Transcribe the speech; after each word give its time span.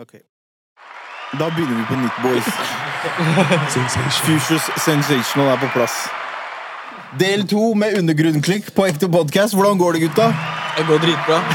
Ok. 0.00 0.12
Da 1.38 1.50
begynner 1.50 1.76
vi 1.76 1.84
på 1.88 1.94
nytt, 2.00 2.12
boys. 2.22 2.44
Futures 4.24 4.62
Sensational 4.84 5.48
er 5.52 5.56
på 5.60 5.66
plass. 5.74 5.92
Del 7.20 7.44
to 7.48 7.74
med 7.76 7.98
undergrunnklikk 7.98 8.70
på 8.76 8.86
ekte 8.88 9.08
podcast. 9.12 9.54
Hvordan 9.54 9.78
går 9.80 9.92
det, 9.92 10.00
gutta? 10.06 10.26
Det 10.78 10.84
går 10.88 10.98
dritbra. 11.04 11.38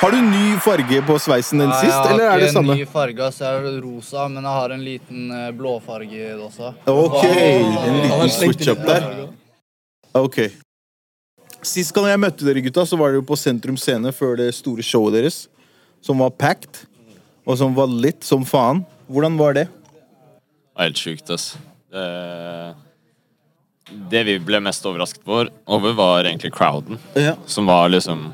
Har 0.00 0.10
du 0.10 0.16
ny 0.20 0.56
farge 0.60 1.02
på 1.06 1.18
sveisen 1.22 1.60
enn 1.64 1.72
sist, 1.78 2.06
eller 2.10 2.24
er 2.28 2.38
det 2.42 2.48
samme? 2.52 2.74
Jeg 2.74 2.78
har 2.80 2.80
ikke 2.80 2.80
en 2.80 2.80
ny 2.80 2.86
farge, 2.92 3.28
så 3.32 3.40
jeg 3.44 3.52
er 3.60 3.64
rosa, 3.84 4.20
men 4.28 4.42
jeg 4.44 4.52
har 4.58 4.68
en 4.74 4.82
liten 4.84 5.20
eh, 5.32 5.52
blåfarge 5.56 6.10
det 6.10 6.40
også. 6.44 6.72
Ok, 6.92 7.24
en 7.24 7.94
liten 8.02 8.30
switch 8.34 8.68
up 8.72 8.78
der. 8.88 9.00
Ok. 10.20 10.36
Sist 11.64 11.94
gang 11.96 12.10
jeg 12.10 12.20
møtte 12.20 12.44
dere, 12.44 12.62
gutta, 12.64 12.84
så 12.84 12.98
var 13.00 13.14
dere 13.14 13.24
på 13.24 13.38
Sentrum 13.40 13.78
Scene 13.80 14.12
før 14.12 14.36
det 14.40 14.50
store 14.56 14.84
showet 14.84 15.16
deres. 15.16 15.38
Som 16.04 16.20
var 16.20 16.34
packed, 16.36 16.82
og 17.48 17.56
som 17.60 17.72
var 17.76 17.88
litt 17.88 18.24
som 18.26 18.44
faen. 18.44 18.82
Hvordan 19.08 19.38
var 19.40 19.56
det? 19.56 19.66
Helt 20.76 21.00
sjukt, 21.00 21.30
ass. 21.32 21.54
Det, 21.94 22.74
det 24.12 24.24
vi 24.28 24.38
ble 24.42 24.60
mest 24.64 24.84
overrasket 24.88 25.24
over, 25.24 25.52
over, 25.64 25.94
var 25.96 26.28
egentlig 26.28 26.52
crowden. 26.52 27.00
Ja. 27.16 27.36
Som 27.46 27.70
var 27.70 27.88
liksom 27.92 28.26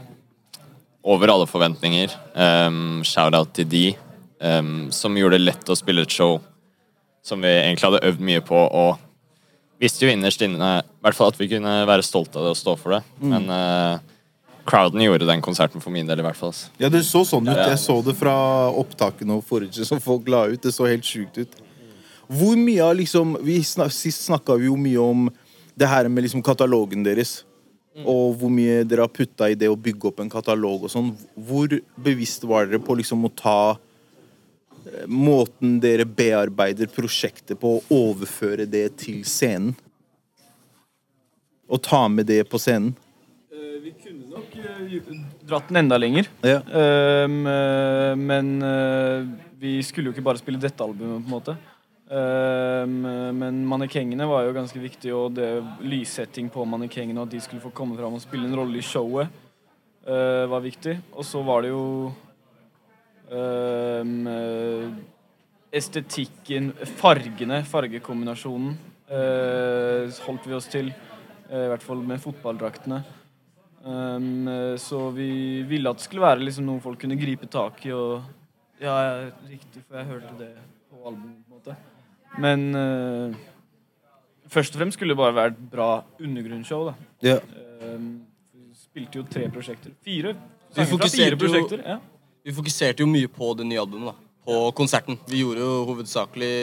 over 1.02 1.32
alle 1.32 1.46
forventninger. 1.46 2.14
Um, 2.34 3.02
Shout-out 3.06 3.54
til 3.56 3.68
de, 3.70 3.84
um, 4.42 4.88
som 4.94 5.16
gjorde 5.16 5.38
det 5.38 5.46
lett 5.52 5.70
å 5.70 5.78
spille 5.78 6.02
et 6.06 6.12
show 6.12 6.40
som 7.22 7.42
vi 7.44 7.52
egentlig 7.52 7.86
hadde 7.86 8.06
øvd 8.08 8.26
mye 8.26 8.42
på, 8.42 8.56
og 8.56 8.98
visste 9.80 10.06
jo 10.06 10.12
innerst 10.12 10.42
inne 10.44 10.70
i 10.80 11.04
hvert 11.04 11.16
fall 11.16 11.32
at 11.32 11.40
vi 11.40 11.48
kunne 11.50 11.74
være 11.88 12.04
stolte 12.06 12.38
av 12.38 12.46
det 12.46 12.54
og 12.54 12.60
stå 12.60 12.76
for 12.80 12.96
det. 12.96 13.00
Men 13.24 13.48
uh, 13.48 14.00
crowden 14.68 15.02
gjorde 15.04 15.28
den 15.28 15.42
konserten 15.44 15.82
for 15.82 15.94
min 15.94 16.08
del, 16.08 16.20
i 16.20 16.26
hvert 16.26 16.38
fall. 16.38 16.54
ass. 16.54 16.68
Ja, 16.80 16.90
det 16.92 17.02
så 17.08 17.24
sånn 17.26 17.48
ut. 17.48 17.56
Jeg 17.56 17.80
så 17.80 17.98
det 18.04 18.16
fra 18.18 18.36
opptakene 18.70 19.38
og 19.38 19.44
forrige 19.48 19.86
som 19.88 20.02
folk 20.02 20.28
la 20.30 20.46
ut. 20.52 20.60
Det 20.62 20.74
så 20.76 20.88
helt 20.90 21.06
sjukt 21.06 21.40
ut. 21.40 21.60
Hvor 22.30 22.58
mye 22.60 22.82
av 22.86 22.94
liksom 23.00 23.34
vi 23.42 23.58
snak, 23.66 23.90
Sist 23.94 24.28
snakka 24.28 24.54
vi 24.60 24.68
jo 24.68 24.76
mye 24.78 25.02
om 25.02 25.30
det 25.74 25.88
her 25.90 26.06
med 26.08 26.26
liksom 26.26 26.44
katalogen 26.46 27.02
deres. 27.06 27.40
Og 28.06 28.36
hvor 28.38 28.52
mye 28.52 28.84
dere 28.86 29.02
har 29.02 29.12
putta 29.12 29.48
i 29.50 29.56
det 29.58 29.68
å 29.68 29.78
bygge 29.78 30.12
opp 30.12 30.20
en 30.22 30.30
katalog 30.30 30.86
og 30.86 30.92
sånn. 30.92 31.10
Hvor 31.34 31.72
bevisst 32.00 32.46
var 32.46 32.68
dere 32.68 32.82
på 32.84 32.94
liksom 33.00 33.26
å 33.26 33.32
ta 33.34 33.60
måten 35.06 35.78
dere 35.82 36.06
bearbeider 36.06 36.90
prosjektet 36.92 37.60
på, 37.60 37.78
og 37.78 37.94
overføre 37.94 38.66
det 38.68 38.88
til 39.04 39.22
scenen? 39.28 39.74
Og 41.70 41.82
ta 41.86 42.06
med 42.10 42.26
det 42.26 42.42
på 42.50 42.58
scenen? 42.58 42.94
Vi 43.80 43.92
kunne 43.96 44.28
nok 44.28 44.56
eh, 44.60 45.20
dratt 45.48 45.68
den 45.70 45.80
enda 45.80 45.96
lenger. 45.98 46.28
Ja. 46.44 46.60
Um, 46.60 47.46
eh, 47.48 48.14
men 48.18 48.50
eh, 48.62 49.28
vi 49.60 49.78
skulle 49.86 50.10
jo 50.10 50.14
ikke 50.14 50.26
bare 50.26 50.40
spille 50.40 50.60
dette 50.60 50.84
albumet, 50.84 51.22
på 51.24 51.30
en 51.30 51.34
måte. 51.34 51.54
Um, 52.10 52.96
men 53.38 53.60
mannekengene 53.70 54.26
var 54.26 54.44
jo 54.46 54.54
ganske 54.56 54.82
viktig, 54.82 55.12
og 55.14 55.36
det 55.38 55.48
lyssetting 55.86 56.50
på 56.52 56.66
mannekengene, 56.66 57.20
og 57.22 57.28
at 57.28 57.36
de 57.36 57.42
skulle 57.44 57.62
få 57.62 57.72
komme 57.74 57.96
fram 57.98 58.18
og 58.18 58.24
spille 58.24 58.50
en 58.50 58.56
rolle 58.58 58.80
i 58.80 58.84
showet, 58.84 59.30
eh, 60.06 60.44
var 60.50 60.64
viktig. 60.64 60.98
Og 61.14 61.26
så 61.26 61.42
var 61.46 61.62
det 61.64 61.72
jo 61.72 61.84
eh, 63.30 64.90
estetikken, 65.70 66.72
fargene, 66.98 67.60
fargekombinasjonen, 67.68 68.74
uh, 69.10 70.10
holdt 70.26 70.48
vi 70.50 70.56
oss 70.56 70.66
til. 70.70 70.90
Uh, 71.50 71.64
I 71.66 71.68
hvert 71.70 71.84
fall 71.86 72.02
med 72.06 72.22
fotballdraktene. 72.22 73.04
Um, 73.80 74.48
så 74.76 75.06
vi 75.14 75.62
ville 75.64 75.88
at 75.88 76.00
det 76.00 76.04
skulle 76.04 76.26
være 76.26 76.42
liksom 76.42 76.66
noe 76.68 76.82
folk 76.84 77.00
kunne 77.00 77.16
gripe 77.20 77.46
tak 77.48 77.80
i. 77.86 77.94
Og 77.94 78.82
ja, 78.82 78.96
riktig, 79.48 79.84
for 79.86 80.00
jeg 80.00 80.10
hørte 80.10 80.34
det 80.40 80.50
på 80.90 81.00
albumet. 81.06 81.38
på 81.46 81.54
en 81.54 81.60
måte. 81.60 81.78
Men 82.40 83.36
først 84.50 84.74
og 84.74 84.82
fremst 84.82 84.98
skulle 84.98 85.14
det 85.14 85.22
bare 85.22 85.34
være 85.38 85.54
et 85.54 85.64
bra 85.72 85.90
undergrunnsshow. 86.20 86.90
da. 86.90 86.94
Ja. 87.24 87.38
Um, 87.86 88.26
vi 88.52 88.68
spilte 88.76 89.22
jo 89.22 89.24
tre 89.24 89.48
prosjekter. 89.48 89.94
Fire. 90.04 90.34
Vi 90.34 90.84
sanger 90.84 90.98
fra 90.98 91.08
fire 91.08 91.36
jo- 91.40 91.82
Ja. 91.84 91.98
Vi 92.44 92.54
fokuserte 92.56 93.04
jo 93.04 93.08
mye 93.10 93.28
på 93.28 93.52
det 93.58 93.66
nye 93.68 93.80
albumet, 93.80 94.12
da. 94.12 94.28
På 94.44 94.60
konserten. 94.76 95.18
Vi 95.28 95.42
gjorde 95.42 95.60
jo 95.60 95.72
hovedsakelig 95.90 96.54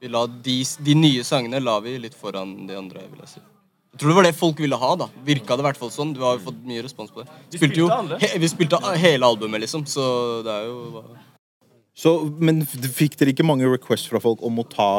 Vi 0.00 0.08
la 0.08 0.26
de, 0.26 0.56
de 0.84 0.96
nye 0.96 1.24
sangene 1.24 1.60
la 1.60 1.78
vi 1.84 1.96
litt 2.00 2.16
foran 2.16 2.52
de 2.68 2.76
andre, 2.76 3.04
vil 3.08 3.24
jeg 3.24 3.34
si. 3.34 3.42
Jeg 3.90 4.00
tror 4.00 4.12
det 4.12 4.16
var 4.16 4.26
det 4.28 4.36
folk 4.38 4.60
ville 4.62 4.76
ha, 4.80 4.90
da. 4.96 5.08
Virka 5.26 5.56
det 5.56 5.64
i 5.64 5.66
hvert 5.66 5.80
fall 5.80 5.90
sånn. 5.92 6.12
Du 6.16 6.22
har 6.24 6.36
jo 6.36 6.44
fått 6.46 6.60
mye 6.64 6.84
respons 6.84 7.10
på 7.12 7.24
det. 7.24 7.40
Vi 7.50 7.60
Spilte 7.60 7.82
jo, 7.82 7.88
he, 8.22 8.30
vi 8.40 8.48
spilte 8.48 8.78
hele 9.02 9.28
albumet, 9.28 9.64
liksom, 9.64 9.84
så 9.90 10.04
det 10.46 10.54
er 10.54 10.68
jo 10.70 11.02
Så, 11.98 12.14
men 12.38 12.62
fikk 12.64 13.18
dere 13.20 13.34
ikke 13.34 13.44
mange 13.44 13.68
requests 13.68 14.08
fra 14.08 14.22
folk 14.22 14.44
om 14.46 14.62
å 14.62 14.66
ta 14.70 14.92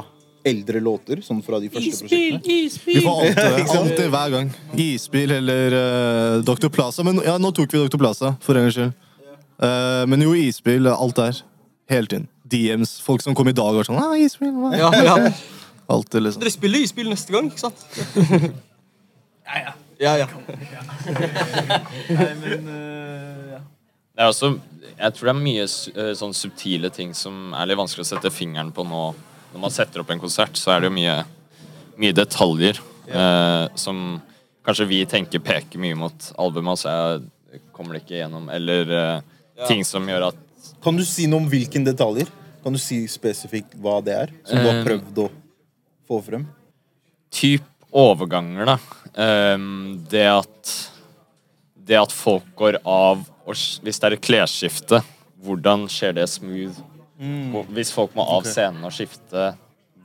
eldre 0.46 0.82
låter? 0.84 1.22
Sånn 1.26 1.42
fra 1.46 1.60
de 1.62 1.70
første 1.72 2.04
prosjektene? 2.04 2.42
Vi 2.86 3.04
får 3.06 3.24
alltid. 3.26 3.72
Alltid, 3.80 4.04
hver 4.14 4.36
gang. 4.36 4.52
Isbil 4.86 5.38
eller 5.38 5.78
uh, 5.78 6.44
Dr. 6.46 6.70
Plaza. 6.74 7.06
Men 7.08 7.22
ja, 7.26 7.38
nå 7.42 7.54
tok 7.56 7.74
vi 7.74 7.82
Dr. 7.86 8.00
Plaza, 8.02 8.36
for 8.44 8.58
en 8.58 8.68
gangs 8.68 8.78
skyld. 8.78 9.08
Eh, 9.62 10.04
men 10.10 10.24
jo, 10.26 10.34
isbil. 10.38 10.88
Alt 10.92 11.20
der. 11.20 11.42
Hele 11.92 12.08
tiden. 12.12 12.28
DMs. 12.52 12.98
Folk 13.06 13.22
som 13.24 13.36
kom 13.38 13.48
i 13.52 13.56
dag 13.56 13.72
og 13.72 13.82
var 13.82 13.88
sånn 13.88 14.00
ah, 14.02 14.16
isbil. 14.20 14.52
hva?» 14.58 14.74
Ja, 14.78 14.90
ja. 15.06 15.32
Alltid, 15.92 16.24
liksom. 16.24 16.42
Dere 16.44 16.54
spiller 16.54 16.84
isbil 16.86 17.10
neste 17.12 17.34
gang, 17.36 17.50
ikke 17.52 17.66
sant? 17.66 17.82
ja, 19.48 19.58
ja. 19.60 19.74
ja, 20.00 20.14
ja. 20.22 20.28
Nei, 22.16 22.30
men 22.40 22.70
uh, 22.70 23.58
ja. 23.58 23.60
Det 24.12 24.24
er 24.24 24.30
også, 24.30 24.52
jeg 24.92 25.16
tror 25.18 25.28
det 25.28 25.34
er 25.34 25.40
mye 25.42 25.64
eh, 25.66 26.12
sånn 26.20 26.34
subtile 26.36 26.92
ting 26.94 27.14
som 27.18 27.54
er 27.58 27.70
litt 27.72 27.80
vanskelig 27.80 28.04
å 28.06 28.10
sette 28.12 28.32
fingeren 28.34 28.72
på 28.76 28.84
nå. 28.88 29.04
Når 29.54 29.64
man 29.64 29.74
setter 29.74 30.04
opp 30.04 30.12
en 30.14 30.22
konsert, 30.22 30.60
så 30.60 30.74
er 30.76 30.84
det 30.84 30.92
jo 30.92 30.96
mye, 30.96 31.16
mye 32.00 32.16
detaljer 32.16 32.80
eh, 33.08 33.66
som 33.80 34.20
kanskje 34.68 34.88
vi 34.92 35.00
tenker 35.10 35.42
peker 35.44 35.82
mye 35.82 35.98
mot 35.98 36.28
albumet, 36.40 36.76
og 36.76 36.82
så 36.84 36.92
er- 36.92 37.64
kommer 37.76 37.98
det 37.98 38.04
ikke 38.06 38.20
gjennom. 38.20 38.46
Eller 38.54 38.92
eh, 38.96 39.40
ting 39.68 39.84
som 39.86 40.08
gjør 40.08 40.30
at 40.32 40.36
Kan 40.84 40.98
du 40.98 41.04
si 41.06 41.28
noe 41.30 41.44
om 41.44 41.50
hvilken 41.50 41.84
detaljer? 41.86 42.28
Kan 42.64 42.74
du 42.74 42.80
si 42.82 43.04
spesifikt 43.10 43.76
hva 43.82 44.00
det 44.06 44.14
er? 44.18 44.32
Som 44.46 44.58
du 44.62 44.66
har 44.70 44.80
Eh. 44.80 44.86
prøvd 44.86 45.18
å 45.26 45.30
få 46.08 46.22
frem? 46.26 46.48
typ 47.32 47.64
overganger, 47.94 48.66
da. 48.66 48.78
Um, 49.56 50.04
det 50.10 50.26
at 50.28 50.90
Det 51.86 51.98
at 52.00 52.12
folk 52.12 52.44
går 52.56 52.78
av 52.86 53.24
og 53.46 53.56
Hvis 53.56 54.00
det 54.00 54.04
er 54.08 54.14
et 54.14 54.22
klesskifte, 54.22 55.02
hvordan 55.44 55.88
skjer 55.90 56.14
det 56.16 56.28
smooth? 56.30 56.78
Mm. 57.20 57.54
Hvis 57.74 57.92
folk 57.92 58.14
må 58.16 58.22
av 58.24 58.44
scenen 58.46 58.84
og 58.86 58.92
skifte, 58.94 59.56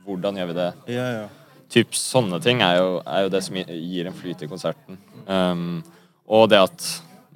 hvordan 0.05 0.35
gjør 0.37 0.47
vi 0.47 0.53
det? 0.57 0.73
Ja, 0.95 1.05
ja. 1.21 1.27
Typ 1.69 1.91
sånne 1.91 2.41
ting 2.41 2.61
er 2.61 2.77
jo, 2.77 3.01
er 3.05 3.23
jo 3.23 3.29
det 3.29 3.43
som 3.43 3.55
gir 3.55 4.07
en 4.07 4.13
flyt 4.13 4.41
i 4.43 4.47
konserten. 4.47 4.97
Um, 5.27 5.83
og 6.27 6.49
det 6.49 6.59
at 6.63 6.87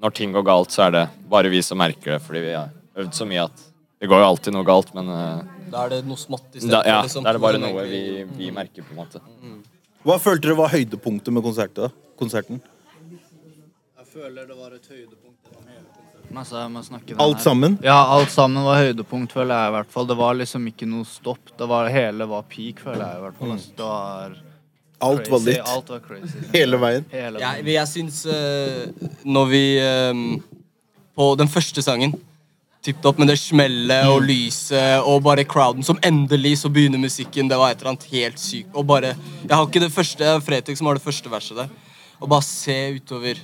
når 0.01 0.13
ting 0.17 0.33
går 0.33 0.45
galt, 0.47 0.73
så 0.73 0.87
er 0.87 0.95
det 0.95 1.03
bare 1.29 1.51
vi 1.53 1.61
som 1.65 1.77
merker 1.81 2.15
det, 2.17 2.21
fordi 2.25 2.41
vi 2.47 2.53
har 2.57 2.71
øvd 2.97 3.13
så 3.17 3.27
mye 3.29 3.45
at 3.45 3.67
det 4.01 4.09
går 4.09 4.23
jo 4.23 4.29
alltid 4.31 4.55
noe 4.55 4.65
galt, 4.65 4.93
men 4.97 5.09
eh, 5.13 5.41
Da 5.71 5.85
er 5.85 5.93
det 5.93 5.99
noe 6.09 6.17
smått 6.17 6.55
i 6.55 6.59
stedet. 6.59 6.73
da, 6.73 6.81
ja, 6.89 7.01
liksom, 7.05 7.23
da 7.23 7.29
er 7.29 7.37
det 7.37 7.43
bare 7.43 7.61
noe 7.61 7.83
vi, 7.89 8.01
vi 8.39 8.49
merker, 8.55 8.85
på 8.87 8.95
en 8.95 9.01
måte. 9.03 9.21
Hva 10.01 10.17
følte 10.17 10.47
dere 10.47 10.57
var 10.57 10.73
høydepunktet 10.73 11.33
med 11.33 11.45
konsertet? 11.45 11.93
konserten? 12.17 12.61
Jeg 13.97 14.07
føler 14.09 14.45
det 14.49 14.57
var 14.57 14.73
et 14.77 14.87
høydepunkt 14.89 15.41
Alt 17.19 17.41
sammen? 17.43 17.77
Ja, 17.83 17.97
alt 18.15 18.31
sammen 18.31 18.63
var 18.63 18.77
høydepunkt, 18.79 19.33
føler 19.35 19.51
jeg 19.51 19.71
i 19.71 19.73
hvert 19.75 19.89
fall. 19.91 20.05
Det 20.07 20.15
var 20.15 20.37
liksom 20.39 20.67
ikke 20.69 20.87
noe 20.87 21.03
stopp. 21.07 21.51
Det 21.59 21.67
var, 21.67 21.89
hele 21.91 22.27
var 22.29 22.45
peak, 22.47 22.79
føler 22.85 23.03
jeg 23.03 23.19
i 23.19 23.23
hvert 23.25 23.39
fall. 23.39 23.51
Altså, 23.57 23.73
det 23.75 23.89
var 23.89 24.37
Alt 25.01 25.29
var 25.31 25.39
litt. 25.45 25.61
Alt 25.65 25.89
var 25.89 26.01
crazy. 26.05 26.41
Hele 26.57 26.79
veien. 26.81 27.05
Hele 27.11 27.41
Jeg, 27.41 27.63
veien. 27.65 27.71
jeg 27.75 27.89
syns 27.91 28.19
uh, 28.29 29.07
Når 29.25 29.47
vi 29.51 29.63
um, 29.81 30.25
På 31.17 31.31
den 31.39 31.49
første 31.51 31.83
sangen 31.85 32.13
Tippet 32.81 33.05
opp 33.05 33.19
med 33.21 33.29
det 33.29 33.35
smellet 33.37 34.07
og 34.09 34.23
lyset 34.25 35.03
og 35.05 35.19
bare 35.21 35.43
crowden 35.45 35.85
som 35.85 35.99
endelig 36.01 36.55
så 36.63 36.69
begynner 36.73 36.97
musikken. 36.97 37.45
Det 37.51 37.59
var 37.61 37.69
et 37.75 37.77
eller 37.77 37.91
annet 37.91 38.07
helt 38.09 38.41
sykt. 38.41 38.71
Og 38.73 38.87
bare 38.89 39.11
Jeg 39.13 39.51
har 39.53 39.67
ikke 39.67 39.83
det 39.83 39.91
første 39.93 40.31
Fretex 40.41 40.81
som 40.81 40.89
har 40.89 40.97
det 40.97 41.03
første 41.05 41.29
verset 41.29 41.59
der. 41.61 41.69
Og 42.17 42.31
bare 42.33 42.41
se 42.47 42.77
utover 42.97 43.37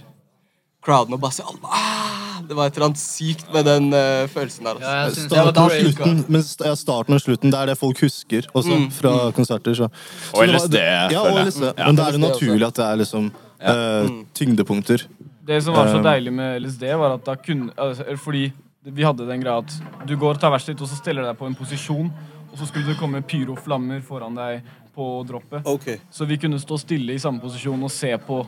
crowden 0.86 1.14
og 1.18 1.22
bare 1.22 1.36
se 1.36 1.44
alle 1.44 1.72
ah, 1.74 2.42
Det 2.48 2.56
var 2.56 2.70
et 2.70 2.78
eller 2.78 2.86
annet 2.88 3.02
sykt 3.02 3.48
med 3.54 3.66
den 3.68 3.88
uh, 3.92 4.28
følelsen 4.32 4.68
der. 4.70 4.78
Ja, 4.82 4.92
Altså. 5.08 5.24
det 5.28 5.38
var 5.38 5.52
Starten 5.52 5.64
og 5.64 5.72
slutten, 5.72 6.26
men 6.30 6.44
ja, 6.66 6.76
starten 6.76 7.14
og 7.18 7.22
slutten, 7.22 7.52
det 7.52 7.60
er 7.60 7.72
det 7.72 7.78
folk 7.78 8.00
husker 8.06 8.48
også 8.54 8.78
fra 8.96 9.16
konserter. 9.36 9.74
Så. 9.76 9.90
Så 9.90 10.38
Og 10.38 10.46
det 10.48 10.54
var- 10.54 10.62
LSD, 10.62 10.78
Ja, 11.12 11.22
og. 11.22 11.42
LSD. 11.48 11.64
Ja. 11.78 11.86
Men 11.88 11.96
da 11.96 12.08
er 12.08 12.12
det 12.12 12.22
naturlig 12.24 12.68
at 12.68 12.76
det 12.76 12.86
er 12.86 12.96
liksom 13.02 13.32
uh, 13.32 14.24
tyngdepunkter. 14.34 15.04
Det 15.48 15.64
som 15.64 15.74
var 15.74 15.88
så 15.88 15.98
Um, 15.98 16.04
deilig 16.04 16.34
med 16.34 16.62
LSD, 16.62 16.84
var 17.00 17.14
at 17.18 17.26
da 17.26 17.36
kunne 17.36 17.72
altså, 17.78 18.04
Fordi 18.18 18.52
vi 18.86 19.04
hadde 19.04 19.28
den 19.28 19.42
greia 19.44 19.58
at 19.58 20.08
du 20.08 20.16
går 20.16 20.36
og 20.36 20.40
tar 20.40 20.52
verset 20.52 20.76
ditt, 20.76 20.82
og 20.82 20.88
så 20.88 20.96
stiller 20.96 21.22
du 21.24 21.28
deg 21.28 21.38
på 21.38 21.48
en 21.48 21.56
posisjon, 21.56 22.12
og 22.52 22.58
så 22.60 22.68
skulle 22.68 22.88
det 22.88 22.98
komme 23.00 23.22
pyroflammer 23.22 24.02
foran 24.02 24.36
deg 24.36 24.62
på 24.96 25.24
droppet. 25.28 25.62
Okay. 25.66 25.98
Så 26.12 26.26
vi 26.26 26.38
kunne 26.38 26.60
stå 26.60 26.78
stille 26.80 27.14
i 27.14 27.20
samme 27.20 27.40
posisjon 27.44 27.84
og 27.84 27.92
se 27.92 28.14
på 28.18 28.46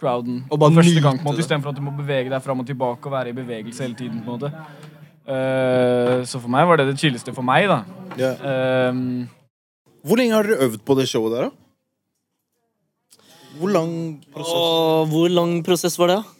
crowden. 0.00 0.40
Og 0.48 0.58
bare 0.58 0.72
For 0.72 0.82
første 0.82 1.02
gang, 1.04 1.20
på 1.20 1.26
en 1.26 1.30
måte. 1.30 1.44
Istedenfor 1.44 1.74
at 1.74 1.78
du 1.78 1.84
må 1.84 1.92
bevege 1.96 2.32
deg 2.32 2.42
fram 2.44 2.62
og 2.62 2.66
tilbake 2.68 3.10
og 3.10 3.14
være 3.14 3.32
i 3.32 3.36
bevegelse 3.36 3.84
hele 3.84 3.98
tiden. 3.98 4.24
på 4.24 4.34
en 4.34 4.40
måte. 4.40 4.52
Uh, 5.30 6.24
så 6.26 6.40
for 6.40 6.50
meg 6.50 6.66
var 6.66 6.80
det 6.80 6.88
det 6.90 6.98
chilleste 6.98 7.34
for 7.36 7.46
meg, 7.46 7.68
da. 7.70 7.82
Yeah. 8.18 8.90
Um, 8.90 9.28
Hvor 10.02 10.18
lenge 10.18 10.34
har 10.34 10.48
dere 10.48 10.66
øvd 10.66 10.82
på 10.88 10.96
det 10.98 11.06
showet 11.08 11.36
der, 11.36 11.48
da? 11.48 11.56
Hvor 13.60 13.72
lang 13.74 13.94
prosess? 14.32 14.56
Åh, 14.56 15.08
hvor 15.10 15.28
lang 15.28 15.58
prosess 15.66 15.98
var 16.00 16.14
det? 16.14 16.20
da? 16.22 16.36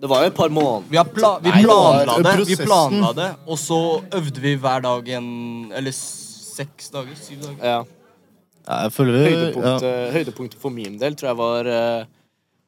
Det 0.00 0.10
var 0.10 0.24
jo 0.24 0.30
et 0.30 0.36
par 0.36 0.50
måneder. 0.50 0.86
Vi, 0.90 1.02
pla 1.14 1.30
vi 1.42 1.50
planla 1.50 2.16
det 2.18 2.24
det, 2.26 2.46
vi 2.48 2.56
planla 2.58 3.12
det, 3.16 3.28
og 3.46 3.58
så 3.58 3.80
øvde 4.14 4.40
vi 4.42 4.54
hver 4.60 4.82
dag 4.84 5.08
en 5.18 5.28
Eller 5.74 5.94
seks 5.94 6.90
dager? 6.90 7.14
Syv 7.18 7.42
dager? 7.42 7.60
Ja. 7.62 7.84
Ja, 8.64 8.82
jeg 8.86 8.92
føler 8.96 9.12
vi 9.12 9.22
ja. 9.22 9.30
Høydepunktet, 9.30 10.12
høydepunktet 10.14 10.60
for 10.60 10.72
min 10.72 10.94
del 11.00 11.16
tror 11.20 11.30
jeg 11.30 11.38
var 11.40 11.68
eh, 11.68 12.06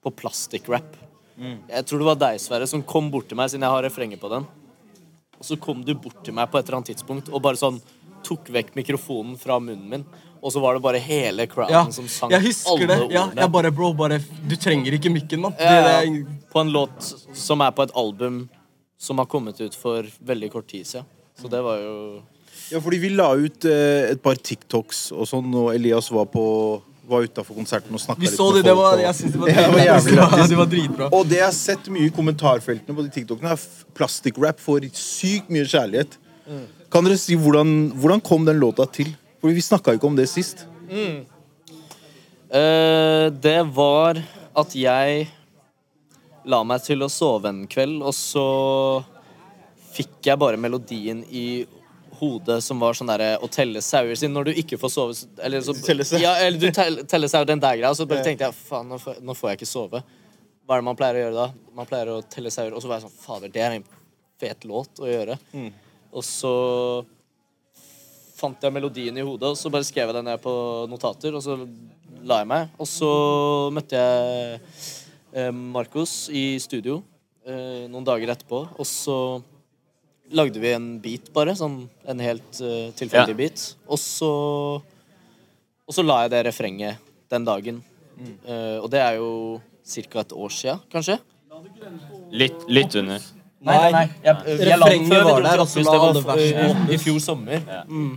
på 0.07 0.15
plastic 0.23 0.71
Mm. 1.37 1.59
Jeg 1.69 1.85
tror 1.85 2.01
det 2.01 2.07
var 2.09 2.17
deg, 2.23 2.39
Sverre, 2.41 2.65
som 2.67 2.81
kom 2.89 3.11
bort 3.13 3.27
til 3.29 3.37
meg, 3.37 3.51
siden 3.53 3.67
jeg 3.67 3.75
har 3.75 3.83
refrenget 3.85 4.21
på 4.23 4.31
den. 4.33 4.47
Og 5.37 5.45
så 5.45 5.59
kom 5.61 5.83
du 5.85 5.91
bort 5.95 6.23
til 6.25 6.33
meg 6.33 6.49
på 6.49 6.57
et 6.57 6.65
eller 6.65 6.79
annet 6.79 6.95
tidspunkt 6.95 7.29
og 7.29 7.43
bare 7.45 7.59
sånn 7.61 7.77
tok 8.25 8.49
vekk 8.55 8.71
mikrofonen 8.79 9.35
fra 9.37 9.59
munnen 9.61 9.85
min. 9.91 10.07
Og 10.41 10.53
så 10.55 10.63
var 10.65 10.77
det 10.79 10.83
bare 10.87 11.01
hele 11.03 11.45
crowden 11.51 11.75
Ja, 11.75 11.83
som 11.93 12.09
sang 12.09 12.31
jeg 12.33 12.41
husker 12.47 12.87
det. 12.87 12.97
alle 12.97 13.13
Ja, 13.13 13.27
ordene. 13.27 13.43
jeg 13.43 13.53
bare, 13.53 13.71
bro, 13.73 13.93
bare 13.93 14.19
Du 14.49 14.57
trenger 14.57 14.97
ikke 14.97 15.13
mikken, 15.13 15.41
mann. 15.45 15.55
Ja, 15.61 16.01
ja. 16.05 16.25
På 16.53 16.61
en 16.65 16.73
låt 16.73 17.05
som 17.37 17.61
er 17.61 17.71
på 17.77 17.83
et 17.85 17.93
album 17.95 18.49
som 18.99 19.19
har 19.21 19.27
kommet 19.29 19.61
ut 19.61 19.75
for 19.77 20.09
veldig 20.25 20.51
kort 20.53 20.69
tid 20.73 20.87
siden. 20.89 21.05
Så 21.37 21.51
det 21.53 21.61
var 21.63 21.77
jo 21.85 22.23
Ja, 22.73 22.81
fordi 22.81 22.99
vi 22.99 23.11
la 23.13 23.29
ut 23.37 23.65
eh, 23.69 24.09
et 24.11 24.23
par 24.23 24.35
TikToks 24.41 25.13
og 25.13 25.27
sånn, 25.29 25.53
og 25.55 25.75
Elias 25.75 26.09
var 26.11 26.25
på 26.33 26.81
var 27.09 27.23
utafor 27.27 27.55
konserten 27.57 27.95
og 27.95 28.01
snakka 28.03 28.21
litt 28.25 28.35
så 28.35 28.47
med 28.51 28.57
det. 28.59 28.63
det 28.67 28.75
folk, 28.75 28.83
var, 28.83 29.03
jeg 29.05 29.15
synes 29.19 29.33
det 29.33 29.41
var 29.41 29.47
det 29.57 29.67
var 29.73 29.85
jævlig 29.85 30.13
Det 30.15 30.21
var- 30.21 30.31
lættis. 30.37 30.49
Det 30.53 30.59
var 30.61 30.71
dritbra. 30.75 31.09
Og 31.13 31.29
det 31.31 31.37
jeg 31.41 31.47
har 31.47 31.57
sett 31.59 31.91
mye 31.95 32.07
i 32.09 32.15
kommentarfeltene 32.17 32.97
på 32.99 33.05
de 33.07 33.13
TikTokene, 33.17 33.53
er 33.55 33.61
plastikk-rap 33.99 34.59
får 34.63 34.89
sykt 34.97 35.51
mye 35.55 35.65
kjærlighet. 35.71 36.19
Kan 36.93 37.05
dere 37.07 37.19
si 37.19 37.35
hvordan, 37.39 37.71
hvordan 37.99 38.21
kom 38.23 38.45
den 38.47 38.59
låta 38.63 38.87
til? 38.91 39.11
For 39.43 39.51
vi 39.53 39.61
snakka 39.63 39.95
ikke 39.99 40.07
om 40.11 40.17
det 40.19 40.29
sist. 40.31 40.65
Eh, 42.51 43.29
Det 43.35 43.59
var 43.75 44.21
at 44.57 44.75
jeg 44.79 45.27
la 46.47 46.61
meg 46.65 46.83
til 46.87 47.03
å 47.03 47.09
sove 47.11 47.51
en 47.51 47.65
kveld, 47.67 47.99
og 48.07 48.15
så 48.15 48.45
fikk 49.97 50.29
jeg 50.31 50.39
bare 50.39 50.57
melodien 50.61 51.25
i 51.31 51.65
hodet 52.21 52.59
som 52.65 52.81
var 52.83 52.95
sånn 52.99 53.09
derre 53.11 53.37
å 53.43 53.49
telle 53.51 53.81
sauer. 53.85 54.15
sin 54.17 54.33
når 54.35 54.45
du 54.51 54.53
ikke 54.63 54.79
får 54.81 54.91
sove 54.95 55.15
eller 55.45 55.61
så, 55.61 55.75
Ja, 56.23 56.35
eller 56.47 56.59
du 56.59 56.71
tell, 56.73 57.03
teller 57.07 57.29
sauer, 57.29 57.45
den 57.47 57.61
der 57.61 57.77
greia. 57.77 57.95
Så 57.95 58.07
bare 58.09 58.23
tenkte 58.25 58.47
jeg 58.49 58.55
faen, 58.55 58.89
nå, 58.89 58.99
får- 59.03 59.21
nå 59.23 59.35
får 59.37 59.51
jeg 59.51 59.59
ikke 59.61 59.71
sove. 59.73 60.03
Hva 60.67 60.75
er 60.77 60.81
det 60.83 60.85
man 60.85 60.97
pleier 60.99 61.15
å 61.15 61.25
gjøre 61.27 61.35
da? 61.41 61.49
Man 61.77 61.87
pleier 61.87 62.09
å 62.11 62.23
telle 62.29 62.51
sauer. 62.51 62.73
Og 62.75 62.83
så 62.83 62.89
var 62.91 62.99
jeg 63.01 63.09
sånn 63.09 63.19
Fader, 63.27 63.49
det 63.55 63.63
er 63.63 63.77
en 63.77 63.85
fet 64.41 64.65
låt 64.65 64.99
å 64.99 65.07
gjøre. 65.07 65.39
Og 66.13 66.23
så 66.25 67.05
fant 68.37 68.61
jeg 68.67 68.73
melodien 68.75 69.17
i 69.17 69.25
hodet, 69.25 69.49
og 69.55 69.57
så 69.57 69.71
bare 69.73 69.87
skrev 69.89 70.11
jeg 70.11 70.17
den 70.19 70.27
ned 70.29 70.41
på 70.45 70.53
notater, 70.93 71.35
og 71.39 71.43
så 71.45 71.57
la 72.27 72.43
jeg 72.43 72.49
meg. 72.51 72.69
Og 72.83 72.89
så 72.91 73.11
møtte 73.73 73.97
jeg 73.97 74.61
eh, 75.33 75.51
Marcos 75.57 76.29
i 76.29 76.59
studio 76.61 76.99
eh, 77.47 77.87
noen 77.89 78.05
dager 78.05 78.35
etterpå, 78.35 78.61
og 78.77 78.89
så 78.89 79.17
lagde 80.35 80.61
vi 80.63 80.73
en 80.75 80.89
beat, 81.03 81.33
bare. 81.35 81.55
Sånn 81.59 81.89
en 82.09 82.19
helt 82.25 82.61
uh, 82.63 82.91
tilfeldig 82.99 83.35
Ja. 83.37 83.41
beat. 83.45 83.67
Og 83.89 83.99
så 84.03 84.31
Og 85.87 85.95
så 85.95 86.03
la 86.03 86.23
jeg 86.25 86.31
det 86.33 86.45
refrenget 86.49 86.99
den 87.31 87.45
dagen. 87.47 87.83
Eh, 88.49 88.79
og 88.81 88.89
det 88.91 88.99
er 88.99 89.17
jo 89.21 89.61
ca. 89.87 90.21
et 90.21 90.33
år 90.33 90.51
sia, 90.51 90.81
kanskje. 90.91 91.19
Litt, 92.33 92.65
litt 92.67 92.95
under. 92.97 93.21
Nei, 93.67 93.77
nei, 93.77 93.91
nei. 93.93 94.03
Jeg, 94.25 94.59
jeg 94.67 94.79
la 94.79 94.87
Refrenget 94.89 95.25
var 95.29 95.43
der, 95.45 95.61
Opphus. 95.63 95.87
Det 95.87 95.95
var 96.01 96.09
alle 96.09 96.23
f- 96.25 96.91
i, 96.91 96.95
i 96.95 96.99
fjor 96.99 97.19
sommer. 97.23 97.63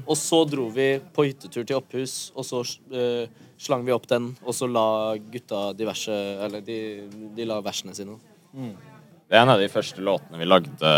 Og 0.07 0.17
så 0.17 0.39
dro 0.49 0.65
vi 0.73 0.87
på 1.13 1.25
hyttetur 1.27 1.61
til 1.65 1.77
Opphus, 1.77 2.15
og 2.35 2.45
så 2.47 2.63
uh, 2.63 3.27
slang 3.61 3.85
vi 3.85 3.93
opp 3.93 4.07
den, 4.09 4.31
og 4.45 4.55
så 4.57 4.65
la 4.71 4.87
gutta 5.29 5.73
diverse 5.77 6.09
Eller 6.47 6.61
de, 6.65 6.79
de 7.37 7.45
la 7.45 7.59
versene 7.61 7.93
sine. 7.97 8.17
Det 9.29 9.35
er 9.37 9.43
en 9.43 9.53
av 9.53 9.59
de 9.61 9.69
første 9.69 10.01
låtene 10.01 10.39
vi 10.41 10.47
lagde 10.49 10.93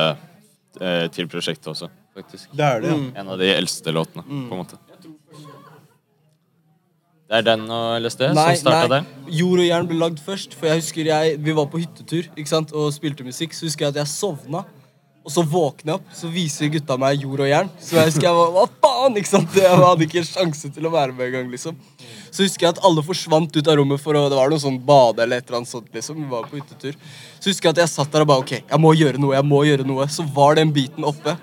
eh, 0.80 1.08
til 1.12 1.28
prosjektet 1.32 1.68
også, 1.74 1.90
faktisk. 2.16 2.52
Det 2.56 2.64
er 2.68 2.82
det, 2.86 2.94
ja. 2.94 3.00
En 3.24 3.34
av 3.34 3.42
de 3.42 3.50
eldste 3.56 3.92
låtene, 3.96 4.24
på 4.24 4.56
en 4.56 4.62
måte. 4.64 4.80
Det 7.32 7.38
er 7.40 7.46
den 7.48 7.62
og 7.72 7.94
LSD 8.04 8.26
som 8.36 8.40
starta 8.60 8.88
der. 8.92 9.06
Jord 9.32 9.62
og 9.64 9.68
jern 9.68 9.86
ble 9.88 9.98
lagd 10.02 10.18
først. 10.20 10.52
For 10.60 10.68
jeg 10.68 10.82
husker 10.82 11.08
jeg, 11.08 11.38
Vi 11.40 11.54
var 11.56 11.70
på 11.72 11.80
hyttetur 11.80 12.26
ikke 12.36 12.50
sant? 12.50 12.74
og 12.76 12.90
spilte 12.92 13.24
musikk. 13.24 13.54
Så 13.56 13.70
husker 13.70 13.86
jeg 13.88 13.94
at 13.96 14.02
jeg 14.02 14.12
sovna. 14.12 14.66
Og 15.24 15.32
så 15.32 15.44
våkner 15.46 15.94
jeg 15.94 16.00
opp, 16.02 16.10
så 16.18 16.28
viser 16.34 16.72
gutta 16.74 16.98
meg 17.00 17.22
jord 17.22 17.44
og 17.46 17.48
jern. 17.48 17.70
Så 17.80 17.96
jeg 18.00 18.10
husker 18.10 18.26
jeg 18.28 18.36
var 18.36 18.52
Hva 18.58 18.66
faen? 18.84 19.16
ikke 19.22 19.30
sant? 19.32 19.56
Jeg 19.56 19.80
hadde 19.80 20.08
ikke 20.10 20.24
sjanse 20.28 20.72
til 20.76 20.90
å 20.90 20.92
være 20.92 21.14
med 21.16 21.28
engang. 21.30 21.48
Liksom. 21.54 21.78
Så 22.32 22.46
husker 22.46 22.66
jeg 22.68 22.76
at 22.78 22.84
alle 22.88 23.04
forsvant 23.04 23.58
ut 23.58 23.68
av 23.68 23.76
rommet 23.82 24.00
for 24.00 24.16
å 24.16 24.30
Det 24.32 24.38
var 24.40 24.50
noe 24.54 24.62
sånn 24.64 24.78
bade 24.88 25.24
eller 25.26 25.42
et 25.42 25.48
eller 25.50 25.58
annet 25.62 25.72
sånt. 25.72 25.90
liksom. 25.94 26.16
Vi 26.24 26.30
var 26.32 26.48
på 26.48 26.58
utetur. 26.62 26.96
Så 27.40 27.52
husker 27.52 27.68
jeg 27.70 27.76
at 27.76 27.82
jeg 27.84 27.92
satt 27.92 28.12
der 28.14 28.24
og 28.24 28.28
bare 28.32 28.40
OK, 28.46 28.54
jeg 28.62 28.80
må 28.80 28.94
gjøre 28.96 29.20
noe. 29.20 29.36
jeg 29.36 29.46
må 29.46 29.60
gjøre 29.68 29.86
noe. 29.88 30.08
Så 30.08 30.24
var 30.34 30.56
den 30.56 30.72
biten 30.72 31.04
oppe. 31.04 31.36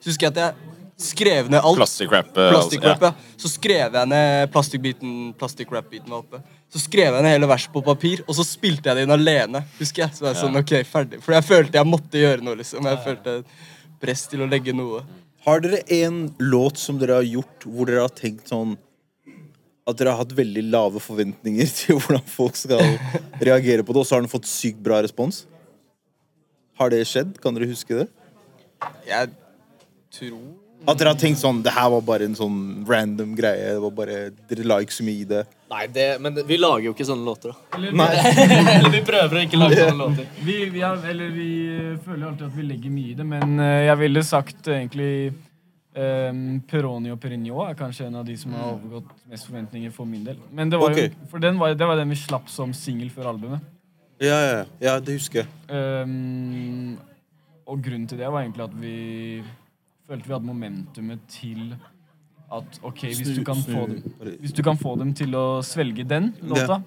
Så 0.00 0.12
husker 0.12 0.28
jeg 0.28 0.36
at 0.36 0.42
jeg 0.44 0.54
skrev 0.96 1.50
ned 1.50 1.60
alt. 1.60 1.76
Plastic 1.76 2.10
Rap. 2.12 2.30
eh, 2.38 2.50
Plastic 2.54 2.84
Rap, 2.86 3.02
ja. 3.02 3.12
Så 3.36 3.50
skrev 3.52 3.92
jeg 3.98 4.08
ned 4.08 4.52
plastikkbiten 4.54 5.34
Plastic 5.36 5.68
var 5.70 5.82
oppe. 6.22 6.40
Så 6.72 6.80
skrev 6.80 7.12
jeg 7.12 7.22
ned 7.22 7.32
hele 7.34 7.46
verset 7.50 7.72
på 7.74 7.82
papir, 7.84 8.22
og 8.26 8.34
så 8.38 8.46
spilte 8.46 8.88
jeg 8.88 8.96
det 8.96 9.02
inn 9.04 9.10
alene. 9.12 9.64
Husker 9.80 10.06
jeg. 10.06 10.14
Så 10.16 10.24
var 10.24 10.32
jeg 10.32 10.40
sånn, 10.44 10.56
ok, 10.62 10.72
ferdig. 10.88 11.20
For 11.22 11.34
jeg 11.36 11.44
følte 11.44 11.78
jeg 11.82 11.90
måtte 11.90 12.22
gjøre 12.22 12.42
noe. 12.46 12.56
liksom. 12.62 12.86
Jeg 12.86 13.02
følte 13.04 13.36
press 14.00 14.26
til 14.30 14.40
å 14.46 14.48
legge 14.48 14.72
noe. 14.72 15.02
Har 15.44 15.60
dere 15.60 15.82
en 16.02 16.34
låt 16.38 16.78
som 16.78 16.98
dere 16.98 17.20
har 17.20 17.28
gjort 17.28 17.66
hvor 17.66 17.86
dere 17.86 18.00
har 18.06 18.14
tenkt 18.14 18.48
sånn 18.48 18.76
At 19.86 19.98
dere 20.00 20.12
har 20.14 20.24
hatt 20.24 20.34
veldig 20.34 20.64
lave 20.66 21.00
forventninger 21.02 21.72
til 21.78 22.00
hvordan 22.00 22.24
folk 22.26 22.58
skal 22.58 22.82
reagere 23.38 23.86
på 23.86 23.94
det, 23.94 24.02
og 24.02 24.08
så 24.08 24.16
har 24.16 24.24
den 24.24 24.32
fått 24.32 24.48
sykt 24.50 24.82
bra 24.82 25.00
respons? 25.04 25.44
Har 26.76 26.92
det 26.92 27.04
skjedd? 27.08 27.36
Kan 27.42 27.56
dere 27.56 27.70
huske 27.70 28.02
det? 28.02 28.06
Jeg 29.06 29.30
tror 30.18 30.88
At 30.90 30.98
dere 31.00 31.14
har 31.14 31.18
tenkt 31.18 31.40
sånn 31.40 31.62
Det 31.64 31.72
her 31.72 31.88
var 31.94 32.02
bare 32.04 32.26
en 32.28 32.34
sånn 32.36 32.58
random 32.86 33.32
greie. 33.38 33.70
Det 33.72 33.80
var 33.80 33.94
bare, 33.96 34.18
Dere 34.50 34.66
la 34.68 34.76
ikke 34.84 34.96
så 34.98 35.06
mye 35.06 35.22
i 35.22 35.28
det. 35.30 35.46
Nei, 35.72 35.86
det, 35.90 36.04
men 36.22 36.36
vi 36.46 36.58
lager 36.60 36.84
jo 36.86 36.92
ikke 36.94 37.06
sånne 37.08 37.26
låter, 37.26 37.54
da. 37.54 37.80
Nei. 37.96 38.10
Eller 38.76 38.92
vi 38.92 39.00
prøver 39.06 39.40
å 39.40 39.46
ikke 39.48 39.58
lage 39.58 39.80
sånne 39.80 39.98
låter. 39.98 40.28
Vi, 40.46 40.58
vi, 40.70 40.82
har, 40.84 41.00
eller 41.10 41.32
vi 41.34 41.48
eh, 41.72 41.96
føler 42.04 42.28
alltid 42.28 42.44
at 42.46 42.54
vi 42.54 42.66
legger 42.68 42.92
mye 42.94 43.10
i 43.10 43.16
det, 43.18 43.26
men 43.26 43.56
eh, 43.64 43.80
jeg 43.88 44.00
ville 44.04 44.22
sagt 44.28 44.68
eh, 44.68 44.84
egentlig 44.84 45.10
um, 45.96 46.60
Peroni 46.68 47.10
og 47.12 47.18
Perignon 47.22 47.66
er 47.68 47.74
kanskje 47.78 48.06
en 48.06 48.18
av 48.20 48.26
de 48.28 48.36
som 48.38 48.52
har 48.56 48.74
overgått 48.74 49.10
mest 49.30 49.48
forventninger 49.48 49.92
for 49.94 50.08
min 50.08 50.24
del. 50.26 50.38
Men 50.52 50.70
det 50.72 50.80
var 50.80 50.94
jo, 50.96 51.08
for 51.30 51.42
den 51.42 51.58
var, 51.60 51.74
det 51.74 51.88
var 51.88 51.96
den 52.00 52.12
vi 52.12 52.18
slapp 52.20 52.48
som 52.52 52.72
singel 52.76 53.10
før 53.10 53.32
albumet. 53.32 53.60
Ja, 54.22 54.36
ja, 54.40 54.64
ja, 54.80 54.94
det 55.00 55.18
husker 55.18 55.42
jeg. 55.42 55.48
Um, 55.68 56.96
og 57.66 57.82
grunnen 57.84 58.06
til 58.08 58.18
det 58.22 58.30
var 58.32 58.44
egentlig 58.46 58.64
at 58.64 58.76
vi 58.80 58.96
følte 60.06 60.28
vi 60.28 60.36
hadde 60.36 60.46
momentumet 60.46 61.24
til 61.28 61.74
at 62.52 62.78
OK, 62.86 63.00
hvis 63.10 63.32
du 63.34 63.42
kan 63.44 63.58
få 63.58 63.86
dem, 63.90 64.02
hvis 64.40 64.54
du 64.54 64.62
kan 64.62 64.78
få 64.78 64.94
dem 65.00 65.10
til 65.18 65.34
å 65.34 65.46
svelge 65.66 66.04
den 66.06 66.30
låta, 66.46 66.78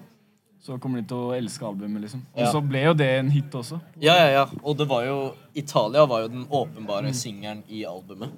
så 0.60 0.76
kommer 0.80 1.00
de 1.00 1.08
til 1.08 1.16
å 1.20 1.34
elske 1.36 1.64
albumet, 1.64 2.02
liksom. 2.04 2.22
Og 2.34 2.40
Ja. 2.40 2.50
så 2.52 2.60
ble 2.64 2.82
jo 2.84 2.94
det 2.94 3.08
en 3.18 3.30
hit 3.32 3.52
også. 3.56 3.80
Ja, 4.00 4.14
ja, 4.16 4.30
ja. 4.40 4.46
Og 4.62 4.76
det 4.76 4.86
var 4.88 5.04
jo 5.04 5.34
Italia 5.54 6.04
var 6.06 6.22
jo 6.22 6.28
den 6.28 6.46
åpenbare 6.46 7.12
singelen 7.16 7.62
i 7.68 7.84
albumet. 7.84 8.32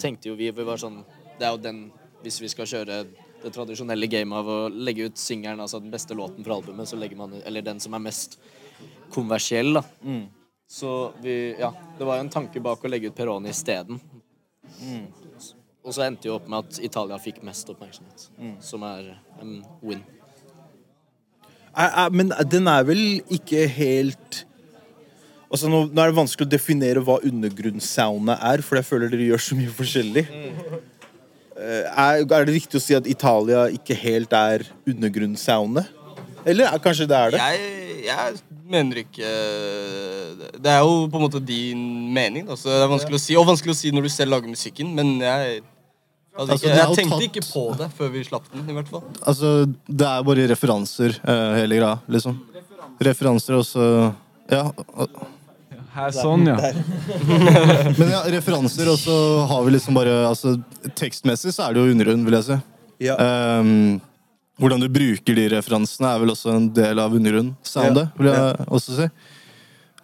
Tenkte 0.00 0.28
jo 0.28 0.34
vi, 0.38 0.50
vi 0.50 0.64
var 0.66 0.78
sånn 0.78 1.00
Det 1.38 1.46
er 1.46 1.54
jo 1.54 1.60
den 1.62 1.78
Hvis 2.22 2.40
vi 2.42 2.48
skal 2.52 2.68
kjøre 2.68 2.98
det 3.44 3.52
tradisjonelle 3.52 4.06
gamet 4.08 4.38
av 4.38 4.48
å 4.48 4.58
legge 4.68 5.10
ut 5.10 5.18
singelen, 5.20 5.60
altså 5.60 5.80
den 5.80 5.90
beste 5.92 6.14
låten 6.16 6.44
fra 6.44 6.54
albumet, 6.56 6.88
så 6.88 6.96
legger 6.96 7.18
man 7.18 7.34
Eller 7.44 7.64
den 7.64 7.80
som 7.80 7.92
er 7.94 8.00
mest 8.06 8.38
kommersiell, 9.12 9.74
da. 9.76 9.82
Så 10.66 11.12
vi 11.22 11.54
Ja. 11.58 11.72
Det 11.98 12.04
var 12.04 12.16
jo 12.16 12.24
en 12.24 12.30
tanke 12.32 12.60
bak 12.60 12.84
å 12.84 12.88
legge 12.88 13.10
ut 13.12 13.14
Peroni 13.16 13.50
isteden. 13.52 14.00
Og 15.84 15.92
så 15.92 16.06
endte 16.06 16.30
jo 16.30 16.38
opp 16.38 16.48
med 16.48 16.64
at 16.64 16.80
Italia 16.80 17.18
fikk 17.20 17.42
mest 17.44 17.68
oppmerksomhet. 17.68 18.30
Som 18.64 18.82
er 18.82 19.18
en 19.40 19.62
win. 19.82 20.00
Er, 21.76 21.90
er, 21.90 22.10
men 22.10 22.32
den 22.48 22.66
er 22.70 22.84
vel 22.88 23.20
ikke 23.28 23.66
helt 23.68 24.46
Altså 25.54 25.68
nå, 25.70 25.84
nå 25.94 26.02
er 26.02 26.10
det 26.10 26.16
vanskelig 26.18 26.48
å 26.48 26.50
definere 26.50 27.02
hva 27.06 27.20
undergrunnssoundet 27.22 28.40
er, 28.42 28.62
for 28.66 28.80
jeg 28.80 28.86
føler 28.88 29.12
dere 29.12 29.28
gjør 29.30 29.42
så 29.44 29.54
mye 29.58 29.70
forskjellig. 29.76 30.24
Eh, 31.54 31.84
Er, 31.94 32.24
er 32.26 32.46
det 32.48 32.54
riktig 32.56 32.80
å 32.80 32.82
si 32.82 32.96
at 32.98 33.06
Italia 33.06 33.68
ikke 33.70 33.94
helt 33.94 34.32
er 34.34 34.64
undergrunnssoundet? 34.90 35.86
Eller 36.44 36.66
er, 36.72 36.80
kanskje 36.82 37.06
det 37.08 37.16
er 37.20 37.30
det? 37.36 37.38
Jeg, 37.40 38.02
jeg 38.04 38.40
mener 38.68 38.98
ikke 39.04 39.28
Det 40.60 40.72
er 40.74 40.80
jo 40.82 40.96
på 41.12 41.16
en 41.20 41.22
måte 41.24 41.40
din 41.40 41.84
mening, 42.12 42.44
da, 42.50 42.56
så 42.58 42.68
det 42.72 42.80
er 42.84 42.90
vanskelig 42.90 43.20
å 43.20 43.22
si. 43.22 43.36
Og 43.38 43.46
vanskelig 43.48 43.72
å 43.76 43.78
si 43.78 43.92
når 43.94 44.08
du 44.08 44.10
selv 44.12 44.34
lager 44.34 44.50
musikken, 44.50 44.90
men 44.98 45.14
jeg 45.22 45.62
altså, 45.62 45.70
Altså, 46.34 46.58
ikke, 46.58 46.72
er 46.74 46.80
Jeg 46.82 46.98
tenkte 46.98 47.14
tatt- 47.14 47.28
ikke 47.30 47.44
på 47.46 47.64
det 47.78 47.88
før 48.00 48.10
vi 48.16 48.24
slapp 48.26 48.50
den, 48.52 48.66
i 48.66 48.74
hvert 48.76 48.90
fall. 48.90 49.06
Altså, 49.22 49.54
det 49.86 50.10
er 50.10 50.26
bare 50.26 50.48
referanser, 50.50 51.14
eh, 51.22 51.54
hele 51.62 51.78
greia, 51.78 51.94
liksom. 52.10 52.42
referanser 53.00 53.60
også 53.62 53.86
Ja, 54.50 54.66
Her 55.94 56.10
sånn, 56.10 56.48
ja. 56.48 56.56
men 57.98 58.08
ja, 58.10 58.24
referanser, 58.34 58.88
og 58.90 58.98
så 58.98 59.14
har 59.46 59.62
vi 59.62 59.76
liksom 59.76 59.94
bare 59.94 60.24
altså, 60.26 60.56
Tekstmessig 60.98 61.52
så 61.54 61.68
er 61.68 61.76
det 61.76 61.84
jo 61.84 61.92
undergrunn, 61.94 62.24
vil 62.26 62.34
jeg 62.40 62.46
si. 62.48 62.56
Ja. 63.06 63.14
Um, 63.14 64.00
hvordan 64.58 64.82
du 64.82 64.88
bruker 64.90 65.38
de 65.38 65.46
referansene, 65.52 66.10
er 66.10 66.20
vel 66.22 66.34
også 66.34 66.52
en 66.54 66.66
del 66.74 66.98
av 67.02 67.14
undergrunn-soundet, 67.14 68.10
vil 68.18 68.30
jeg 68.32 68.66
også 68.66 68.98
si. 68.98 69.08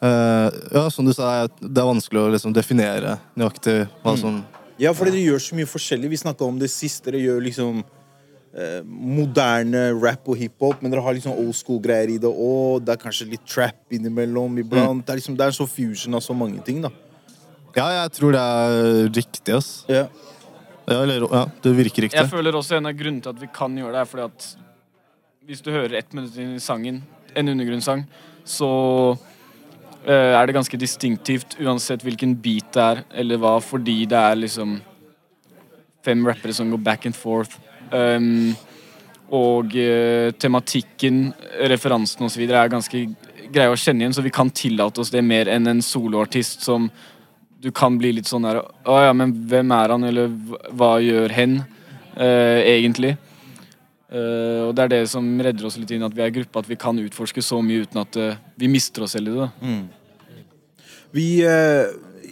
Uh, 0.00 0.48
ja, 0.72 0.86
som 0.94 1.06
du 1.06 1.12
sa, 1.12 1.48
det 1.60 1.76
er 1.76 1.90
vanskelig 1.90 2.22
å 2.22 2.30
liksom 2.32 2.54
definere 2.56 3.18
nøyaktig 3.36 3.82
hva 4.00 4.14
som 4.16 4.40
Ja, 4.80 4.94
fordi 4.96 5.12
dere 5.12 5.26
gjør 5.34 5.42
så 5.44 5.58
mye 5.58 5.68
forskjellig. 5.68 6.08
Vi 6.14 6.22
snakka 6.22 6.46
om 6.46 6.56
det 6.62 6.70
sist. 6.72 7.02
Dere 7.04 7.20
gjør 7.20 7.42
liksom 7.44 7.82
eh, 8.54 8.80
moderne 8.84 9.90
rap 9.98 10.28
og 10.30 10.38
hiphop, 10.40 10.80
men 10.82 10.92
dere 10.92 11.04
har 11.04 11.16
liksom 11.16 11.36
old 11.36 11.54
school-greier 11.56 12.14
i 12.14 12.18
det 12.22 12.30
òg. 12.30 12.82
Det 12.86 12.94
er 12.94 13.02
kanskje 13.04 13.28
litt 13.34 13.46
trap 13.46 13.94
innimellom 13.96 14.58
iblant. 14.62 15.04
Det, 15.06 15.14
er 15.14 15.22
liksom, 15.22 15.38
det 15.38 15.46
er 15.46 15.56
så 15.56 15.68
fusion 15.70 16.18
av 16.18 16.24
så 16.24 16.36
mange 16.36 16.62
ting, 16.66 16.82
da. 16.84 16.92
Ja, 17.76 17.86
jeg 18.00 18.12
tror 18.16 18.34
det 18.34 18.42
er 18.42 19.12
riktig, 19.14 19.54
ass. 19.54 19.70
Ja. 19.90 20.08
Ja, 20.90 21.04
eller, 21.04 21.22
ja, 21.22 21.44
det 21.62 21.70
virker 21.76 22.02
riktig. 22.02 22.18
Jeg 22.18 22.30
føler 22.32 22.56
også 22.58 22.80
en 22.80 22.90
av 22.90 22.96
grunnene 22.98 23.22
til 23.22 23.30
at 23.30 23.38
vi 23.38 23.48
kan 23.54 23.76
gjøre 23.78 23.94
det, 23.94 24.00
er 24.02 24.10
fordi 24.10 24.26
at 24.26 24.48
hvis 25.46 25.62
du 25.62 25.70
hører 25.70 26.00
ett 26.00 26.14
minutt 26.16 26.34
inn 26.40 26.56
i 26.56 26.62
sangen, 26.62 27.02
en 27.38 27.52
undergrunnssang, 27.52 28.02
så 28.48 28.70
uh, 29.14 30.10
er 30.10 30.46
det 30.46 30.56
ganske 30.56 30.80
distinktivt 30.80 31.58
uansett 31.62 32.02
hvilken 32.02 32.34
beat 32.42 32.72
det 32.74 32.82
er, 32.82 33.02
eller 33.22 33.38
hva, 33.38 33.56
fordi 33.62 34.00
det 34.10 34.18
er 34.18 34.40
liksom 34.40 34.80
fem 36.06 36.26
rappere 36.26 36.56
som 36.56 36.72
går 36.72 36.82
back 36.82 37.06
and 37.06 37.14
forth. 37.14 37.58
Um, 37.90 38.52
og 39.34 39.74
uh, 39.74 40.30
tematikken, 40.38 41.32
referansen 41.70 42.26
osv. 42.26 42.42
er 42.46 42.70
ganske 42.70 43.00
greie 43.50 43.70
å 43.70 43.78
kjenne 43.78 44.04
igjen, 44.04 44.14
så 44.14 44.22
vi 44.22 44.32
kan 44.34 44.50
tillate 44.54 45.02
oss 45.02 45.10
det 45.10 45.22
mer 45.26 45.50
enn 45.50 45.66
en 45.70 45.82
soloartist 45.82 46.62
som 46.66 46.88
du 47.60 47.68
kan 47.74 47.98
bli 48.00 48.12
litt 48.16 48.28
sånn 48.30 48.46
der 48.46 48.60
Å 48.62 48.94
ja, 49.04 49.10
men 49.12 49.34
hvem 49.50 49.74
er 49.76 49.92
han, 49.92 50.06
eller 50.06 50.30
hva- 50.70 51.00
gjør 51.02 51.34
hen, 51.34 51.58
uh, 52.16 52.60
egentlig? 52.62 53.16
Uh, 54.10 54.68
og 54.68 54.74
det 54.74 54.86
er 54.86 54.92
det 54.94 55.02
som 55.10 55.26
redder 55.38 55.66
oss 55.66 55.78
litt 55.78 55.90
inn, 55.94 56.06
at 56.06 56.14
vi 56.14 56.24
er 56.24 56.34
gruppe, 56.34 56.62
at 56.62 56.70
vi 56.70 56.78
kan 56.78 56.98
utforske 56.98 57.42
så 57.42 57.60
mye 57.62 57.84
uten 57.86 58.02
at 58.02 58.18
vi 58.58 58.70
mister 58.70 59.06
oss 59.06 59.14
selv 59.18 59.30
i 59.30 59.36
det. 59.38 59.50
Mm. 59.62 59.84
Vi, 61.10 61.28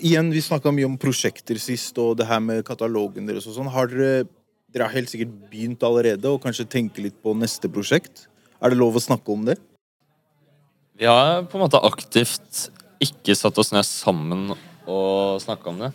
igjen, 0.06 0.28
vi 0.30 0.42
snakka 0.42 0.70
mye 0.74 0.86
om 0.86 0.98
prosjekter 0.98 1.58
sist, 1.62 1.98
og 1.98 2.16
det 2.18 2.26
her 2.30 2.42
med 2.42 2.62
katalogen 2.66 3.26
deres 3.26 3.46
og 3.50 3.56
sånn. 3.56 3.70
Har 3.74 3.90
dere 3.90 4.26
Dere 4.68 4.84
har 4.84 4.92
helt 4.92 5.08
sikkert 5.08 5.32
begynt 5.48 5.84
allerede, 5.86 6.28
og 6.28 6.42
kanskje 6.44 6.66
tenker 6.68 7.06
litt 7.06 7.16
på 7.24 7.32
neste 7.38 7.70
prosjekt? 7.72 8.26
Er 8.60 8.72
det 8.74 8.78
lov 8.80 8.98
å 8.98 9.00
snakke 9.00 9.32
om 9.32 9.46
det? 9.48 9.56
Vi 10.98 11.06
har 11.08 11.44
på 11.48 11.56
en 11.56 11.64
måte 11.64 11.80
aktivt 11.86 12.66
ikke 13.00 13.36
satt 13.38 13.56
oss 13.62 13.70
ned 13.72 13.86
sammen 13.86 14.50
og 14.88 15.38
snakka 15.40 15.70
om 15.70 15.80
det. 15.86 15.92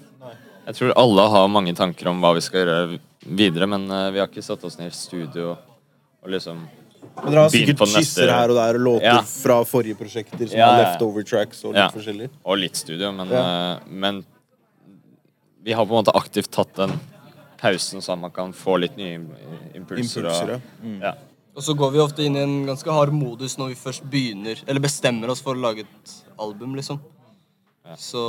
Jeg 0.64 0.78
tror 0.80 0.94
alle 0.96 1.26
har 1.34 1.50
mange 1.52 1.74
tanker 1.76 2.08
om 2.10 2.22
hva 2.24 2.32
vi 2.38 2.42
skal 2.46 2.64
gjøre 2.64 3.00
videre, 3.28 3.68
men 3.68 3.86
eh, 3.92 4.10
vi 4.16 4.22
har 4.24 4.30
ikke 4.32 4.46
satt 4.46 4.64
oss 4.64 4.80
ned 4.80 4.94
i 4.94 4.96
studio 4.96 5.52
og 5.54 6.32
liksom 6.32 6.64
Men 6.64 7.34
dere 7.34 7.42
har 7.44 7.52
sikkert 7.52 7.82
på 7.84 7.88
skisser 7.92 8.32
her 8.32 8.50
og 8.50 8.58
der, 8.58 8.80
og 8.80 8.86
låter 8.88 9.10
Ja. 9.12 9.18
fra 9.28 9.60
forrige 9.68 10.00
prosjekter 10.00 10.48
som 10.48 10.58
Ja, 10.58 10.70
har 10.72 10.80
ja, 10.80 10.86
leftover 10.88 11.28
tracks 11.28 11.66
og 11.68 11.76
litt 11.76 11.94
forskjellig. 11.94 12.30
Og 12.46 12.58
litt 12.58 12.80
studio, 12.80 13.12
men, 13.12 13.30
eh, 13.30 13.80
men 13.88 14.26
vi 15.62 15.76
har 15.76 15.86
på 15.86 15.92
en 15.94 16.00
måte 16.04 16.16
aktivt 16.16 16.50
tatt 16.50 16.74
den 16.80 16.96
pausen, 17.64 18.04
at 18.04 18.20
man 18.20 18.34
kan 18.36 18.52
få 18.56 18.76
litt 18.84 19.00
nye 19.00 19.16
im- 19.22 19.32
impulser. 19.80 20.28
Impulser, 20.28 20.54
ja. 20.58 20.60
og, 20.60 21.00
ja. 21.08 21.14
Og 21.54 21.62
så 21.62 21.76
går 21.78 21.92
vi 21.94 22.02
ofte 22.02 22.24
inn 22.26 22.36
i 22.38 22.44
en 22.44 22.54
ganske 22.66 22.94
hard 22.96 23.14
modus 23.14 23.60
når 23.60 23.74
vi 23.74 23.80
først 23.80 24.06
begynner, 24.10 24.62
eller 24.68 24.82
bestemmer 24.84 25.30
oss 25.30 25.44
for 25.46 25.54
å 25.54 25.62
lage 25.62 25.86
et 25.86 26.14
album, 26.42 26.74
liksom. 26.80 27.02
Så 28.00 28.20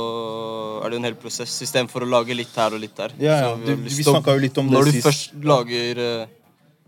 er 0.83 0.91
det 0.91 0.97
en 0.99 1.07
hel 1.07 1.15
prosess, 1.17 1.53
istedenfor 1.63 2.03
å 2.03 2.09
lage 2.11 2.35
litt 2.35 2.53
her 2.59 2.75
og 2.75 2.81
litt 2.83 2.95
der. 2.97 3.13
Ja, 3.23 3.37
ja. 3.39 3.51
Vi, 3.55 3.75
vi 3.85 3.93
til 3.95 4.09
snakket 4.11 4.35
jo 4.35 4.43
litt 4.43 4.57
om 4.59 4.67
det 4.67 4.75
sist. 4.75 4.81
Når 4.81 4.89
du 4.89 4.97
sist. 4.97 5.05
først 5.07 5.45
lager 5.47 6.01
uh, 6.03 6.33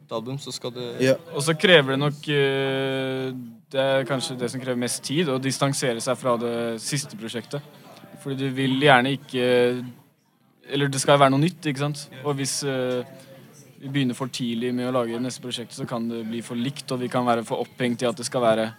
et 0.03 0.15
album, 0.19 0.39
så 0.43 0.53
skal 0.53 0.73
det 0.75 0.89
Ja. 1.05 1.15
Og 1.33 1.45
så 1.47 1.55
krever 1.57 1.95
det 1.95 1.99
nok 2.03 2.27
uh, 2.27 3.31
Det 3.71 3.85
er 3.85 4.05
kanskje 4.09 4.35
det 4.43 4.51
som 4.51 4.61
krever 4.61 4.79
mest 4.83 4.99
tid, 5.07 5.31
å 5.31 5.39
distansere 5.41 6.03
seg 6.03 6.19
fra 6.19 6.35
det 6.43 6.57
siste 6.83 7.17
prosjektet. 7.19 7.63
Fordi 8.21 8.37
du 8.43 8.51
vil 8.59 8.75
gjerne 8.83 9.15
ikke 9.15 9.47
Eller 10.73 10.91
det 10.91 10.99
skal 11.01 11.19
være 11.19 11.33
noe 11.33 11.43
nytt, 11.43 11.63
ikke 11.69 11.83
sant? 11.85 12.07
Og 12.23 12.35
hvis 12.39 12.59
eh, 12.67 13.05
vi 13.79 13.91
begynner 13.93 14.17
for 14.17 14.31
tidlig 14.33 14.73
med 14.75 14.89
å 14.89 14.95
lage 14.99 15.19
neste 15.21 15.43
prosjekt, 15.43 15.75
så 15.75 15.87
kan 15.87 16.09
det 16.09 16.23
bli 16.27 16.41
for 16.45 16.59
likt, 16.59 16.89
og 16.91 17.01
vi 17.03 17.09
kan 17.11 17.25
være 17.27 17.45
for 17.47 17.63
opphengt 17.63 18.03
i 18.03 18.09
at 18.09 18.17
det 18.17 18.25
skal 18.27 18.43
være 18.43 18.69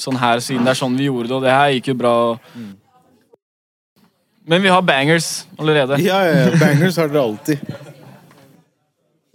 sånn 0.00 0.18
her, 0.20 0.40
siden 0.44 0.66
det 0.66 0.74
er 0.74 0.80
sånn 0.80 0.96
vi 0.98 1.08
gjorde 1.08 1.30
det, 1.30 1.36
og 1.38 1.44
det 1.44 1.54
her 1.54 1.74
gikk 1.76 1.92
jo 1.92 1.96
bra. 2.00 2.14
Men 4.50 4.64
vi 4.64 4.72
har 4.72 4.82
bangers 4.82 5.30
allerede. 5.60 6.00
Ja, 6.02 6.20
ja, 6.26 6.44
ja. 6.46 6.58
Bangers 6.60 6.98
har 6.98 7.10
dere 7.12 7.22
alltid. 7.22 7.64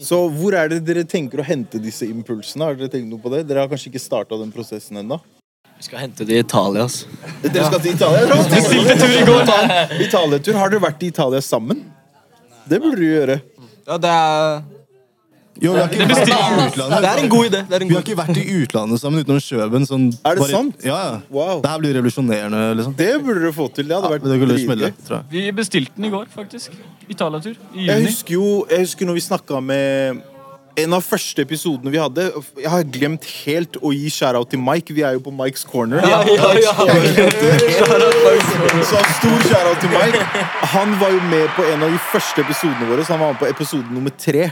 Så 0.01 0.17
hvor 0.35 0.57
er 0.59 0.67
det 0.73 0.81
dere 0.83 1.05
tenker 1.07 1.39
å 1.39 1.45
hente 1.47 1.79
disse 1.79 2.07
impulsene? 2.09 2.67
Har 2.67 2.75
dere 2.75 2.91
tenkt 2.91 3.07
noe 3.07 3.21
på 3.21 3.31
det? 3.31 3.45
Dere 3.47 3.63
har 3.63 3.71
kanskje 3.71 3.93
ikke 3.93 4.03
starta 4.03 4.37
den 4.41 4.51
prosessen 4.51 4.99
ennå? 4.99 5.21
Vi 5.77 5.87
skal 5.87 6.01
hente 6.03 6.27
det 6.27 6.35
i 6.35 6.43
Italia, 6.43 6.85
altså. 6.87 7.07
Dere 7.43 7.65
skal 7.67 7.81
til 7.83 7.95
Italia? 7.95 8.39
Bestilte 8.51 8.95
tur 8.99 9.11
i 9.11 9.23
går! 9.27 9.49
Italietur, 10.03 10.57
Har 10.59 10.71
dere 10.73 10.83
vært 10.83 11.03
i 11.03 11.11
Italia 11.13 11.41
sammen? 11.43 11.83
Det 12.69 12.79
burde 12.81 12.97
du 13.01 13.05
gjøre. 13.05 13.41
Ja, 13.87 13.97
det 14.01 14.09
er 14.09 14.63
Jo, 15.61 15.71
vi 15.71 15.79
har 15.79 15.87
ikke 15.87 16.05
vært 16.09 16.27
i 16.27 16.35
utlandet. 16.67 17.01
Det 17.05 17.09
er 17.09 17.19
en 17.23 17.29
god 17.31 17.45
idé. 17.47 17.59
Det 17.69 17.75
er 17.77 17.83
en 17.85 17.87
Vi 17.87 17.95
har 17.95 18.01
ikke 18.03 18.17
vært 18.19 18.39
i 18.41 18.45
utlandet 18.63 18.99
sammen 18.99 19.21
utenom 19.23 19.39
Kjøben. 19.39 19.85
Sånn, 19.87 20.07
Er 20.25 20.35
det 20.35 20.41
bare- 20.43 20.51
sant? 20.51 20.75
Ja, 20.83 20.97
ja. 21.05 21.21
Wow. 21.31 21.61
Det 21.61 21.69
her 21.71 21.79
blir 21.79 21.93
revolusjonerende, 21.95 22.75
liksom. 22.75 22.95
Det 22.97 23.23
burde 23.23 23.39
du 23.45 23.51
få 23.55 23.69
til. 23.73 23.87
Det 23.87 23.95
hadde 23.95 24.09
Ja, 24.09 24.17
vært 24.17 24.23
men 24.23 24.49
det 24.49 24.59
smelle, 24.65 24.91
tror 25.07 25.17
jeg. 25.21 25.25
Vi 25.31 25.51
bestilte 25.51 25.95
den 25.95 26.05
i 26.05 26.09
går, 26.09 26.25
faktisk. 26.35 26.71
Italiatur. 27.07 27.55
I 27.73 27.77
juni. 27.77 27.87
Jeg 27.87 28.05
husker 28.09 28.33
jo 28.33 28.65
jeg 28.69 28.79
husker 28.79 29.05
når 29.05 29.13
vi 29.13 29.21
snakka 29.29 29.61
med 29.63 30.21
en 30.79 30.93
av 30.95 31.01
første 31.05 31.41
episodene 31.45 31.91
vi 31.93 31.99
hadde 32.01 32.23
Jeg 32.59 32.71
har 32.71 32.83
glemt 32.91 33.25
helt 33.45 33.77
å 33.79 33.91
gi 33.95 34.09
shout-out 34.11 34.49
til 34.51 34.59
Mike. 34.61 34.93
Vi 34.95 35.03
er 35.07 35.13
jo 35.17 35.21
på 35.25 35.33
Mikes 35.35 35.63
corner. 35.69 35.99
ja, 36.03 36.19
ja, 36.27 36.49
ja. 36.59 36.73
Så 38.89 38.97
stor 39.17 39.39
shout-out 39.47 39.79
til 39.83 39.91
Mike. 39.93 40.21
Han 40.75 40.89
var 41.01 41.09
jo 41.15 41.21
med 41.31 41.47
på 41.55 41.61
en 41.71 41.79
av 41.87 41.91
de 41.95 41.99
første 42.11 42.39
episodene 42.43 42.85
våre. 42.89 43.01
Så 43.05 43.09
han 43.15 43.23
var 43.23 43.29
med 43.33 43.41
på 43.41 43.49
episode 43.49 43.87
nummer 43.95 44.13
tre. 44.19 44.43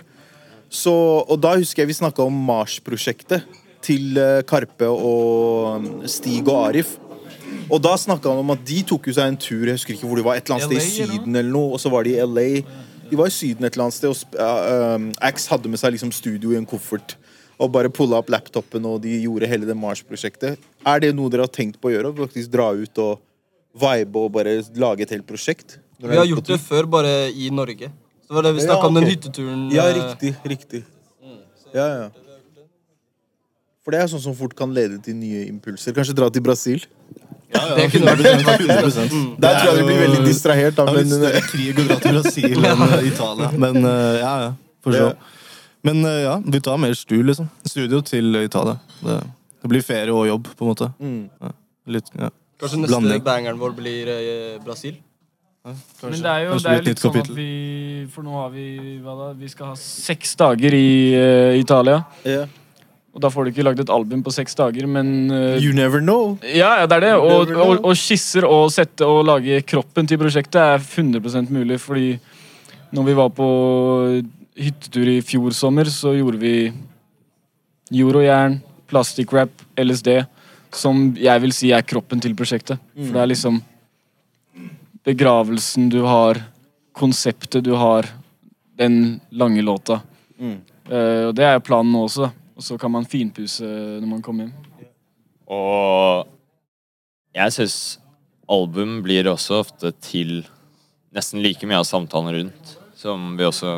Så, 0.74 0.94
og 0.94 1.38
da 1.42 1.50
husker 1.60 1.80
jeg 1.84 1.90
vi 1.92 2.00
snakka 2.00 2.20
om 2.26 2.36
Mars-prosjektet 2.48 3.42
til 3.84 4.18
eh, 4.18 4.42
Karpe 4.48 4.88
og 4.90 5.84
um, 5.84 5.88
Stig 6.10 6.48
og 6.48 6.70
Arif. 6.70 6.90
Og 7.68 7.80
da 7.84 7.94
snakka 8.00 8.32
han 8.32 8.40
om 8.42 8.54
at 8.56 8.64
de 8.66 8.80
tok 8.88 9.04
jo 9.10 9.14
seg 9.16 9.26
en 9.30 9.38
tur 9.40 9.68
Jeg 9.70 9.76
husker 9.78 9.94
ikke 9.96 10.08
hvor 10.10 10.20
de 10.20 10.26
var, 10.26 10.34
et 10.40 10.46
eller 10.48 10.56
annet 10.64 10.72
sted 10.72 10.80
i 10.80 10.82
Syden 11.12 11.34
eller 11.36 11.54
noe. 11.54 11.70
Og 11.76 11.80
så 11.84 11.90
var 11.94 12.02
de 12.08 12.12
i 12.16 12.20
LA. 12.26 12.48
De 13.14 13.18
var 13.20 13.30
i 13.30 13.34
Syden 13.34 13.68
et 13.68 13.76
eller 13.76 13.86
annet 13.86 13.94
sted, 13.94 14.10
og 14.10 14.38
uh, 14.42 14.96
um, 14.98 15.12
Axe 15.22 15.52
hadde 15.52 15.70
med 15.70 15.78
seg 15.78 15.94
liksom 15.94 16.10
studio 16.16 16.50
i 16.50 16.58
en 16.58 16.66
koffert. 16.66 17.14
Og 17.62 17.70
bare 17.70 17.92
pulla 17.94 18.18
opp 18.18 18.32
laptopen, 18.34 18.88
og 18.90 19.04
de 19.04 19.20
gjorde 19.22 19.46
hele 19.52 19.68
det 19.70 19.76
Mars-prosjektet. 19.78 20.58
Er 20.90 21.04
det 21.04 21.12
noe 21.14 21.30
dere 21.30 21.46
har 21.46 21.52
tenkt 21.54 21.78
på 21.78 21.92
å 21.92 21.94
gjøre? 21.94 22.10
Faktisk 22.18 22.50
dra 22.56 22.72
ut 22.74 23.02
og 23.04 23.22
vibe 23.84 24.24
og 24.24 24.34
bare 24.34 24.56
lage 24.82 25.06
et 25.06 25.14
helt 25.14 25.28
prosjekt? 25.30 25.78
Vi 26.02 26.18
har 26.18 26.26
gjort 26.26 26.50
det 26.50 26.58
før, 26.66 26.90
bare 26.90 27.14
i 27.30 27.52
Norge. 27.54 27.92
Så 28.26 28.34
var 28.34 28.48
det 28.48 28.56
vi 28.58 28.66
snakka 28.66 28.82
Ja, 28.82 28.90
om, 28.90 28.98
den 28.98 29.06
hytteturen. 29.12 29.62
Ja, 29.76 29.86
riktig. 29.94 30.34
riktig. 30.56 30.82
Mm, 31.22 31.38
Ja, 31.70 31.88
ja. 31.94 32.10
For 33.84 33.92
det 33.92 34.00
er 34.00 34.10
sånn 34.12 34.24
som 34.24 34.36
fort 34.38 34.56
kan 34.56 34.72
lede 34.76 34.98
til 35.04 35.18
nye 35.20 35.44
impulser. 35.50 35.96
Kanskje 35.96 36.16
dra 36.16 36.30
til 36.32 36.44
Brasil? 36.46 36.84
Ja, 37.54 37.64
Det 37.78 37.86
er 37.86 38.06
vært 38.08 38.64
100%. 38.64 39.16
Der 39.44 39.60
tror 39.60 39.70
jeg 39.70 39.80
de 39.82 39.88
blir 39.90 40.02
veldig 40.06 40.22
distrahert. 40.26 40.78
Da, 40.78 40.88
Det 40.88 41.04
er 41.04 41.10
men, 41.12 41.48
krig 41.52 41.82
å 41.84 41.88
dra 41.90 42.00
til 42.02 42.20
Brasil 42.20 42.66
enn 42.72 42.86
eh, 42.88 43.08
Italia. 43.12 43.52
Men 43.66 43.82
eh, 43.84 44.20
ja, 44.22 44.34
ja. 44.48 44.52
For 44.84 44.96
så. 44.96 45.10
Men 45.84 46.00
eh, 46.08 46.22
ja, 46.24 46.38
vi 46.56 46.64
tar 46.64 46.80
mer 46.80 46.96
stu, 46.98 47.18
liksom. 47.28 47.52
Studio 47.68 48.00
til 48.08 48.40
Italia. 48.40 48.80
Det, 49.04 49.20
det 49.64 49.74
blir 49.76 49.84
ferie 49.86 50.16
og 50.16 50.26
jobb, 50.32 50.48
på 50.56 50.66
en 50.66 50.74
måte. 50.74 50.90
Ja, 51.44 51.54
Litt, 51.94 52.08
ja. 52.16 52.32
Kanskje 52.64 52.80
neste 52.80 52.96
Blanding. 52.96 53.24
bangeren 53.26 53.60
vår 53.60 53.76
blir 53.76 54.08
eh, 54.08 54.62
Brasil? 54.64 54.96
Men 55.64 56.16
det 56.20 56.28
er 56.28 56.42
jo 56.44 56.56
det 56.60 56.72
er 56.72 56.82
litt 56.82 56.90
litt 56.90 57.00
sånn 57.00 57.18
at 57.22 57.30
vi 57.32 57.46
For 58.12 58.26
nå 58.26 58.34
har 58.36 58.50
vi 58.52 58.66
hva 59.00 59.14
da? 59.16 59.28
Vi 59.40 59.48
skal 59.48 59.70
ha 59.72 59.78
seks 59.80 60.34
dager 60.40 60.76
i 60.76 60.90
uh, 61.16 61.56
Italia. 61.56 62.02
Ja. 62.28 62.42
Og 63.14 63.22
da 63.22 63.30
får 63.30 63.46
du 63.46 63.52
ikke 63.52 63.66
lagd 63.66 63.82
et 63.84 63.92
album 63.94 64.24
på 64.26 64.34
seks 64.34 64.56
dager, 64.58 64.88
men 64.90 65.30
uh, 65.30 65.62
You 65.62 65.74
never 65.78 66.02
know. 66.02 66.34
Ja, 66.42 66.80
ja, 66.82 66.88
det 66.90 66.98
er 66.98 67.06
det. 67.06 67.12
Og, 67.22 67.52
og, 67.54 67.74
og 67.86 67.98
skisser 68.00 68.48
og 68.48 68.72
sette 68.74 69.06
og 69.06 69.22
lage 69.30 69.60
kroppen 69.70 70.10
til 70.10 70.18
prosjektet 70.22 70.58
er 70.58 70.82
100 70.82 71.46
mulig, 71.54 71.78
fordi 71.82 72.16
når 72.94 73.06
vi 73.06 73.18
var 73.18 73.30
på 73.38 73.50
hyttetur 74.58 75.14
i 75.14 75.20
fjor 75.26 75.54
sommer, 75.54 75.90
så 75.94 76.16
gjorde 76.18 76.42
vi 76.42 76.56
jorojern, 77.94 78.60
plastikkrap, 78.90 79.62
LSD, 79.78 80.24
som 80.74 81.12
jeg 81.18 81.42
vil 81.46 81.54
si 81.54 81.70
er 81.74 81.86
kroppen 81.86 82.22
til 82.22 82.34
prosjektet. 82.38 82.82
For 82.98 83.14
det 83.14 83.22
er 83.22 83.30
liksom 83.30 83.62
begravelsen 85.06 85.90
du 85.94 86.02
har, 86.08 86.42
konseptet 86.98 87.66
du 87.66 87.76
har, 87.78 88.10
den 88.78 89.20
lange 89.30 89.62
låta. 89.62 90.02
Mm. 90.40 90.62
Uh, 90.90 91.30
og 91.30 91.36
det 91.38 91.46
er 91.46 91.62
planen 91.66 91.94
nå 91.94 92.08
også, 92.08 92.28
da. 92.28 92.43
Og 92.64 92.68
så 92.70 92.78
kan 92.80 92.94
man 92.94 93.04
finpusse 93.04 93.68
når 93.68 94.08
man 94.08 94.22
kommer 94.24 94.46
hjem. 94.48 94.92
Og 95.52 96.30
jeg 97.36 97.52
syns 97.52 97.76
album 98.48 99.02
blir 99.04 99.28
også 99.28 99.58
ofte 99.66 99.92
til 100.00 100.46
nesten 101.12 101.44
like 101.44 101.68
mye 101.68 101.82
av 101.82 101.90
samtalen 101.90 102.32
rundt, 102.38 102.72
som 102.96 103.34
vi 103.36 103.44
også 103.44 103.74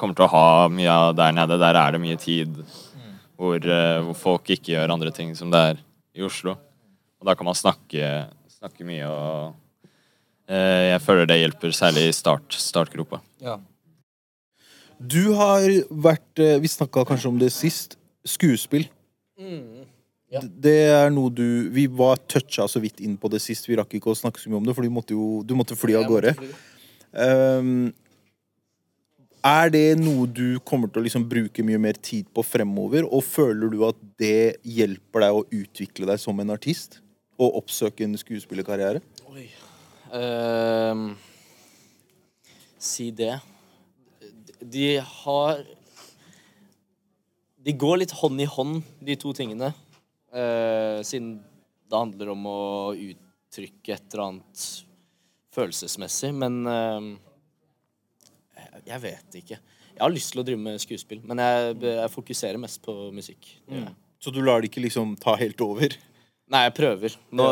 kommer 0.00 0.16
til 0.16 0.24
å 0.24 0.30
ha 0.32 0.48
mye 0.72 0.88
av 0.88 1.18
der 1.20 1.36
nede. 1.36 1.60
Der 1.60 1.76
er 1.76 1.92
det 1.92 2.00
mye 2.00 2.16
tid 2.16 2.56
hvor, 3.36 3.60
eh, 3.60 4.00
hvor 4.06 4.16
folk 4.16 4.56
ikke 4.56 4.72
gjør 4.72 4.96
andre 4.96 5.12
ting 5.12 5.36
som 5.36 5.52
det 5.52 5.60
er 5.74 5.84
i 6.16 6.24
Oslo. 6.24 6.56
Og 7.20 7.28
da 7.28 7.36
kan 7.36 7.44
man 7.44 7.60
snakke, 7.60 8.24
snakke 8.56 8.88
mye, 8.88 9.04
og 9.04 9.52
eh, 10.48 10.94
jeg 10.94 11.04
føler 11.04 11.28
det 11.28 11.42
hjelper, 11.42 11.76
særlig 11.76 12.08
i 12.08 12.16
start, 12.16 12.56
startgropa. 12.56 13.20
Du 14.98 15.34
har 15.36 15.68
vært 15.92 16.40
eh, 16.42 16.56
Vi 16.58 16.72
snakka 16.72 17.04
kanskje 17.06 17.34
om 17.36 17.38
det 17.38 17.52
sist. 17.52 17.97
Skuespill. 18.28 18.88
Ja. 20.28 20.42
Det 20.42 20.76
er 20.92 21.12
noe 21.14 21.30
du 21.32 21.70
Vi 21.72 21.86
var 21.86 22.18
toucha 22.28 22.66
så 22.68 22.82
vidt 22.82 23.00
inn 23.00 23.14
på 23.20 23.30
det 23.32 23.40
sist. 23.40 23.68
Vi 23.68 23.78
rakk 23.78 23.94
ikke 23.96 24.12
å 24.12 24.18
snakke 24.18 24.42
så 24.42 24.50
mye 24.50 24.60
om 24.60 24.66
det, 24.68 24.74
for 24.76 24.84
du 24.84 24.92
måtte 24.92 25.16
jo 25.16 25.40
du 25.46 25.54
måtte 25.56 25.78
fly 25.78 25.96
av 25.96 26.08
gårde. 26.10 26.34
Um, 27.12 27.88
er 29.48 29.70
det 29.72 29.86
noe 30.00 30.26
du 30.26 30.58
kommer 30.66 30.90
til 30.90 31.00
å 31.00 31.06
liksom 31.06 31.24
bruke 31.30 31.64
mye 31.64 31.80
mer 31.80 31.96
tid 32.02 32.26
på 32.34 32.44
fremover? 32.44 33.06
Og 33.06 33.22
føler 33.24 33.70
du 33.72 33.84
at 33.86 33.98
det 34.20 34.58
hjelper 34.66 35.24
deg 35.24 35.38
å 35.38 35.46
utvikle 35.46 36.08
deg 36.10 36.20
som 36.20 36.42
en 36.42 36.52
artist? 36.52 36.98
Og 37.38 37.60
oppsøke 37.62 38.04
en 38.04 38.18
skuespillerkarriere? 38.18 39.00
Ehm, 40.12 41.12
si 42.78 43.10
det. 43.14 43.36
De 44.58 44.96
har 44.98 45.62
De 47.64 47.74
går 47.74 47.98
litt 48.02 48.14
hånd 48.20 48.40
i 48.40 48.46
hånd, 48.48 48.82
de 49.02 49.16
to 49.18 49.32
tingene. 49.36 49.72
Eh, 50.32 51.00
siden 51.06 51.38
det 51.88 51.96
handler 51.96 52.30
om 52.34 52.44
å 52.46 52.58
uttrykke 52.94 53.94
et 53.96 54.14
eller 54.14 54.24
annet 54.26 54.66
følelsesmessig. 55.56 56.30
Men 56.36 56.60
eh, 56.66 57.08
jeg- 58.86 59.02
vet 59.02 59.40
ikke. 59.42 59.58
Jeg 59.98 60.04
har 60.04 60.14
lyst 60.14 60.32
til 60.32 60.42
å 60.42 60.46
drive 60.46 60.60
med 60.62 60.78
skuespill, 60.78 61.22
men 61.26 61.40
jeg, 61.42 61.78
jeg 61.82 62.10
fokuserer 62.14 62.60
mest 62.62 62.80
på 62.84 62.94
musikk. 63.12 63.48
Mm. 63.66 63.88
Så 64.22 64.30
du 64.30 64.40
lar 64.42 64.60
det 64.62 64.70
ikke 64.70 64.84
liksom 64.84 65.16
ta 65.18 65.34
helt 65.38 65.60
over? 65.60 65.96
Nei, 66.48 66.62
jeg 66.68 66.74
prøver. 66.76 67.16
Nå, 67.34 67.46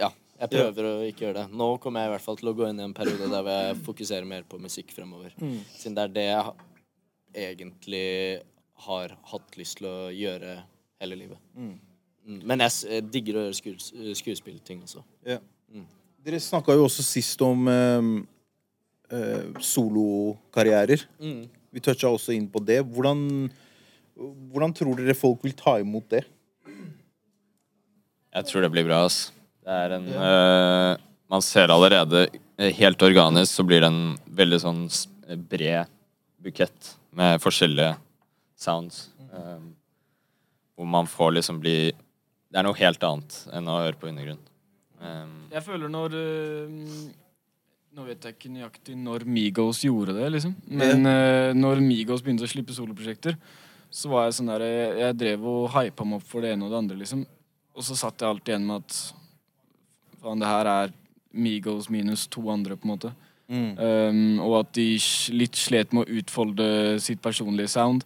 ja. 0.00 0.10
jeg 0.40 0.50
prøver 0.50 0.88
å 0.90 0.94
ikke 1.06 1.24
gjøre 1.28 1.44
det. 1.44 1.46
Nå 1.56 1.68
kommer 1.82 2.02
jeg 2.02 2.10
i 2.10 2.14
hvert 2.16 2.24
fall 2.26 2.36
til 2.40 2.50
å 2.50 2.56
gå 2.58 2.66
inn 2.68 2.82
i 2.82 2.84
en 2.84 2.94
periode 2.96 3.30
der 3.30 3.50
jeg 3.52 3.78
fokuserer 3.86 4.26
mer 4.28 4.42
på 4.50 4.58
musikk 4.60 4.90
fremover. 4.96 5.30
Siden 5.78 5.94
det 5.94 6.04
er 6.08 6.12
det 6.16 6.26
jeg 6.26 7.52
egentlig 7.52 8.04
har 8.86 9.16
hatt 9.32 9.56
lyst 9.58 9.80
til 9.80 9.88
å 9.88 9.98
gjøre 10.12 10.58
hele 11.00 11.18
livet. 11.18 11.40
Mm. 11.56 11.76
Men 12.46 12.64
jeg, 12.66 12.74
jeg 12.90 13.06
digger 13.14 13.38
å 13.38 13.44
gjøre 13.46 13.58
skues, 13.58 13.92
skuespillting 14.18 14.82
også. 14.82 15.04
Ja. 15.26 15.38
Dere 16.26 16.40
snakka 16.42 16.74
jo 16.74 16.88
også 16.88 17.04
sist 17.06 17.42
om 17.46 17.68
eh, 17.70 18.06
eh, 19.14 19.44
solokarrierer. 19.62 21.04
Mm. 21.22 21.44
Vi 21.70 21.82
toucha 21.84 22.10
også 22.10 22.34
inn 22.34 22.48
på 22.50 22.58
det. 22.66 22.80
Hvordan, 22.82 23.20
hvordan 24.50 24.74
tror 24.74 24.98
dere 24.98 25.14
folk 25.14 25.44
vil 25.46 25.54
ta 25.54 25.76
imot 25.78 26.08
det? 26.10 26.24
Jeg 28.36 28.48
tror 28.48 28.66
det 28.66 28.72
blir 28.74 28.88
bra, 28.88 29.04
ass. 29.06 29.28
Det 29.62 29.76
er 29.84 29.94
en 29.96 30.08
eh, 30.14 31.04
Man 31.30 31.42
ser 31.42 31.72
allerede 31.74 32.26
eh, 32.28 32.74
Helt 32.78 33.00
organisk 33.02 33.50
så 33.50 33.64
blir 33.66 33.80
det 33.82 33.88
en 33.90 34.12
veldig 34.38 34.60
sånn 34.62 34.82
bred 35.50 35.90
bukett 36.42 36.92
med 37.16 37.40
forskjellige 37.42 37.96
sounds. 38.56 39.10
Um, 39.30 39.74
hvor 40.76 40.88
man 40.88 41.06
får 41.08 41.36
liksom 41.38 41.60
bli 41.60 41.92
Det 42.46 42.60
er 42.60 42.64
noe 42.64 42.78
helt 42.78 43.02
annet 43.04 43.36
enn 43.52 43.68
å 43.68 43.78
høre 43.82 43.98
på 44.00 44.08
undergrunn. 44.08 44.40
Um, 45.00 45.32
Jeg 45.52 45.64
føler 45.66 45.90
når 45.92 46.14
uh, 46.16 46.96
Nå 47.96 48.04
vet 48.06 48.24
jeg 48.24 48.36
ikke 48.36 48.52
nøyaktig 48.52 48.96
når 49.00 49.24
Migos 49.28 49.82
gjorde 49.84 50.14
det, 50.18 50.28
liksom. 50.34 50.54
Men 50.68 51.08
uh, 51.08 51.52
når 51.56 51.80
Migos 51.84 52.24
begynte 52.24 52.44
å 52.44 52.50
slippe 52.50 52.76
soloprosjekter, 52.76 53.38
så 53.92 54.10
var 54.12 54.26
jeg 54.26 54.36
sånn 54.38 54.52
der 54.52 54.66
Jeg, 54.66 54.90
jeg 55.00 55.18
drev 55.22 55.46
og 55.48 55.70
hypa 55.72 56.04
meg 56.04 56.20
opp 56.20 56.28
for 56.28 56.44
det 56.44 56.52
ene 56.52 56.66
og 56.66 56.74
det 56.74 56.80
andre, 56.82 56.98
liksom. 57.00 57.24
Og 57.76 57.84
så 57.84 57.96
satt 57.96 58.20
jeg 58.20 58.28
alltid 58.28 58.54
igjen 58.54 58.68
med 58.68 58.84
at 58.84 58.98
faen, 60.20 60.42
det 60.42 60.50
her 60.50 60.70
er 60.72 60.94
Migos 61.36 61.90
minus 61.92 62.26
to 62.32 62.44
andre, 62.52 62.76
på 62.76 62.88
en 62.88 62.92
måte. 62.94 63.12
Um, 63.46 64.40
og 64.42 64.56
at 64.62 64.72
de 64.74 64.86
litt 65.36 65.56
slet 65.60 65.92
med 65.94 66.02
å 66.02 66.18
utfolde 66.18 66.68
sitt 67.04 67.20
personlige 67.22 67.70
sound 67.70 68.02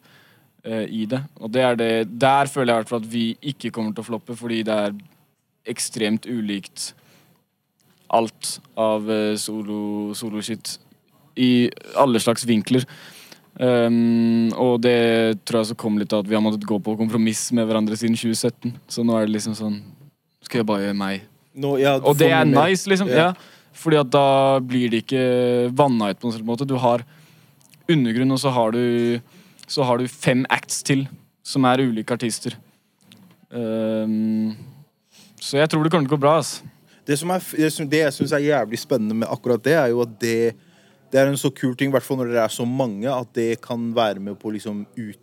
eh, 0.65 0.87
i 0.89 1.05
det. 1.11 1.23
Og 1.41 1.53
det 1.53 1.63
er 1.65 1.79
det 1.79 1.93
Der 2.21 2.47
føler 2.47 2.73
jeg 2.73 2.77
i 2.77 2.83
hvert 2.83 2.93
fall 2.93 3.03
at 3.03 3.13
vi 3.13 3.27
ikke 3.53 3.71
kommer 3.75 3.95
til 3.95 4.05
å 4.05 4.11
floppe, 4.11 4.37
fordi 4.37 4.63
det 4.67 4.77
er 4.87 4.99
ekstremt 5.71 6.27
ulikt 6.27 6.93
alt 8.11 8.57
av 8.81 9.11
eh, 9.11 9.37
solo, 9.39 10.13
soloshit 10.19 10.79
i 11.39 11.71
alle 11.99 12.21
slags 12.21 12.47
vinkler. 12.49 12.85
Um, 13.61 14.49
og 14.57 14.79
det 14.81 15.43
tror 15.45 15.61
jeg 15.61 15.73
så 15.73 15.77
kom 15.77 15.99
litt 16.01 16.15
av 16.15 16.23
at 16.23 16.29
vi 16.31 16.37
har 16.37 16.43
måttet 16.43 16.65
gå 16.65 16.79
på 16.81 16.95
kompromiss 16.97 17.51
med 17.53 17.67
hverandre 17.69 17.99
siden 17.99 18.17
2017. 18.17 18.77
Så 18.89 19.05
nå 19.05 19.17
er 19.19 19.27
det 19.27 19.35
liksom 19.35 19.57
sånn 19.59 19.81
Skal 20.47 20.63
jeg 20.63 20.69
bare 20.71 20.87
gjøre 20.87 20.97
meg? 20.97 21.27
No, 21.61 21.75
ja, 21.79 21.99
Og 21.99 22.17
det 22.19 22.31
er 22.33 22.47
nice, 22.49 22.89
liksom. 22.89 23.11
Ja. 23.11 23.31
Ja. 23.31 23.59
Fordi 23.77 23.99
at 24.01 24.09
da 24.13 24.61
blir 24.65 24.91
det 24.93 25.05
ikke 25.05 25.25
vanna 25.77 26.11
ut 26.11 26.21
på 26.21 26.31
en 26.31 26.35
sånn 26.35 26.47
måte. 26.49 26.67
Du 26.67 26.77
har 26.81 27.05
undergrunn, 27.91 28.33
og 28.33 28.41
så 28.41 28.53
har 28.55 28.73
du 28.75 28.81
Så 29.71 29.87
har 29.87 30.01
du 30.01 30.11
fem 30.11 30.43
acts 30.51 30.83
til 30.87 31.07
som 31.47 31.65
er 31.69 31.85
ulike 31.87 32.15
artister. 32.15 32.57
Um, 33.51 34.57
så 35.41 35.59
jeg 35.59 35.71
tror 35.71 35.85
det 35.85 35.93
kommer 35.93 36.07
til 36.07 36.13
å 36.13 36.17
gå 36.17 36.23
bra. 36.23 36.39
ass. 36.41 36.59
Det, 37.07 37.17
som 37.19 37.33
er, 37.35 37.43
det 37.91 38.03
jeg 38.05 38.15
syns 38.15 38.35
er 38.37 38.45
jævlig 38.45 38.79
spennende 38.83 39.17
med 39.23 39.31
akkurat 39.31 39.63
det, 39.65 39.77
er 39.79 39.89
jo 39.91 40.03
at 40.05 40.13
det, 40.23 40.53
det 41.11 41.21
er 41.21 41.31
en 41.31 41.41
så 41.41 41.51
kul 41.55 41.73
ting, 41.79 41.91
i 41.91 41.95
hvert 41.95 42.07
fall 42.07 42.21
når 42.21 42.31
dere 42.31 42.45
er 42.47 42.55
så 42.55 42.67
mange, 42.69 43.09
at 43.11 43.33
det 43.35 43.63
kan 43.65 43.89
være 43.97 44.23
med 44.23 44.39
på 44.39 44.51
å 44.51 44.55
liksom 44.55 44.85
ut, 44.99 45.23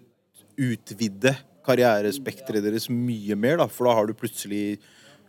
utvide 0.57 1.35
karrierespekteret 1.67 2.65
deres 2.65 2.89
mye 2.91 3.37
mer. 3.39 3.59
da, 3.61 3.67
For 3.71 3.87
da 3.87 3.95
har 3.99 4.07
du 4.07 4.15
plutselig 4.17 4.79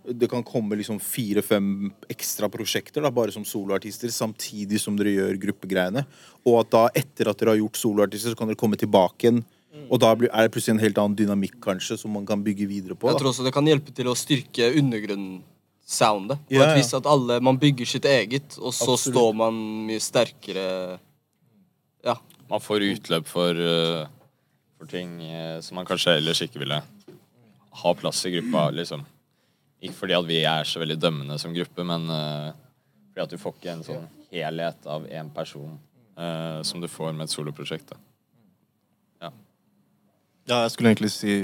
Det 0.09 0.29
kan 0.31 0.43
komme 0.47 0.77
liksom 0.81 0.97
fire-fem 1.05 1.91
ekstra 2.09 2.49
prosjekter 2.49 3.03
da, 3.05 3.11
bare 3.13 3.33
som 3.35 3.45
soloartister, 3.45 4.09
samtidig 4.09 4.81
som 4.81 4.97
dere 4.97 5.13
gjør 5.13 5.37
gruppegreiene. 5.43 6.07
Og 6.47 6.61
at 6.63 6.71
da, 6.73 6.83
etter 6.97 7.29
at 7.29 7.39
dere 7.39 7.51
har 7.53 7.61
gjort 7.61 7.77
soloartister, 7.77 8.33
så 8.33 8.39
kan 8.39 8.49
dere 8.49 8.57
komme 8.57 8.79
tilbake 8.81 9.27
igjen. 9.29 9.43
Og 9.93 10.01
da 10.01 10.15
blir, 10.17 10.31
er 10.33 10.47
det 10.49 10.53
plutselig 10.55 10.75
en 10.79 10.81
helt 10.83 10.99
annen 10.99 11.15
dynamikk 11.19 11.59
kanskje 11.63 11.99
som 12.01 12.11
man 12.17 12.25
kan 12.27 12.41
bygge 12.43 12.67
videre 12.67 12.97
på. 12.97 13.07
Da. 13.07 13.13
Jeg 13.13 13.21
tror 13.21 13.31
også 13.35 13.45
det 13.45 13.53
kan 13.55 13.69
hjelpe 13.69 13.93
til 13.95 14.09
å 14.11 14.15
styrke 14.17 14.71
undergrunnssoundet. 14.81 16.41
På 16.49 16.55
Ja, 16.57 16.63
et 16.65 16.73
ja. 16.73 16.79
vis 16.81 16.95
at 16.97 17.07
alle, 17.07 17.41
Man 17.41 17.59
bygger 17.61 17.87
sitt 17.87 18.05
eget, 18.09 18.57
og 18.59 18.73
så 18.73 18.95
Absolutt. 18.95 19.15
står 19.15 19.35
man 19.37 19.55
mye 19.87 20.01
sterkere 20.01 20.99
Ja. 22.05 22.17
man 22.49 22.61
får 22.61 22.81
utløp 22.97 23.27
for, 23.27 23.51
eh, 23.53 24.07
for 24.79 24.87
ting 24.87 25.21
eh, 25.23 25.61
som 25.61 25.77
man 25.77 25.85
kanskje 25.87 26.17
ellers 26.17 26.41
ikke 26.43 26.59
ville 26.65 26.83
ha 27.73 27.95
plass 27.95 28.25
i 28.27 28.31
gruppa, 28.31 28.71
liksom. 28.73 29.05
Ikke 29.83 29.95
fordi 30.01 30.17
at 30.19 30.27
vi 30.27 30.41
er 30.43 30.67
så 30.67 30.83
veldig 30.83 30.99
dømmende 31.01 31.39
som 31.39 31.55
gruppe, 31.55 31.85
men 31.87 32.09
uh, 32.11 32.51
fordi 33.13 33.25
at 33.25 33.35
du 33.35 33.41
får 33.41 33.57
ikke 33.57 33.75
en 33.77 33.87
sånn 33.87 34.09
helhet 34.33 34.89
av 34.91 35.07
én 35.07 35.31
person 35.35 35.77
uh, 36.19 36.61
som 36.67 36.83
du 36.83 36.89
får 36.91 37.15
med 37.15 37.29
et 37.29 37.35
soloprosjekt. 37.35 37.95
da. 37.95 38.01
Ja, 40.49 40.63
jeg 40.65 40.73
skulle 40.73 40.93
egentlig 40.95 41.13
si 41.13 41.35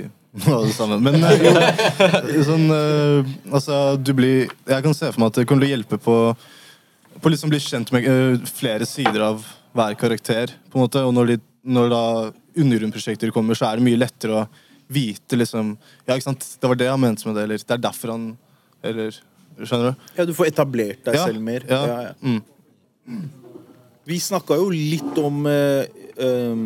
noe 0.40 0.56
av 0.56 0.66
det 0.66 0.74
samme. 0.74 0.96
Men 1.04 1.20
jo, 1.20 2.42
sånn 2.48 2.64
eh, 2.72 3.32
Altså, 3.52 3.78
du 4.00 4.14
blir 4.16 4.48
Jeg 4.48 4.84
kan 4.86 4.96
se 4.96 5.10
for 5.12 5.20
meg 5.20 5.30
at 5.30 5.40
det 5.40 5.44
kommer 5.48 5.66
til 5.66 5.68
å 5.68 5.74
hjelpe 5.74 5.98
på 6.02 6.16
På 7.20 7.32
liksom 7.32 7.52
bli 7.52 7.60
kjent 7.62 7.92
med 7.94 8.08
uh, 8.08 8.40
flere 8.48 8.88
sider 8.88 9.22
av 9.28 9.44
hver 9.74 9.96
karakter, 9.98 10.52
på 10.70 10.78
en 10.78 10.84
måte. 10.84 11.00
Og 11.02 11.10
når, 11.16 11.32
de, 11.32 11.36
når 11.66 11.88
da 11.90 12.02
undergrunnsprosjekter 12.62 13.32
kommer, 13.34 13.58
så 13.58 13.66
er 13.66 13.80
det 13.80 13.86
mye 13.88 13.98
lettere 13.98 14.36
å 14.36 14.42
vite 14.88 15.38
liksom 15.38 15.76
Ja, 16.06 16.14
ikke 16.14 16.28
sant, 16.30 16.44
det 16.60 16.68
var 16.70 16.78
det 16.80 16.90
han 16.90 17.00
mente 17.00 17.26
med 17.28 17.36
det, 17.38 17.44
eller 17.46 17.62
det 17.62 17.76
er 17.76 17.82
derfor 17.86 18.14
han 18.14 18.26
Eller 18.84 19.16
Skjønner 19.54 19.92
du? 19.94 20.06
Ja, 20.18 20.24
du 20.26 20.34
får 20.34 20.50
etablert 20.50 21.04
deg 21.06 21.14
Ja, 21.14 21.26
selv 21.28 21.42
mer. 21.46 21.62
ja. 21.70 21.82
Ja, 21.86 21.98
ja. 22.08 22.14
Mm. 22.20 23.28
Vi 24.04 24.16
snakka 24.20 24.56
jo 24.58 24.66
litt 24.74 25.20
om 25.22 25.46
eh, 25.48 25.86
um, 26.20 26.64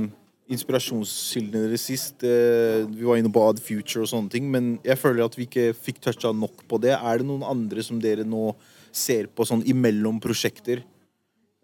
inspirasjonskildene 0.50 1.68
deres 1.68 1.84
sist. 1.86 2.24
Eh, 2.26 2.86
vi 2.88 3.04
var 3.06 3.20
inne 3.20 3.30
på 3.30 3.42
Odd 3.44 3.60
Future 3.62 4.02
og 4.06 4.10
sånne 4.10 4.32
ting, 4.32 4.48
men 4.50 4.78
jeg 4.86 4.98
føler 4.98 5.26
at 5.26 5.36
vi 5.38 5.46
ikke 5.46 5.68
fikk 5.76 6.00
toucha 6.02 6.32
nok 6.34 6.64
på 6.70 6.80
det. 6.82 6.94
Er 6.96 7.20
det 7.20 7.28
noen 7.28 7.44
andre 7.46 7.84
som 7.84 8.00
dere 8.02 8.24
nå 8.26 8.54
ser 8.90 9.28
på 9.30 9.46
sånn 9.46 9.62
imellom 9.68 10.18
prosjekter? 10.24 10.82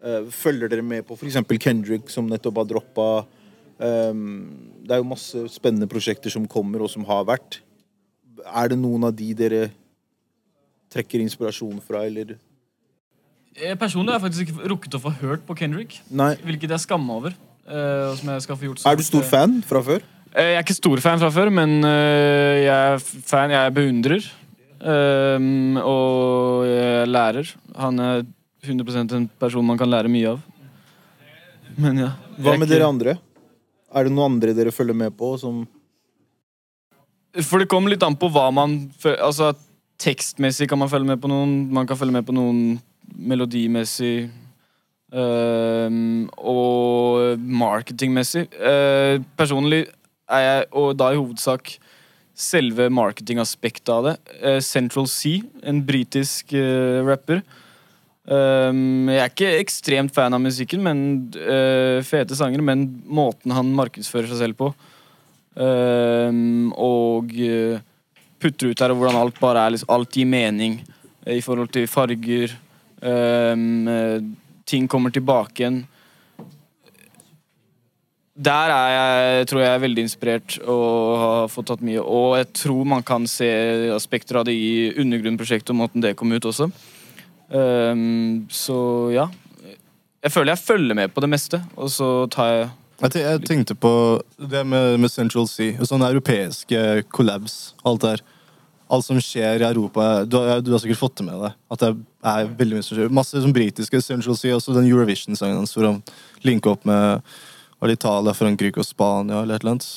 Eh, 0.04 0.28
følger 0.28 0.70
dere 0.70 0.84
med 0.84 1.06
på 1.08 1.16
f.eks. 1.16 1.40
Kendrick, 1.56 2.12
som 2.12 2.28
nettopp 2.30 2.60
har 2.60 2.70
droppa? 2.74 3.08
Um, 3.78 4.80
det 4.87 4.94
er 4.94 5.00
jo 5.02 5.08
masse 5.08 5.40
spennende 5.50 5.88
prosjekter 5.90 6.30
som 6.30 6.46
kommer, 6.46 6.82
og 6.84 6.90
som 6.92 7.04
har 7.08 7.24
vært. 7.26 7.60
Er 8.44 8.68
det 8.70 8.78
noen 8.78 9.04
av 9.08 9.14
de 9.16 9.32
dere 9.34 9.70
trekker 10.94 11.22
inspirasjon 11.24 11.80
fra, 11.82 12.04
eller 12.06 12.37
Eh, 13.54 13.76
Personlig 13.78 14.10
har 14.10 14.18
jeg 14.18 14.24
faktisk 14.24 14.48
ikke 14.48 14.68
rukket 14.72 14.94
å 14.96 14.98
få 14.98 15.12
hørt 15.20 15.44
på 15.46 15.54
Kendrick, 15.54 16.00
Nei. 16.10 16.32
hvilket 16.42 16.72
jeg 16.74 16.80
skammer 16.82 17.14
over. 17.20 17.34
eh, 17.68 18.90
Er 18.90 18.96
du 18.96 19.02
stor 19.06 19.22
fan 19.22 19.62
fra 19.62 19.80
før? 19.80 20.02
Eh, 20.34 20.42
Jeg 20.42 20.56
er 20.58 20.62
ikke 20.64 20.74
stor 20.74 20.98
fan 21.00 21.18
fra 21.20 21.30
før, 21.30 21.50
men 21.52 21.80
jeg 21.82 22.66
er 22.66 22.98
fan. 22.98 23.50
Jeg 23.50 23.66
er 23.66 23.70
beundrer. 23.70 24.26
Ehm, 24.84 25.76
og 25.78 26.64
jeg 26.66 27.02
er 27.02 27.06
lærer. 27.06 27.54
Han 27.78 28.00
er 28.00 28.26
100% 28.64 29.12
en 29.12 29.28
person 29.38 29.64
man 29.64 29.78
kan 29.78 29.88
lære 29.88 30.10
mye 30.10 30.32
av. 30.34 30.42
Men 31.78 31.96
ja. 31.96 32.10
Hva 32.40 32.58
med 32.58 32.68
dere 32.68 32.88
andre? 32.88 33.18
Er 33.94 34.07
det 34.07 34.14
noen 34.14 34.35
andre 34.35 34.54
dere 34.57 34.74
følger 34.74 34.96
med 34.98 35.14
på 35.14 35.35
som 35.38 35.62
For 37.46 37.62
det 37.62 37.70
kommer 37.70 37.92
litt 37.92 38.02
an 38.07 38.18
på 38.18 38.30
hva 38.35 38.48
man 38.54 38.78
Altså, 39.14 39.52
tekstmessig 40.02 40.68
kan 40.70 40.80
man 40.80 40.90
følge 40.90 41.12
med 41.12 41.20
på 41.22 41.30
noen. 41.30 41.54
Man 41.74 41.87
kan 41.87 41.98
følge 41.98 42.16
med 42.16 42.26
på 42.26 42.35
noen 42.35 42.80
melodimessig. 43.14 44.30
Um, 45.14 46.26
og 46.35 47.38
marketingmessig. 47.38 48.48
Uh, 48.59 49.22
personlig 49.38 49.85
er 50.26 50.42
jeg, 50.42 50.64
og 50.74 50.96
da 50.98 51.12
i 51.12 51.20
hovedsak 51.20 51.76
selve 52.35 52.88
marketingaspektet 52.90 53.92
av 53.94 54.09
det. 54.09 54.14
uh, 54.42 54.59
Central 54.59 55.07
Sea, 55.07 55.44
en 55.62 55.85
britisk 55.87 56.57
uh, 56.59 57.07
rapper. 57.07 57.44
Ehm, 58.24 59.10
jeg 59.12 59.20
er 59.20 59.30
ikke 59.32 59.54
ekstremt 59.60 60.14
fan 60.16 60.32
av 60.32 60.40
musikken, 60.40 60.80
men 60.84 60.98
uh, 61.37 62.00
fete 62.06 62.37
sanger. 62.38 62.64
Men 62.64 62.87
måten 63.04 63.52
han 63.52 63.72
markedsfører 63.76 64.32
seg 64.32 64.44
selv 64.46 64.60
på, 64.60 64.72
Ehm, 65.54 66.72
og 66.74 67.30
uh, 67.38 67.78
putter 68.42 68.72
ut 68.72 68.80
her 68.82 68.90
og 68.90 68.98
hvordan 68.98 69.20
alt 69.20 69.37
bare 69.38 69.62
er 69.62 69.74
liksom, 69.74 69.90
Alt 69.94 70.16
gir 70.18 70.26
mening 70.26 70.80
uh, 70.82 71.34
i 71.34 71.42
forhold 71.44 71.70
til 71.74 71.90
farger. 71.90 72.60
eh, 73.04 74.20
ting 74.64 74.87
kommer 74.88 75.10
tilbake 75.12 75.60
igjen. 75.60 75.82
Der 78.34 78.72
er 78.72 78.92
jeg, 78.94 79.46
tror 79.50 79.60
jeg 79.60 79.74
er 79.74 79.82
veldig 79.82 80.04
inspirert 80.06 80.56
og 80.64 81.18
har 81.20 81.50
fått 81.52 81.68
tatt 81.68 81.82
mye. 81.84 82.00
Og 82.00 82.38
jeg 82.38 82.48
tror 82.62 82.88
man 82.88 83.04
kan 83.04 83.26
se 83.28 83.50
aspekter 83.92 84.40
av 84.40 84.46
det 84.48 84.54
i 84.56 84.88
Undergrunn-prosjektet 84.96 85.74
og 85.74 85.82
måten 85.82 86.00
det 86.00 86.14
kom 86.16 86.32
ut 86.32 86.48
også. 86.48 86.70
Ehm, 87.52 88.46
så 88.50 88.78
ja. 89.14 89.28
Jeg 90.24 90.33
føler 90.33 90.54
jeg 90.54 90.64
følger 90.64 90.96
med 90.96 91.12
på 91.12 91.20
det 91.20 91.28
meste, 91.28 91.61
og 91.76 91.90
så 91.92 92.26
tar 92.33 92.50
jeg 92.52 92.70
Jeg, 93.04 93.40
tenkte 93.44 93.74
på 93.74 94.22
det 94.38 94.62
med, 94.66 94.98
med 95.02 95.11
Central 95.11 95.48
Sea. 95.50 95.76
Sånne 95.85 96.09
europeiske 96.14 97.02
collabs. 97.12 97.74
Alt 97.85 98.07
der. 98.07 98.22
Alt 98.88 99.04
som 99.04 99.18
skjer 99.20 99.61
i 99.61 99.66
Europa. 99.66 100.24
Du, 100.24 100.38
du 100.64 100.70
har 100.72 100.80
sikkert 100.80 101.02
fått 101.02 101.18
det 101.18 101.26
med 101.26 101.42
deg. 101.42 101.59
At 101.74 101.83
det 101.83 101.90
er 102.30 102.54
veldig 102.57 102.78
mye 102.78 102.87
som 102.87 102.96
skjer. 102.96 103.12
Masse 103.12 103.42
som 103.44 103.52
britiske 103.52 104.00
Central 104.00 104.38
Sea. 104.38 104.57
Også 104.57 104.72
den 104.72 104.88
Eurovision-sangen 104.88 105.59
hans 105.59 105.74
hvor 105.76 105.90
han 105.90 106.00
linker 106.46 106.72
opp 106.72 106.88
med 106.88 107.20
Italia, 107.92 108.33
Frankrike 108.33 108.80
og 108.80 108.87
Spania 108.88 109.42
eller 109.42 109.59
et 109.59 109.64
eller 109.64 109.74
annet. 109.74 109.90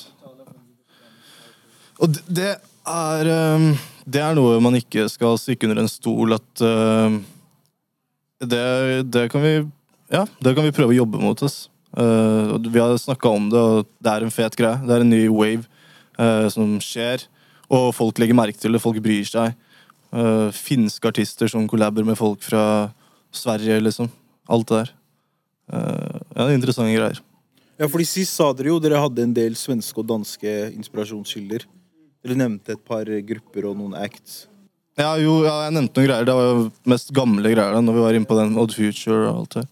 Og 2.03 2.19
det, 2.27 2.51
er 2.87 3.31
um, 3.55 3.71
Det 4.05 4.21
er 4.21 4.35
noe 4.37 4.59
man 4.63 4.75
ikke 4.77 5.07
skal 5.11 5.39
stikke 5.41 5.69
under 5.69 5.83
en 5.83 5.91
stol 5.91 6.35
at 6.35 6.63
um, 6.65 7.21
det, 8.43 9.03
det 9.09 9.29
kan 9.33 9.41
vi 9.41 9.55
Ja, 10.13 10.25
det 10.39 10.53
kan 10.55 10.63
vi 10.63 10.75
prøve 10.75 10.93
å 10.93 10.99
jobbe 11.01 11.19
mot 11.19 11.41
oss. 11.43 11.67
Uh, 11.97 12.55
vi 12.61 12.79
har 12.79 12.93
snakka 12.99 13.29
om 13.33 13.49
det, 13.49 13.59
og 13.59 13.87
det 14.03 14.11
er 14.11 14.23
en 14.23 14.33
fet 14.33 14.55
greie. 14.55 14.79
Det 14.85 14.93
er 14.93 15.03
en 15.03 15.11
ny 15.11 15.23
wave 15.27 15.65
uh, 16.19 16.47
som 16.53 16.77
skjer. 16.83 17.25
Og 17.67 17.89
folk 17.95 18.19
legger 18.21 18.37
merke 18.37 18.59
til 18.59 18.75
det, 18.75 18.83
folk 18.83 19.01
bryr 19.03 19.27
seg. 19.27 19.57
Uh, 20.13 20.47
finske 20.55 21.09
artister 21.09 21.51
som 21.51 21.67
kollaber 21.67 22.05
med 22.07 22.19
folk 22.19 22.43
fra 22.45 22.93
Sverige, 23.35 23.81
liksom. 23.83 24.11
Alt 24.47 24.69
det 24.69 24.83
der. 24.83 24.93
Ja, 25.67 26.45
det 26.45 26.51
er 26.53 26.53
interessante 26.55 26.93
greier. 26.95 27.17
Ja, 27.75 27.89
fordi 27.91 28.05
Sist 28.07 28.37
sa 28.37 28.53
dere 28.55 28.71
jo 28.71 28.77
dere 28.79 29.01
hadde 29.03 29.25
en 29.25 29.33
del 29.35 29.57
svenske 29.59 29.99
og 29.99 30.07
danske 30.07 30.53
inspirasjonskilder. 30.71 31.65
Dere 32.23 32.37
nevnte 32.39 32.77
et 32.77 32.85
par 32.87 33.09
grupper 33.27 33.67
og 33.67 33.75
noen 33.81 33.97
acts. 33.99 34.45
Ja, 34.97 35.11
jo, 35.21 35.43
ja, 35.45 35.55
jeg 35.67 35.75
nevnte 35.75 35.99
noen 36.01 36.07
greier. 36.09 36.25
Det 36.25 36.35
var 36.37 36.47
jo 36.47 36.61
mest 36.89 37.11
gamle 37.13 37.51
greier 37.53 37.75
da, 37.75 37.81
når 37.85 37.97
vi 37.97 38.05
var 38.05 38.17
inne 38.17 38.29
på 38.29 38.37
den 38.39 38.55
Odd 38.57 38.73
Future 38.73 39.27
og 39.27 39.43
alt 39.43 39.59
det. 39.59 39.65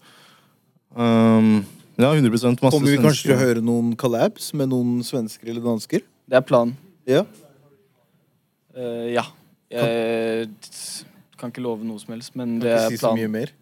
Um, 0.96 1.64
ja, 1.98 2.12
100 2.12 2.30
masse 2.30 2.44
svensker. 2.44 2.70
Kommer 2.70 2.92
vi 2.92 3.00
kanskje 3.02 3.26
til 3.26 3.34
å 3.34 3.40
høre 3.40 3.64
noen 3.64 3.94
collabs 3.98 4.52
med 4.56 4.70
noen 4.70 5.00
svensker 5.04 5.50
eller 5.50 5.64
dansker? 5.64 6.04
Det 6.30 6.38
er 6.38 6.44
planen. 6.46 6.76
Ja. 7.08 7.24
Eh, 8.76 9.14
ja. 9.16 9.24
Jeg 9.72 10.50
kan 11.40 11.50
ikke 11.50 11.64
love 11.64 11.86
noe 11.86 11.98
som 12.00 12.14
helst, 12.14 12.34
men 12.38 12.58
det 12.62 12.70
Ikke 12.70 12.82
er 12.84 12.92
si 12.92 13.00
så 13.00 13.12
mye 13.16 13.26
planen. 13.26 13.32
mer. 13.32 13.54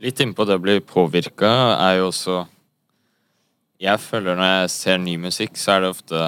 Litt 0.00 0.20
innpå 0.24 0.46
det 0.48 0.56
å 0.56 0.62
bli 0.64 0.78
påvirka 0.80 1.50
er 1.76 1.98
jo 1.98 2.06
også 2.08 2.38
Jeg 3.80 4.00
føler 4.00 4.36
når 4.36 4.48
jeg 4.62 4.70
ser 4.72 4.98
ny 5.00 5.16
musikk, 5.20 5.56
så 5.60 5.76
er 5.76 5.84
det 5.84 5.90
ofte 5.92 6.22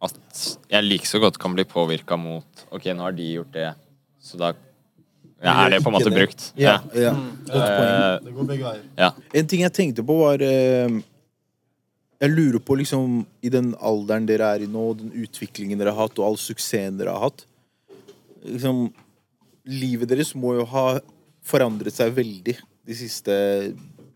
at 0.00 0.44
jeg 0.70 0.86
like 0.86 1.06
så 1.06 1.20
godt 1.22 1.38
kan 1.38 1.52
bli 1.54 1.64
påvirka 1.68 2.16
mot 2.18 2.62
Ok, 2.70 2.86
nå 2.94 3.02
har 3.02 3.12
de 3.12 3.26
gjort 3.34 3.52
det, 3.54 3.66
så 4.20 4.38
da 4.40 4.50
ja, 5.40 5.54
er 5.64 5.70
det 5.72 5.78
på 5.80 5.88
en 5.88 5.96
måte 5.96 6.12
brukt. 6.12 6.50
Ja, 6.60 6.78
ja. 6.92 7.14
Godt 7.48 7.54
poeng. 7.64 7.90
Eh, 7.90 8.16
Det 8.26 8.32
går 8.36 8.48
begge 8.50 8.66
veier. 8.66 8.82
ja. 9.00 9.10
En 9.40 9.46
ting 9.48 9.62
jeg 9.64 9.72
tenkte 9.72 10.04
på, 10.04 10.16
var 10.20 10.42
eh, 10.44 10.98
Jeg 12.20 12.30
lurer 12.34 12.60
på, 12.60 12.76
liksom, 12.76 13.22
i 13.40 13.48
den 13.48 13.70
alderen 13.80 14.26
dere 14.28 14.50
er 14.54 14.66
i 14.66 14.68
nå, 14.68 14.82
den 14.98 15.14
utviklingen 15.24 15.80
dere 15.80 15.94
har 15.96 16.04
hatt, 16.08 16.18
og 16.20 16.26
all 16.26 16.36
suksessen 16.36 16.98
dere 17.00 17.14
har 17.16 17.30
hatt 17.30 17.46
liksom, 18.44 18.90
Livet 19.70 20.08
deres 20.12 20.34
må 20.36 20.54
jo 20.58 20.66
ha 20.68 20.84
forandret 21.44 21.94
seg 21.96 22.12
veldig 22.16 22.54
de 22.84 22.94
siste 22.96 23.32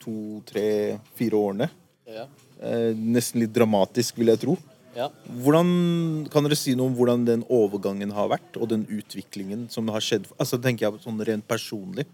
to, 0.00 0.42
tre, 0.48 0.98
fire 1.16 1.36
årene. 1.40 1.68
Ja. 2.08 2.24
Eh, 2.60 2.92
nesten 2.96 3.40
litt 3.44 3.52
dramatisk, 3.54 4.16
vil 4.20 4.32
jeg 4.32 4.40
tro. 4.44 4.56
Ja. 4.94 5.08
Hvordan, 5.42 5.70
kan 6.30 6.46
dere 6.46 6.56
si 6.58 6.74
noe 6.78 6.86
om 6.90 6.94
hvordan 6.94 7.24
den 7.26 7.42
overgangen 7.52 8.12
har 8.14 8.28
vært, 8.30 8.58
og 8.60 8.68
den 8.70 8.84
utviklingen 8.86 9.66
som 9.72 9.88
har 9.90 10.04
skjedd? 10.04 10.28
Altså 10.38 10.60
tenker 10.62 10.86
jeg 10.86 11.02
sånn 11.02 11.18
rent 11.26 11.46
personlig. 11.50 12.06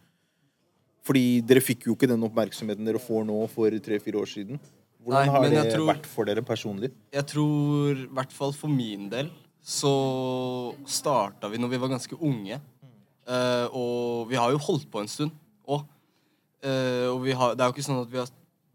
Fordi 1.04 1.40
dere 1.44 1.62
fikk 1.64 1.86
jo 1.88 1.96
ikke 1.96 2.08
den 2.10 2.24
oppmerksomheten 2.26 2.88
dere 2.88 3.00
får 3.02 3.24
nå 3.28 3.38
for 3.52 3.76
tre-fire 3.84 4.20
år 4.20 4.28
siden. 4.30 4.60
Hvordan 5.00 5.26
Nei, 5.26 5.32
har 5.32 5.46
det 5.48 5.74
tror- 5.74 5.88
vært 5.88 6.06
for 6.06 6.28
dere 6.28 6.42
personlig? 6.44 6.90
Jeg 7.12 7.26
tror, 7.26 7.96
i 7.96 8.10
hvert 8.16 8.32
fall 8.32 8.52
for 8.52 8.68
min 8.68 9.08
del, 9.12 9.30
så 9.64 10.74
starta 10.86 11.48
vi 11.50 11.58
når 11.60 11.70
vi 11.72 11.80
var 11.80 11.88
ganske 11.88 12.16
unge. 12.20 12.60
Uh, 13.28 13.68
og 13.76 14.28
vi 14.28 14.36
har 14.36 14.50
jo 14.50 14.58
holdt 14.58 14.90
på 14.90 15.00
en 15.00 15.08
stund 15.08 15.30
òg. 15.68 15.84
og 16.64 17.22
vi 17.24 17.32
har, 17.32 17.54
det 17.54 17.62
er 17.62 17.68
jo 17.70 17.72
ikke 17.72 17.84
sånn 17.86 18.02
at 18.02 18.10
vi 18.10 18.18
har 18.18 18.28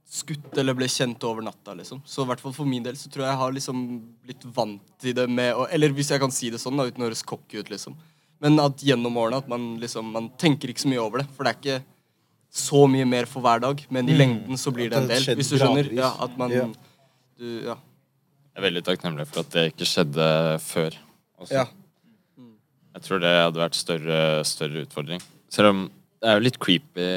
skutt 0.05 0.57
eller 0.61 0.75
ble 0.77 0.87
kjent 0.91 1.23
over 1.27 1.43
natta, 1.45 1.73
liksom. 1.77 2.01
Så 2.05 2.23
i 2.23 2.29
hvert 2.29 2.41
fall 2.43 2.53
for 2.55 2.69
min 2.69 2.83
del 2.85 2.97
så 2.99 3.09
tror 3.11 3.25
jeg 3.25 3.31
jeg 3.33 3.41
har 3.41 3.55
liksom 3.55 3.79
blitt 4.25 4.45
vant 4.55 4.83
til 5.01 5.15
det 5.17 5.25
med 5.31 5.57
å 5.57 5.65
Eller 5.73 5.93
hvis 5.95 6.11
jeg 6.13 6.21
kan 6.21 6.33
si 6.33 6.51
det 6.53 6.61
sånn, 6.61 6.77
da, 6.77 6.85
uten 6.87 7.03
å 7.03 7.09
høres 7.09 7.25
cocky 7.25 7.59
ut, 7.59 7.71
liksom. 7.73 7.97
Men 8.43 8.59
at 8.61 8.83
gjennom 8.85 9.17
årene 9.17 9.39
at 9.41 9.47
man 9.49 9.75
liksom 9.81 10.11
Man 10.13 10.29
tenker 10.37 10.69
ikke 10.69 10.83
så 10.83 10.91
mye 10.91 11.01
over 11.01 11.23
det. 11.23 11.27
For 11.33 11.47
det 11.47 11.53
er 11.53 11.59
ikke 11.61 11.79
så 12.55 12.85
mye 12.87 13.07
mer 13.09 13.27
for 13.27 13.43
hver 13.43 13.59
dag, 13.59 13.81
men 13.91 14.07
i 14.07 14.15
lengden 14.15 14.59
så 14.59 14.71
blir 14.71 14.87
det 14.91 15.01
en 15.01 15.09
del. 15.09 15.25
Hvis 15.35 15.49
du 15.51 15.57
skjønner? 15.59 15.89
Ja, 15.91 16.13
at 16.23 16.37
man 16.39 16.53
Ja. 16.53 16.67
Du, 17.35 17.47
ja. 17.65 17.75
Jeg 17.75 18.61
er 18.61 18.63
veldig 18.69 18.83
takknemlig 18.87 19.25
for 19.27 19.41
at 19.41 19.49
det 19.51 19.65
ikke 19.73 19.87
skjedde 19.89 20.27
før. 20.63 20.95
Også. 21.35 21.57
Ja. 21.57 21.65
Jeg 22.95 23.03
tror 23.03 23.19
det 23.19 23.33
hadde 23.35 23.59
vært 23.59 23.75
større, 23.75 24.19
større 24.47 24.85
utfordring. 24.85 25.19
Selv 25.51 25.73
om 25.73 25.81
det 26.23 26.29
er 26.31 26.37
jo 26.39 26.45
litt 26.45 26.59
creepy 26.63 27.09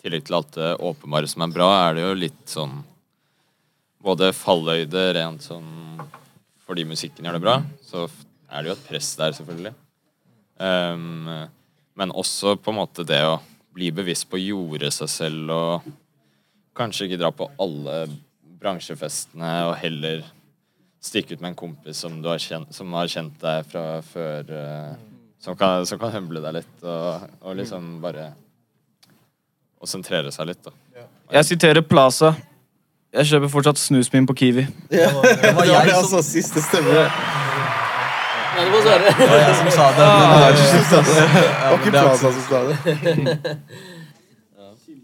tillegg 0.00 0.24
til 0.26 0.38
alt 0.38 0.56
det 0.56 0.70
åpenbare 0.80 1.28
som 1.30 1.44
er 1.44 1.52
bra, 1.54 1.68
er 1.86 1.96
det 1.96 2.06
jo 2.06 2.16
litt 2.26 2.46
sånn 2.48 2.80
Både 4.00 4.30
falløyde 4.32 5.00
rent 5.12 5.44
sånn 5.44 5.66
fordi 6.64 6.86
musikken 6.88 7.26
gjør 7.26 7.36
det 7.36 7.42
bra, 7.42 7.56
så 7.84 8.06
er 8.48 8.62
det 8.62 8.70
jo 8.70 8.74
et 8.76 8.84
press 8.86 9.08
der, 9.18 9.34
selvfølgelig. 9.36 9.72
Um, 10.56 11.26
men 11.98 12.14
også 12.14 12.54
på 12.62 12.72
en 12.72 12.78
måte 12.78 13.04
det 13.04 13.18
å 13.26 13.40
bli 13.74 13.90
bevisst 13.92 14.28
på 14.30 14.38
å 14.38 14.40
jorde 14.40 14.88
seg 14.94 15.10
selv 15.10 15.52
og 15.52 15.90
kanskje 16.78 17.10
ikke 17.10 17.18
dra 17.20 17.32
på 17.34 17.50
alle 17.60 18.06
bransjefestene 18.62 19.50
og 19.66 19.74
heller 19.82 20.22
stikke 21.02 21.34
ut 21.34 21.42
med 21.42 21.50
en 21.50 21.60
kompis 21.66 22.00
som, 22.06 22.16
har 22.24 22.40
kjent, 22.40 22.72
som 22.72 22.96
har 22.96 23.10
kjent 23.10 23.36
deg 23.42 23.68
fra 23.68 23.84
før. 24.06 24.54
uh, 24.54 25.10
som, 25.40 25.56
kan, 25.56 25.84
kan 25.84 26.12
humble 26.12 26.42
deg 26.44 26.58
litt, 26.60 26.74
og, 26.84 27.26
og 27.40 27.56
liksom 27.56 27.96
bare 28.02 28.30
Og 29.80 29.88
sentrere 29.88 30.30
seg 30.34 30.46
litt, 30.50 30.62
da. 30.66 30.72
Jeg 31.32 31.44
siterer 31.54 31.82
Plaza. 31.86 32.34
Jeg 33.14 33.26
kjøper 33.30 33.50
fortsatt 33.50 33.78
snusmin 33.80 34.26
på 34.28 34.34
Kiwi. 34.38 34.64
Det 34.90 35.06
var, 35.14 35.22
det 35.42 35.52
var 35.56 35.64
jeg 35.70 35.90
som- 35.90 36.00
altså 36.02 36.20
siste 36.26 36.62
stemme. 36.62 37.06
Nei, 38.50 38.64
det 38.66 38.72
var 38.74 38.82
Sverre. 38.84 39.12
Det 39.16 39.28
var 39.30 39.38
jeg 39.40 39.54
som 39.56 39.70
sa 39.74 39.86
det. 39.96 40.04
Det 40.04 41.64
var 41.64 41.78
ikke 41.78 41.92
Plaza 41.94 42.28
som 42.34 42.44
sa 42.50 42.58
det. 42.68 42.76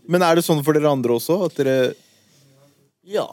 Men 0.09 0.23
er 0.23 0.39
det 0.39 0.45
sånn 0.47 0.61
for 0.67 0.77
dere 0.77 0.91
andre 0.93 1.17
også? 1.19 1.39
At 1.49 1.57
dere 1.59 1.77
Ja 3.11 3.25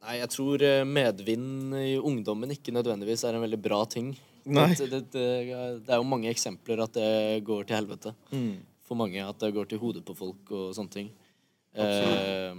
Nei, 0.00 0.16
jeg 0.20 0.30
tror 0.32 0.62
eh, 0.66 0.82
medvind 0.86 1.74
i 1.78 1.92
ungdommen 1.98 2.50
ikke 2.54 2.72
nødvendigvis 2.74 3.22
er 3.28 3.36
en 3.38 3.42
veldig 3.44 3.58
bra 3.62 3.82
ting. 3.90 4.08
Nei. 4.50 4.68
Det, 4.74 4.86
det, 4.90 5.00
det, 5.14 5.26
det 5.86 5.92
er 5.94 6.00
jo 6.00 6.06
mange 6.10 6.30
eksempler 6.32 6.80
at 6.82 6.94
det 6.96 7.10
går 7.46 7.66
til 7.68 7.76
helvete. 7.78 8.12
Mm. 8.34 8.56
For 8.90 8.98
mange 8.98 9.22
at 9.22 9.38
det 9.38 9.52
går 9.54 9.68
til 9.70 9.78
hodet 9.78 10.02
på 10.02 10.16
folk 10.18 10.50
og 10.50 10.72
sånne 10.74 10.90
ting. 10.90 11.10
Eh, 11.78 12.56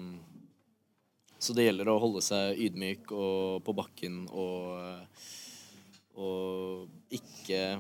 Så 1.42 1.52
det 1.58 1.66
gjelder 1.66 1.90
å 1.92 1.98
holde 2.00 2.22
seg 2.24 2.60
ydmyk 2.70 3.12
og 3.12 3.64
på 3.66 3.74
bakken 3.76 4.22
og, 4.30 4.78
og 6.16 6.88
ikke 7.12 7.80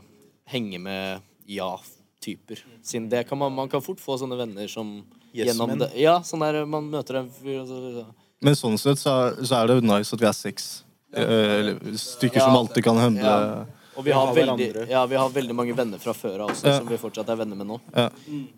henge 0.52 0.80
med 0.82 1.22
ja-typer. 1.48 2.64
Siden 2.84 3.08
det 3.12 3.24
kan 3.30 3.40
man, 3.40 3.54
man 3.56 3.70
kan 3.72 3.84
fort 3.86 4.02
få 4.04 4.18
sånne 4.20 4.40
venner 4.40 4.68
som 4.72 4.98
Yes 5.32 5.52
gjennom 5.54 5.72
men. 5.72 5.84
det 5.86 5.94
Ja, 6.02 6.18
sånn 6.28 6.44
der 6.44 6.66
man 6.68 6.90
møter 6.92 7.22
en 7.22 7.30
fyr 7.32 7.62
og 7.62 7.70
så 7.70 8.06
Men 8.44 8.58
sånn 8.58 8.80
sett 8.82 9.00
så 9.00 9.14
er, 9.30 9.38
så 9.46 9.62
er 9.62 9.70
det 9.72 9.78
nice 9.86 10.12
at 10.18 10.20
vi 10.26 10.28
er 10.28 10.36
seks 10.36 10.66
eh, 11.14 11.70
stykker 11.78 12.02
stykker 12.02 12.42
som 12.44 12.58
alltid 12.58 12.84
kan 12.84 13.00
handle. 13.00 13.38
Ja. 13.38 13.81
Og 13.96 14.06
vi 14.06 14.12
har, 14.16 14.28
Ha 14.28 14.34
veldig, 14.34 14.88
ja, 14.90 15.06
vi 15.06 15.20
har 15.20 15.30
veldig 15.30 15.56
mange 15.56 15.76
venner 15.76 16.00
fra 16.00 16.14
før 16.16 16.46
av 16.46 16.54
også, 16.54 16.68
Ja. 16.68 16.78
som 16.80 16.88
vi 16.88 16.98
fortsatt 17.02 17.30
er 17.30 17.36
venner 17.42 17.56
med 17.60 17.68
nå. 17.68 17.80
Ja. 17.96 18.10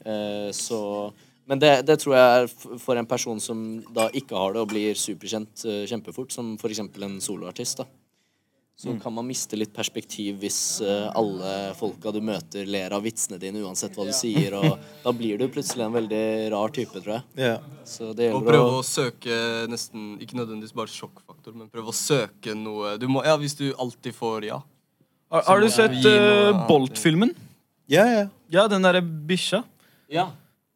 Eh, 0.06 0.52
så 0.52 1.12
Men 1.46 1.60
det, 1.60 1.86
det 1.86 1.98
tror 2.00 2.16
jeg 2.16 2.44
er 2.44 2.78
for 2.80 2.96
en 2.96 3.06
person 3.10 3.40
som 3.40 3.84
da 3.92 4.06
ikke 4.16 4.38
har 4.38 4.54
det 4.54 4.62
og 4.62 4.70
blir 4.72 4.96
superkjent 4.96 5.66
eh, 5.66 5.84
kjempefort, 5.90 6.32
som 6.32 6.54
f.eks. 6.56 6.80
en 6.80 7.20
soloartist, 7.20 7.78
da. 7.82 7.86
Så 8.76 9.00
kan 9.00 9.14
man 9.14 9.28
miste 9.28 9.56
litt 9.56 9.70
perspektiv 9.74 10.40
hvis 10.42 10.82
eh, 10.82 11.06
alle 11.14 11.74
folka 11.78 12.12
du 12.12 12.20
møter, 12.26 12.66
ler 12.66 12.92
av 12.96 13.04
vitsene 13.06 13.38
dine 13.40 13.62
uansett 13.62 13.94
hva 13.96 14.08
du 14.08 14.12
sier, 14.18 14.56
og 14.58 14.80
da 15.04 15.14
blir 15.14 15.38
du 15.38 15.46
plutselig 15.48 15.86
en 15.86 15.94
veldig 15.94 16.24
rar 16.52 16.74
type, 16.74 16.96
tror 17.04 17.20
jeg. 17.20 17.24
Ja. 17.38 17.60
Så 17.86 18.14
det 18.18 18.32
Og 18.34 18.42
prøve 18.48 18.80
å 18.80 18.80
å 18.80 18.84
søke 18.88 19.68
nesten 19.70 20.16
Ikke 20.24 20.38
nødvendigvis 20.40 20.74
bare 20.74 20.90
sjokkfaktor, 20.90 21.54
men 21.54 21.70
prøve 21.70 21.92
å 21.92 21.96
søke 21.96 22.56
noe 22.58 22.96
du 22.98 23.06
må, 23.12 23.22
Ja, 23.28 23.36
hvis 23.38 23.56
du 23.60 23.68
alltid 23.78 24.16
får 24.16 24.48
ja. 24.48 24.62
Har, 25.34 25.44
har 25.50 25.64
du 25.64 25.70
sett 25.74 25.98
eh. 26.06 26.68
Bolt-filmen? 26.70 27.34
ja, 27.90 28.06
ja. 28.06 28.24
Ja, 28.54 28.68
den 28.70 28.84
derre 28.86 29.02
bikkja. 29.02 29.64
Ja. 30.14 30.28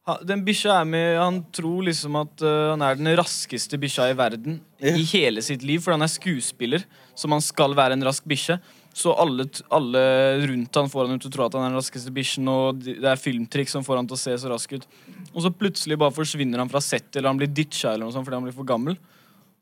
Ha- 0.08 0.18
Den 0.26 0.42
bikkja 0.48 0.80
er 0.82 0.86
med 0.90 1.18
Han 1.20 1.36
tror 1.54 1.84
liksom 1.86 2.16
at 2.18 2.42
eh, 2.42 2.70
han 2.72 2.82
er 2.82 2.96
den 2.98 3.12
raskeste 3.20 3.78
bikkja 3.78 4.08
i 4.10 4.16
verden 4.18 4.56
i 4.82 5.04
hele 5.12 5.44
sitt 5.46 5.62
liv, 5.68 5.82
for 5.84 5.94
han 5.94 6.02
er 6.02 6.10
skuespiller, 6.10 6.84
så 7.14 7.30
man 7.30 7.42
skal 7.46 7.76
være 7.78 7.94
en 7.98 8.06
rask 8.08 8.26
bikkje. 8.26 8.58
Så 8.98 9.14
alle, 9.14 9.46
t- 9.46 9.62
alle 9.70 10.02
rundt 10.50 10.74
han 10.80 10.90
får 10.90 11.08
han 11.12 11.20
til 11.22 11.30
å 11.30 11.34
tro 11.36 11.46
at 11.46 11.54
han 11.54 11.68
er 11.68 11.70
den 11.76 11.78
raskeste 11.78 12.10
bikkjen, 12.16 12.48
og 12.50 12.80
de- 12.82 12.96
det 12.98 13.12
er 13.12 13.22
filmtriks 13.22 13.76
som 13.78 13.84
får 13.86 14.00
han 14.02 14.08
til 14.10 14.18
å 14.18 14.22
se 14.24 14.34
så 14.42 14.50
rask 14.50 14.74
ut. 14.74 14.88
Og 15.36 15.44
så 15.46 15.52
plutselig 15.54 16.00
bare 16.02 16.16
forsvinner 16.16 16.58
han 16.64 16.70
fra 16.72 16.82
settet, 16.82 17.18
eller 17.20 17.30
han 17.30 17.38
blir 17.38 17.54
ditcha 17.54 17.92
eller 17.94 18.08
noe 18.08 18.16
sånt 18.16 18.26
fordi 18.26 18.40
han 18.40 18.48
blir 18.48 18.58
for 18.58 18.66
gammel. 18.66 18.98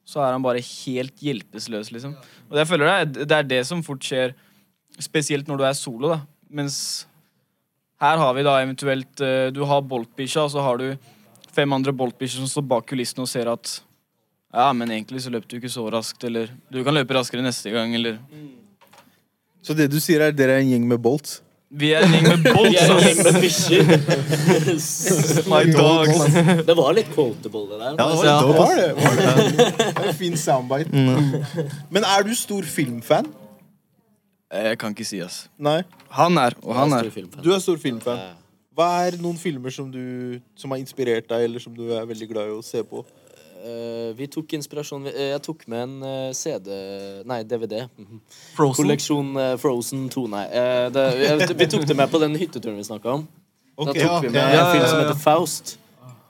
Så 0.08 0.22
er 0.24 0.32
han 0.38 0.42
bare 0.46 0.62
helt 0.64 1.20
hjelpeløs, 1.20 1.92
liksom. 1.92 2.16
Og 2.52 2.56
jeg 2.62 2.68
føler 2.70 2.86
det 2.86 2.96
er, 2.96 3.26
det 3.26 3.38
er 3.42 3.44
det 3.58 3.62
som 3.68 3.84
fort 3.84 4.00
skjer, 4.08 4.36
spesielt 5.02 5.48
når 5.48 5.58
du 5.58 5.66
er 5.68 5.76
solo, 5.78 6.14
da. 6.16 6.20
Mens 6.56 7.06
her 8.02 8.20
har 8.22 8.34
vi 8.38 8.44
da 8.46 8.58
eventuelt 8.62 9.22
eh, 9.24 9.48
Du 9.56 9.64
har 9.68 9.82
Bolt-bikkja, 9.82 10.44
og 10.46 10.52
så 10.54 10.62
har 10.64 10.78
du 10.78 10.92
fem 11.56 11.74
andre 11.74 11.94
Bolt-bikkjer 11.96 12.44
som 12.44 12.52
står 12.52 12.68
bak 12.70 12.86
kulissene 12.92 13.24
og 13.26 13.32
ser 13.32 13.50
at 13.52 13.80
Ja, 14.56 14.70
men 14.74 14.92
egentlig 14.92 15.24
så 15.24 15.32
løp 15.34 15.48
du 15.48 15.58
ikke 15.58 15.72
så 15.72 15.88
raskt, 15.92 16.24
eller 16.28 16.52
Du 16.72 16.84
kan 16.84 16.96
løpe 16.96 17.16
raskere 17.18 17.44
neste 17.44 17.72
gang, 17.74 17.96
eller 17.96 18.20
Så 19.64 19.74
det 19.74 19.90
du 19.92 20.00
sier, 20.00 20.22
er 20.22 20.36
dere 20.36 20.60
er 20.60 20.64
en 20.66 20.72
gjeng 20.76 20.88
med 20.88 21.02
bolt? 21.02 21.40
Vi 21.76 21.90
er 21.98 22.06
en 22.06 22.12
gjeng 22.14 22.28
med 22.30 22.44
Bolt, 22.46 22.70
Vi 22.70 22.78
er 22.78 22.92
en 22.94 23.02
gjeng 23.02 23.24
med 23.26 23.38
bikkjer. 23.42 23.84
My 25.52 25.64
dogs. 25.74 26.20
Det 26.68 26.76
var 26.78 26.94
litt 26.96 27.10
quotable, 27.12 27.64
det 27.72 27.80
der. 27.82 27.96
Ja, 27.98 28.06
det 28.06 28.18
var 28.20 28.26
Ja. 28.26 28.36
Var 28.46 28.76
det? 28.76 28.92
Var 29.00 29.18
det? 29.18 29.58
det 29.80 30.04
er 30.04 30.08
en 30.12 30.20
fin 30.20 30.38
soundbite. 30.38 31.08
Men 31.90 32.06
er 32.06 32.24
du 32.24 32.36
stor 32.38 32.64
filmfan? 32.70 33.28
Jeg 34.54 34.78
kan 34.82 34.94
ikke 34.94 35.08
si, 35.08 35.20
ass. 35.26 35.46
Nei. 35.58 35.80
Han 36.14 36.38
er, 36.38 36.56
og 36.64 36.76
han 36.78 36.94
er. 36.94 37.10
Du 37.42 37.52
er 37.54 37.62
stor 37.64 37.80
filmfan. 37.82 38.22
Hva 38.76 38.88
er 39.08 39.16
noen 39.24 39.38
filmer 39.40 39.72
som, 39.72 39.88
du, 39.92 40.38
som 40.60 40.74
har 40.74 40.82
inspirert 40.82 41.30
deg, 41.32 41.46
eller 41.48 41.64
som 41.64 41.74
du 41.76 41.88
er 41.96 42.06
veldig 42.08 42.28
glad 42.30 42.52
i 42.52 42.58
å 42.58 42.64
se 42.66 42.84
på? 42.86 43.02
Eh, 43.66 44.12
vi 44.14 44.28
tok 44.30 44.52
inspirasjon 44.54 45.08
eh, 45.10 45.32
Jeg 45.32 45.42
tok 45.42 45.64
med 45.72 45.80
en 45.88 45.94
eh, 46.06 46.34
CD 46.38 46.68
Nei, 47.26 47.40
DVD. 47.50 47.88
Mhm. 47.98 48.20
Frozen. 48.54 48.78
Kolleksjon 48.78 49.32
eh, 49.42 49.54
Frozen 49.58 50.04
2, 50.14 50.26
nei. 50.36 50.44
Eh, 50.54 50.84
det, 50.94 51.06
jeg, 51.24 51.48
vi 51.58 51.68
tok 51.72 51.88
det 51.90 51.98
med 51.98 52.12
på 52.12 52.22
den 52.22 52.38
hytteturen 52.38 52.78
vi 52.78 52.86
snakka 52.86 53.16
om. 53.16 53.26
Da 53.26 53.88
Ok, 53.90 53.98
tok 53.98 54.28
vi 54.28 54.30
med 54.36 54.38
ja, 54.38 54.68
en 54.68 54.72
film 54.76 54.86
som 54.86 55.00
ja. 55.00 55.08
heter 55.08 55.18
Faust. 55.24 55.74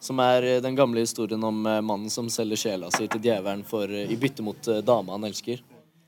Som 0.05 0.21
er 0.23 0.47
eh, 0.53 0.61
den 0.63 0.77
gamle 0.77 1.03
historien 1.03 1.43
om 1.43 1.59
eh, 1.67 1.81
mannen 1.83 2.13
som 2.13 2.29
selger 2.31 2.61
sjela 2.61 2.93
si 2.95 3.09
til 3.11 3.25
djevelen 3.27 3.65
for, 3.67 3.89
eh, 3.89 4.07
i 4.07 4.15
bytte 4.21 4.45
mot 4.45 4.71
eh, 4.71 4.79
dama 4.85 5.17
han 5.17 5.27
elsker. 5.27 5.59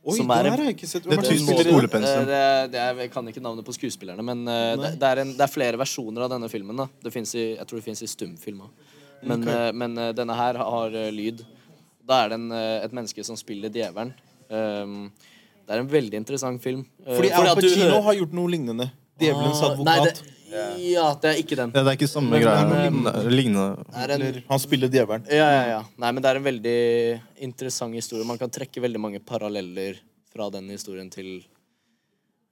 Oi, 0.08 0.16
som 0.22 0.30
er 0.32 0.46
det 0.46 0.52
har 0.54 0.62
jeg 0.64 0.76
ikke 0.78 0.88
sett. 0.88 1.04
Det 1.04 1.12
Hvem 1.12 1.20
er 1.20 1.26
er, 2.80 3.02
jeg 3.04 3.12
kan 3.12 3.28
ikke 3.28 3.42
navnet 3.44 3.68
på 3.68 3.74
skuespillerne, 3.76 4.24
men 4.24 4.46
eh, 4.48 4.76
det, 4.80 4.92
det, 5.02 5.10
er 5.10 5.22
en, 5.26 5.34
det 5.36 5.44
er 5.44 5.52
flere 5.52 5.80
versjoner 5.82 6.24
av 6.24 6.32
denne 6.32 6.48
filmen. 6.52 6.80
da 6.80 6.86
det 7.04 7.12
finnes 7.12 7.34
i, 7.36 7.44
Jeg 7.58 7.68
tror 7.68 7.82
det 7.82 7.88
fins 7.90 8.04
i 8.06 8.08
stumfilm 8.08 8.62
òg. 8.64 8.94
Men, 9.28 9.44
eh, 9.52 9.72
men 9.76 9.98
eh, 10.00 10.14
denne 10.16 10.38
her 10.38 10.62
har 10.64 10.96
lyd. 11.12 11.44
Da 12.08 12.22
er 12.24 12.32
det 12.32 12.40
en, 12.40 12.48
et 12.56 12.96
menneske 12.96 13.26
som 13.28 13.36
spiller 13.36 13.74
djevelen. 13.74 14.14
Um, 14.48 15.10
det 15.68 15.76
er 15.76 15.84
en 15.84 15.92
veldig 15.92 16.22
interessant 16.22 16.64
film. 16.64 16.86
Fordi 17.04 17.34
Al 17.36 17.50
Pacino 17.60 18.00
har 18.06 18.16
gjort 18.22 18.38
noe 18.38 18.54
lignende. 18.54 18.88
Djevelens 19.20 19.60
advokat. 19.60 19.90
nei, 19.90 19.98
advokat. 20.00 20.22
det, 20.24 20.37
ja, 20.52 21.08
det 21.22 21.30
er 21.32 21.40
ikke 21.42 21.56
den. 21.60 21.72
Ja, 21.76 21.84
det 21.84 21.92
er 21.92 21.98
ikke 21.98 22.08
samme 22.10 22.40
greia. 22.40 22.66
Det 22.68 23.32
Lignende. 23.34 23.84
Det 23.92 24.10
Eller 24.16 24.40
han 24.50 24.60
spiller 24.64 24.88
djevelen. 24.94 25.26
ja, 25.30 25.48
ja, 25.52 25.64
ja. 25.76 25.82
Nei, 25.98 26.12
men 26.12 26.24
det 26.24 26.30
er 26.32 26.40
en 26.40 26.48
veldig 26.48 26.78
interessant 27.50 27.94
historie. 27.98 28.26
Man 28.26 28.38
kan 28.40 28.50
trekke 28.50 28.82
veldig 28.82 29.00
mange 29.02 29.20
paralleller 29.20 30.00
fra 30.34 30.50
den 30.54 30.70
historien 30.70 31.10
til, 31.10 31.44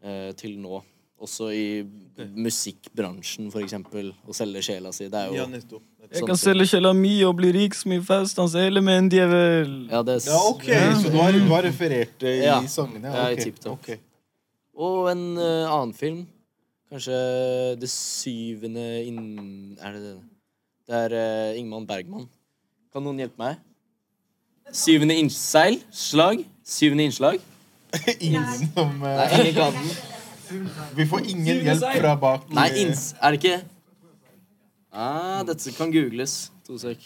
eh, 0.03 0.31
til 0.33 0.57
nå. 0.59 0.81
Også 1.21 1.47
i 1.55 1.85
musikkbransjen, 2.35 3.49
for 3.53 3.63
eksempel. 3.63 4.11
Å 4.27 4.35
selge 4.35 4.61
sjela 4.67 4.91
si. 4.95 5.07
Det 5.11 5.21
er 5.21 5.31
jo 5.33 5.45
nettopp. 5.49 5.83
Jeg 6.11 6.27
kan 6.27 6.37
selge 6.37 6.67
sjela 6.69 6.91
mi 6.93 7.15
og 7.25 7.37
bli 7.39 7.49
rik 7.55 7.73
som 7.73 7.93
i 7.95 7.99
Faustans 8.03 8.53
selger 8.53 8.83
med 8.85 8.99
en 8.99 9.07
djevel. 9.09 9.71
Ja, 9.89 10.03
det 10.05 10.19
er, 10.19 10.29
Ja, 10.29 10.41
ok, 10.51 10.67
så 11.01 11.09
du 11.11 11.17
har, 11.17 11.31
du 11.33 11.49
har 11.49 11.63
referert 11.65 12.13
det 12.21 12.35
i 12.41 12.45
Ja. 12.45 12.59
sangene? 12.69 13.09
Ja, 13.09 13.29
i 13.31 13.33
ok, 13.33 13.43
Tip 13.43 13.59
Top. 13.59 13.79
ok. 13.79 13.97
Og 14.77 15.09
en 15.09 15.37
uh, 15.37 15.71
annen 15.71 15.93
film. 15.93 16.27
Kanskje 16.91 17.19
Det 17.81 17.89
syvende 17.89 18.85
inn... 19.05 19.77
Er 19.81 19.91
det 19.95 20.01
det? 20.01 20.15
Det 20.85 20.95
er 20.95 21.15
uh, 21.17 21.59
Ingman 21.59 21.87
Bergman. 21.87 22.27
Kan 22.93 23.03
noen 23.03 23.19
hjelpe 23.19 23.41
meg? 23.41 23.61
Syvende 24.73 25.17
innseil? 25.17 25.79
Slag? 25.91 26.45
Syvende 26.65 27.07
innslag? 27.09 27.41
Ingen 28.19 28.45
som 28.73 29.03
eh, 29.03 29.17
Nei, 29.17 29.27
ingen 29.39 29.55
kan 29.55 29.73
den. 29.73 29.91
Vi 30.97 31.05
får 31.07 31.27
ingen 31.31 31.61
hjelp 31.65 31.85
fra 31.99 32.15
bak. 32.19 32.49
Nei, 32.53 32.69
inns... 32.83 33.13
Er 33.21 33.33
det 33.33 33.39
ikke 33.41 33.59
ah, 34.91 35.43
Dette 35.47 35.73
kan 35.77 35.93
googles. 35.93 36.51
To 36.67 36.77
sek. 36.81 37.05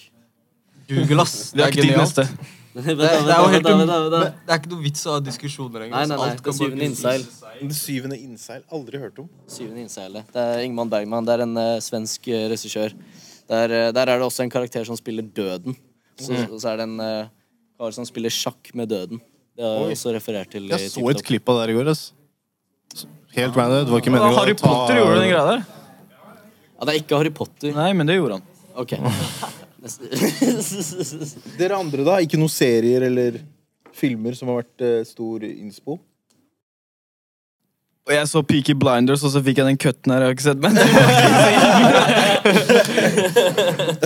Google, 0.90 1.22
ass. 1.22 1.52
Det 1.54 1.64
er 1.64 1.76
ikke 1.76 1.88
ditt 1.88 2.00
neste. 2.00 2.28
Det, 2.70 2.94
det 2.96 3.06
er 3.10 3.40
jo 3.42 3.48
helt 3.50 3.66
Det 3.66 4.56
ikke 4.56 4.70
noe 4.72 4.84
vits 4.84 5.02
å 5.10 5.16
ha 5.16 5.22
diskusjoner 5.26 5.88
engang. 5.88 6.06
Nei, 6.06 6.06
nei, 6.12 6.18
nei. 6.22 6.36
Det 6.38 6.52
er 6.52 6.56
syvende 6.56 6.86
innseil. 6.86 7.24
Det 7.60 7.76
syvende 7.76 8.18
innseil. 8.20 8.62
Aldri 8.72 9.00
hørt 9.02 9.18
om. 9.20 9.28
Syvende 9.52 9.82
innseilet. 9.84 10.28
Det 10.34 10.44
er 10.44 10.62
Ingman 10.68 10.90
Bergman. 10.92 11.26
Det 11.28 11.34
er 11.36 11.44
en 11.44 11.58
eh, 11.60 11.80
svensk 11.84 12.30
uh, 12.32 12.46
regissør. 12.54 12.94
Der, 13.50 13.74
eh, 13.74 13.90
der 13.96 14.12
er 14.14 14.20
det 14.22 14.26
også 14.28 14.44
en 14.46 14.54
karakter 14.54 14.86
som 14.88 14.96
spiller 15.00 15.24
døden. 15.26 15.76
Så, 16.20 16.32
Mm. 16.36 16.60
så 16.60 16.70
er 16.74 16.78
det 16.78 16.86
en 16.90 17.00
uh, 17.00 17.28
kar 17.80 17.92
som 17.96 18.06
spiller 18.08 18.30
sjakk 18.32 18.72
med 18.76 18.90
døden. 18.92 19.20
Det 19.56 19.64
har 19.66 19.86
jeg 19.90 19.98
også 19.98 20.14
referert 20.16 20.50
til. 20.52 20.66
i 20.66 20.70
Jeg 20.72 20.92
så 20.92 21.00
et 21.10 21.18
TikTok. 21.18 21.26
klipp 21.28 21.50
av 21.50 21.56
det 21.60 21.66
her 21.68 21.74
i 21.74 21.78
går. 21.80 21.90
ass. 21.92 22.14
Helt 23.36 23.56
random. 23.56 23.86
Det 23.86 23.92
var 23.94 24.00
ikke 24.02 24.12
meningen 24.16 24.36
Harry 24.40 24.54
å 24.56 24.60
ta 24.60 24.68
Potter 24.68 24.96
gjorde 25.00 25.20
den 25.20 25.30
greia 25.30 25.46
der. 25.52 25.66
Ja, 26.80 26.86
det 26.86 26.94
er 26.96 27.00
ikke 27.04 27.18
Harry 27.20 27.30
Potter. 27.36 27.74
Nei, 27.76 27.92
men 27.94 28.08
det 28.08 28.16
gjorde 28.16 28.40
han. 28.40 28.46
Ok. 28.80 28.96
Neste. 29.84 30.10
Dere 31.60 31.78
andre, 31.80 32.04
da? 32.08 32.18
Ikke 32.24 32.40
noen 32.40 32.52
serier 32.52 33.04
eller 33.08 33.40
filmer 33.96 34.36
som 34.36 34.50
har 34.52 34.62
vært 34.62 34.84
eh, 34.86 35.02
stor 35.08 35.44
innspo? 35.48 36.00
Og 38.10 38.16
jeg 38.16 38.26
så 38.26 38.42
Peaky 38.42 38.74
Blinders, 38.74 39.22
og 39.22 39.30
så 39.30 39.38
fikk 39.46 39.60
jeg 39.62 39.68
den 39.68 39.78
cutten 39.78 40.10
her. 40.10 40.24
Jeg 40.24 40.28
har 40.28 40.34
ikke 40.34 40.48
sett, 40.48 40.58
men 40.64 40.74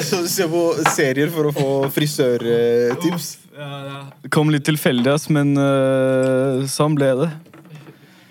Så 0.09 0.19
du 0.25 0.27
ser 0.27 0.49
på 0.51 0.63
serier 0.91 1.31
for 1.31 1.47
å 1.47 1.53
få 1.55 1.69
frisørtips? 1.95 3.29
Det 3.55 4.31
kom 4.33 4.51
litt 4.51 4.65
tilfeldig, 4.67 5.07
ass, 5.13 5.29
men 5.31 5.55
uh, 5.55 6.67
sånn 6.67 6.99
ble 6.99 7.13
det. 7.21 7.29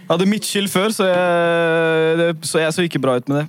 Jeg 0.02 0.10
hadde 0.12 0.28
midtskill 0.28 0.68
før, 0.68 0.92
så 0.92 1.08
jeg, 1.08 2.20
det, 2.20 2.28
så 2.44 2.60
jeg 2.60 2.76
så 2.76 2.84
ikke 2.84 3.00
bra 3.00 3.16
ut 3.16 3.32
med 3.32 3.40
det. 3.40 3.46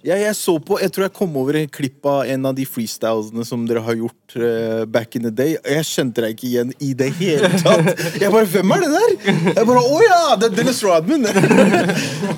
Ja, 0.00 0.16
jeg 0.16 0.32
så 0.38 0.54
på, 0.64 0.78
jeg 0.80 0.92
tror 0.94 1.04
jeg 1.04 1.12
kom 1.16 1.34
over 1.36 1.58
en 1.60 1.68
klipp 1.68 2.06
av 2.08 2.22
en 2.32 2.46
av 2.48 2.54
de 2.56 2.64
freestylesene 2.64 3.44
som 3.44 3.66
dere 3.68 3.82
har 3.84 3.98
gjort 3.98 4.36
uh, 4.40 4.84
back 4.88 5.16
in 5.18 5.26
the 5.26 5.32
day. 5.32 5.58
og 5.60 5.68
Jeg 5.74 5.88
kjente 5.90 6.24
deg 6.24 6.36
ikke 6.36 6.46
igjen 6.48 6.70
i 6.80 6.92
det 6.96 7.10
hele 7.18 7.50
tatt. 7.60 7.90
Jeg 8.22 8.32
bare, 8.32 8.48
hvem 8.48 8.72
er 8.76 8.84
det 8.86 8.90
der? 8.94 9.10
Jeg 9.58 9.66
bare, 9.68 9.82
å 9.82 9.98
ja, 10.06 10.22
det 10.40 10.48
er 10.48 10.54
Dennis 10.56 10.80
Rodman. 10.86 11.26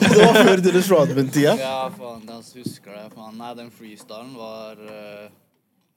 Det 0.03 0.19
var 0.19 0.41
før 0.43 0.63
Dennis 0.65 0.89
Rodman-tida. 0.91 1.55
Ja, 1.61 1.77
faen, 1.95 2.25
jeg 2.27 2.65
husker 2.65 2.97
det. 2.97 3.05
Faen. 3.15 3.39
Nei, 3.39 3.53
den 3.57 3.71
freestylen 3.75 4.33
var 4.37 4.81
uh, 4.83 5.29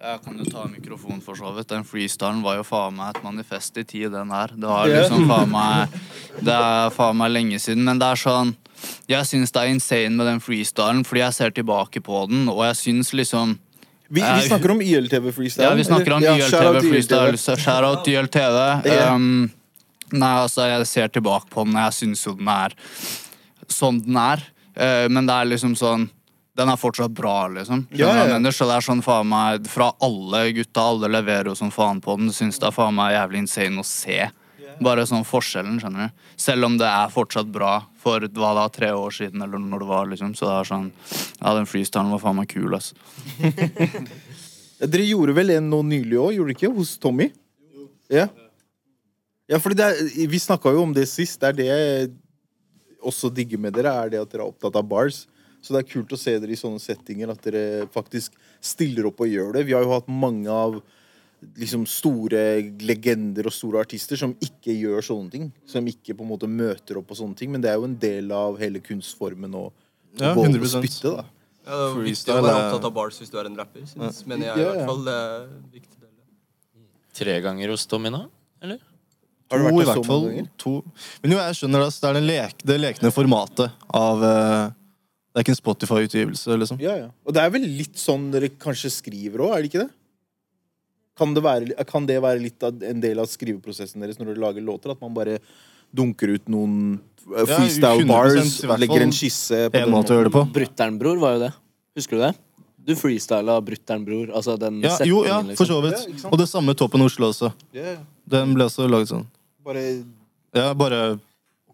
Jeg 0.05 0.21
kan 0.23 0.37
jo 0.37 0.45
ta 0.51 0.67
mikrofonen 0.69 1.23
for 1.25 1.39
så 1.39 1.49
vidt. 1.55 1.71
Den 1.73 1.87
freestylen 1.87 2.43
var 2.45 2.59
jo 2.59 2.67
faen 2.67 2.95
meg 2.99 3.15
et 3.15 3.25
manifest 3.25 3.81
i 3.81 3.87
tid, 3.87 4.11
den 4.13 4.33
her. 4.35 4.53
Det 4.53 4.69
var 4.69 4.91
liksom 4.91 5.25
faen 5.31 5.51
meg 5.55 5.97
Det 6.45 6.53
er 6.53 6.93
faen 6.93 7.17
meg 7.23 7.33
lenge 7.33 7.59
siden, 7.63 7.87
men 7.89 8.01
det 8.01 8.13
er 8.13 8.21
sånn 8.21 8.53
Jeg 9.11 9.29
syns 9.29 9.53
det 9.53 9.61
er 9.61 9.73
insane 9.73 10.15
med 10.15 10.29
den 10.29 10.41
freestylen, 10.43 11.03
fordi 11.05 11.21
jeg 11.23 11.37
ser 11.37 11.53
tilbake 11.55 12.01
på 12.05 12.25
den, 12.31 12.47
og 12.51 12.63
jeg 12.67 12.79
syns 12.81 13.13
liksom 13.13 13.57
Vi, 14.09 14.21
vi 14.21 14.47
snakker 14.47 14.71
om 14.71 14.81
YLTV 14.81 15.31
freestyle. 15.33 15.65
Ja, 15.65 15.73
vi 15.73 15.83
snakker 15.83 16.13
om? 16.13 16.23
Ja, 16.23 16.35
shout 16.45 16.61
out 16.61 16.75
YLTV 16.75 16.81
til 16.81 16.91
freestyle. 16.93 17.37
så 17.41 17.55
Shout 17.57 17.83
out 17.83 18.03
til 18.05 18.19
YLTV. 18.19 18.59
Um, 19.09 19.51
nei, 20.13 20.33
altså, 20.43 20.67
jeg 20.69 20.87
ser 20.87 21.07
tilbake 21.13 21.49
på 21.49 21.65
den, 21.65 21.73
og 21.77 21.87
jeg 21.87 21.99
syns 22.01 22.25
jo 22.27 22.35
den 22.37 22.51
er 22.53 22.75
sånn 23.71 24.03
den 24.05 24.19
er. 24.19 24.43
Uh, 24.75 25.07
men 25.09 25.25
det 25.25 25.33
er 25.33 25.49
liksom 25.53 25.75
sånn 25.79 26.09
Den 26.55 26.69
er 26.71 26.79
fortsatt 26.79 27.11
bra, 27.11 27.49
liksom. 27.51 27.81
Ja, 27.91 28.13
ja, 28.15 28.27
ja. 28.31 28.51
Så 28.51 28.63
det 28.67 28.77
er 28.77 28.83
sånn 28.83 29.01
faen 29.03 29.27
meg 29.27 29.65
Fra 29.67 29.89
alle 30.03 30.45
gutta, 30.55 30.85
alle 30.87 31.09
leverer 31.11 31.49
jo 31.51 31.55
som 31.59 31.71
faen 31.71 31.99
på 32.03 32.15
den. 32.19 32.31
Syns 32.31 32.61
det 32.61 32.69
er 32.69 32.75
faen 32.75 32.95
meg 32.95 33.11
jævlig 33.15 33.41
insane 33.43 33.81
å 33.81 33.87
se. 33.87 34.29
Bare 34.83 35.05
sånn 35.07 35.23
forskjellen, 35.27 35.77
skjønner 35.79 36.09
du. 36.09 36.23
Selv 36.41 36.67
om 36.67 36.75
det 36.79 36.87
er 36.89 37.13
fortsatt 37.13 37.47
bra 37.51 37.77
for 38.01 38.25
hva 38.35 38.51
da, 38.57 38.65
tre 38.73 38.91
år 38.95 39.13
siden, 39.15 39.43
eller 39.45 39.61
når 39.61 39.83
det 39.83 39.89
var, 39.89 40.09
liksom. 40.11 40.33
Så 40.35 40.49
det 40.49 40.55
er 40.57 40.71
sånn 40.71 40.89
Ja, 41.39 41.53
den 41.55 41.69
freestylen 41.69 42.11
var 42.11 42.23
faen 42.23 42.39
meg 42.39 42.51
kul, 42.51 42.75
ass. 42.75 42.93
Dere 44.85 45.05
gjorde 45.07 45.35
vel 45.37 45.53
en 45.55 45.69
nå 45.71 45.79
nylig 45.87 46.17
òg, 46.19 46.33
gjorde 46.35 46.51
dere 46.51 46.57
ikke? 46.59 46.73
Hos 46.75 46.97
Tommy? 47.01 47.29
Ja. 48.11 48.27
Ja, 49.47 49.61
fordi 49.61 50.27
Vi 50.27 50.41
snakka 50.41 50.73
jo 50.75 50.83
om 50.83 50.93
det 50.93 51.07
sist. 51.09 51.39
Det 51.39 51.53
er 51.53 51.59
det 51.61 51.69
jeg 51.69 52.11
også 53.05 53.29
digger 53.29 53.61
med 53.61 53.75
dere, 53.77 53.93
er 53.93 54.11
det 54.11 54.21
at 54.21 54.31
dere 54.33 54.43
er 54.43 54.51
opptatt 54.51 54.75
av 54.75 54.87
bars. 54.89 55.23
Så 55.61 55.73
det 55.73 55.81
er 55.81 55.89
kult 55.89 56.13
å 56.13 56.19
se 56.19 56.35
dere 56.37 56.53
i 56.53 56.59
sånne 56.59 56.81
settinger, 56.81 57.31
at 57.31 57.41
dere 57.45 57.87
faktisk 57.93 58.35
stiller 58.61 59.07
opp 59.09 59.23
og 59.23 59.31
gjør 59.31 59.55
det. 59.55 59.65
Vi 59.69 59.73
har 59.73 59.85
jo 59.85 59.95
hatt 59.95 60.09
mange 60.11 60.51
av 60.51 60.77
liksom 61.57 61.83
store 61.89 62.41
legender 62.81 63.45
og 63.49 63.53
store 63.53 63.81
artister 63.85 64.17
som 64.19 64.33
ikke 64.43 64.73
gjør 64.73 65.03
sånne 65.05 65.31
ting. 65.33 65.49
Som 65.69 65.87
ikke 65.91 66.15
på 66.17 66.25
en 66.25 66.31
måte 66.31 66.49
møter 66.49 66.97
opp 67.01 67.07
på 67.11 67.17
sånne 67.19 67.37
ting. 67.39 67.51
Men 67.53 67.61
det 67.63 67.69
er 67.71 67.79
jo 67.79 67.87
en 67.89 67.97
del 68.01 68.31
av 68.35 68.57
hele 68.61 68.81
kunstformen 68.83 69.53
å, 69.59 69.67
Ja, 70.19 70.31
gå 70.33 70.45
og 70.47 70.67
spytte, 70.71 71.11
da. 71.11 71.25
Ja, 71.65 71.75
det 71.75 71.85
er 71.89 72.03
viktig 72.05 72.31
å 72.31 72.41
være 72.45 72.57
opptatt 72.61 72.85
av 72.87 72.93
bars 72.95 73.17
hvis 73.19 73.31
du 73.33 73.39
er 73.41 73.47
en 73.49 73.55
rapper, 73.57 73.83
synes, 73.89 74.21
mener 74.29 74.51
jeg 74.51 74.57
i 74.57 74.61
Ja, 74.61 74.65
ja. 74.65 74.73
hvert 74.77 74.89
fall. 74.91 75.01
Det 75.07 75.15
er 75.19 75.47
viktig 75.73 75.97
del. 75.99 76.11
Tre 77.19 77.35
ganger 77.43 77.73
hos 77.73 77.85
Domina. 77.89 78.21
Eller? 78.63 78.79
Har 79.51 79.59
du 79.61 79.65
To, 79.65 79.67
vært 79.67 79.75
i 79.75 79.79
der 79.81 79.89
så 79.89 79.99
hvert 79.99 80.07
fall. 80.09 80.47
To. 80.63 80.73
Men 81.23 81.35
jo, 81.35 81.37
jeg 81.41 81.57
skjønner 81.59 81.83
det. 81.83 81.87
ass. 81.91 81.99
Det 82.01 82.09
er 82.09 82.17
det, 82.17 82.23
lek, 82.29 82.63
det 82.71 82.77
lekne 82.81 83.11
formatet 83.13 83.85
av 83.93 84.23
uh, 84.23 84.71
Det 85.33 85.41
er 85.41 85.45
ikke 85.45 85.53
en 85.53 85.59
Spotify-utgivelse, 85.59 86.57
liksom. 86.63 86.79
Ja, 86.81 86.95
ja. 87.03 87.09
Og 87.27 87.35
det 87.35 87.43
er 87.43 87.51
vel 87.53 87.67
litt 87.67 87.99
sånn 87.99 88.29
dere 88.33 88.49
kanskje 88.55 88.89
skriver 88.93 89.43
òg, 89.45 89.53
er 89.57 89.65
det 89.65 89.69
ikke 89.73 89.83
det? 89.83 89.91
Kan 91.15 91.33
det, 91.35 91.43
være, 91.45 91.85
kan 91.87 92.05
det 92.07 92.17
være 92.23 92.41
litt 92.43 92.63
av 92.67 92.81
en 92.83 92.99
del 93.03 93.21
av 93.23 93.29
skriveprosessen 93.31 94.03
deres 94.03 94.17
når 94.19 94.33
dere 94.33 94.43
lager 94.43 94.65
låter? 94.65 94.91
At 94.91 95.03
man 95.03 95.13
bare 95.15 95.37
dunker 95.95 96.33
ut 96.35 96.49
noen 96.51 96.97
freestyle 97.25 98.03
Ja, 98.03 98.07
bars, 98.09 98.57
legger 98.81 99.05
en 99.05 99.13
skisse 99.15 99.61
på 99.71 99.79
En 99.79 99.93
måte 99.93 100.11
å 100.11 100.19
gjøre 100.19 100.29
det 100.29 100.35
på. 100.35 100.43
Brutter'n-bror 100.57 101.21
var 101.21 101.37
jo 101.37 101.45
det. 101.45 101.53
Husker 101.95 102.19
du 102.19 102.25
det? 102.25 102.33
Du 102.85 102.93
freestyla 102.99 103.55
Brutter'n-bror. 103.65 104.33
Altså 104.35 104.57
den 104.61 104.81
Ja, 104.83 104.97
jo, 105.07 105.23
ja, 105.25 105.39
liksom. 105.41 105.55
for 105.57 105.71
så 105.71 105.79
vidt. 105.87 106.03
Ja. 106.11 106.29
Og 106.31 106.37
det 106.41 106.49
samme 106.51 106.75
Toppen 106.77 107.01
Oslo 107.01 107.31
også. 107.31 107.53
Ja, 107.73 107.95
ja. 107.95 108.03
Den 108.35 108.53
ble 108.57 108.67
også 108.67 108.89
laget 108.89 109.13
sånn. 109.13 109.25
Bare 109.65 109.85
Ja, 110.55 110.73
bare 110.73 111.17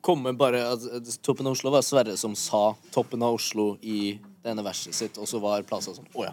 Komme 0.02 0.32
bare, 0.34 0.64
altså, 0.66 1.02
Toppen 1.22 1.46
av 1.46 1.54
Oslo 1.54 1.70
var 1.70 1.84
Sverre 1.86 2.16
som 2.18 2.34
sa 2.36 2.74
'Toppen 2.92 3.22
av 3.22 3.36
Oslo' 3.36 3.78
i 3.84 4.18
det 4.42 4.50
ene 4.50 4.64
verset 4.66 4.96
sitt, 4.98 5.18
og 5.18 5.28
så 5.30 5.40
var 5.40 5.62
Plaza 5.62 5.94
sånn 5.94 6.08
Å 6.16 6.24
ja. 6.26 6.32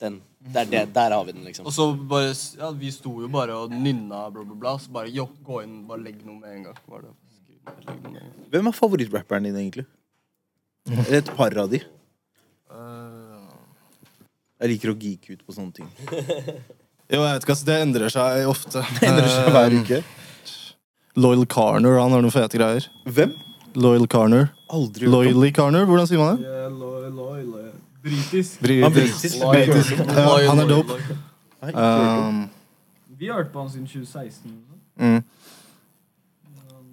Den, 0.00 0.20
der, 0.42 0.66
der, 0.66 0.86
der 0.90 1.14
har 1.14 1.24
vi 1.24 1.32
den, 1.32 1.44
liksom. 1.46 1.66
Og 1.66 1.72
så 1.72 1.88
bare, 1.94 2.34
ja, 2.58 2.70
vi 2.74 2.90
sto 2.94 3.14
jo 3.22 3.28
bare 3.30 3.54
og 3.54 3.70
nynna 3.70 4.24
bla, 4.34 4.42
bla, 4.42 4.58
bla. 4.58 4.76
Så 4.82 4.90
bare 4.94 5.12
jo, 5.14 5.28
gå 5.46 5.62
inn, 5.62 5.82
bare 5.88 6.02
legg 6.02 6.22
noe 6.26 6.38
med 6.40 6.56
en 6.56 6.68
gang. 6.68 6.78
Bare. 6.90 7.12
Skriv, 7.38 7.58
legg 7.86 7.98
noe 8.02 8.12
med 8.12 8.22
en 8.22 8.30
gang. 8.30 8.46
Hvem 8.52 8.70
er 8.70 8.78
favorittrapperen 8.78 9.48
din, 9.48 9.58
egentlig? 9.60 9.86
Eller 10.90 11.20
et 11.20 11.30
par 11.38 11.54
av 11.62 11.70
de? 11.70 11.78
Jeg 14.62 14.70
liker 14.70 14.92
å 14.92 14.98
geeke 14.98 15.34
ut 15.34 15.46
på 15.46 15.54
sånne 15.56 15.82
ting. 15.82 15.90
Jo, 17.12 17.18
jeg 17.26 17.34
vet 17.34 17.42
ikke, 17.44 17.52
altså, 17.52 17.66
Det 17.68 17.74
endrer 17.84 18.12
seg 18.14 18.46
ofte. 18.48 18.82
Det 18.96 19.08
Endrer 19.10 19.26
seg 19.28 19.48
hver 19.52 19.74
uke. 19.76 19.98
Loyal 21.20 21.42
Carner, 21.50 21.98
han 22.00 22.14
har 22.14 22.22
noen 22.24 22.32
fete 22.32 22.56
greier. 22.56 22.86
Hvem? 23.04 23.34
Loyal 23.76 24.06
Carner. 24.08 24.46
Aldri 24.72 25.04
hørt 25.04 25.10
om. 25.10 25.18
Loyally 25.18 25.50
Carner, 25.52 25.84
hvordan 25.88 26.08
sier 26.08 26.22
man 26.22 26.38
det? 26.40 26.48
Yeah, 26.48 26.70
loy, 26.72 27.10
loy, 27.12 27.42
er 27.66 27.74
britisk. 28.02 28.60
britisk. 28.60 29.36
Ja, 29.42 30.48
han 30.50 30.58
er 30.64 30.68
dope. 30.70 30.98
Nei. 31.62 31.72
Um, 31.72 32.42
Vi 33.18 33.28
har 33.30 33.36
hørt 33.42 33.52
på 33.52 33.60
han 33.62 33.70
siden 33.70 33.86
2016. 33.86 34.52
mm. 34.98 35.22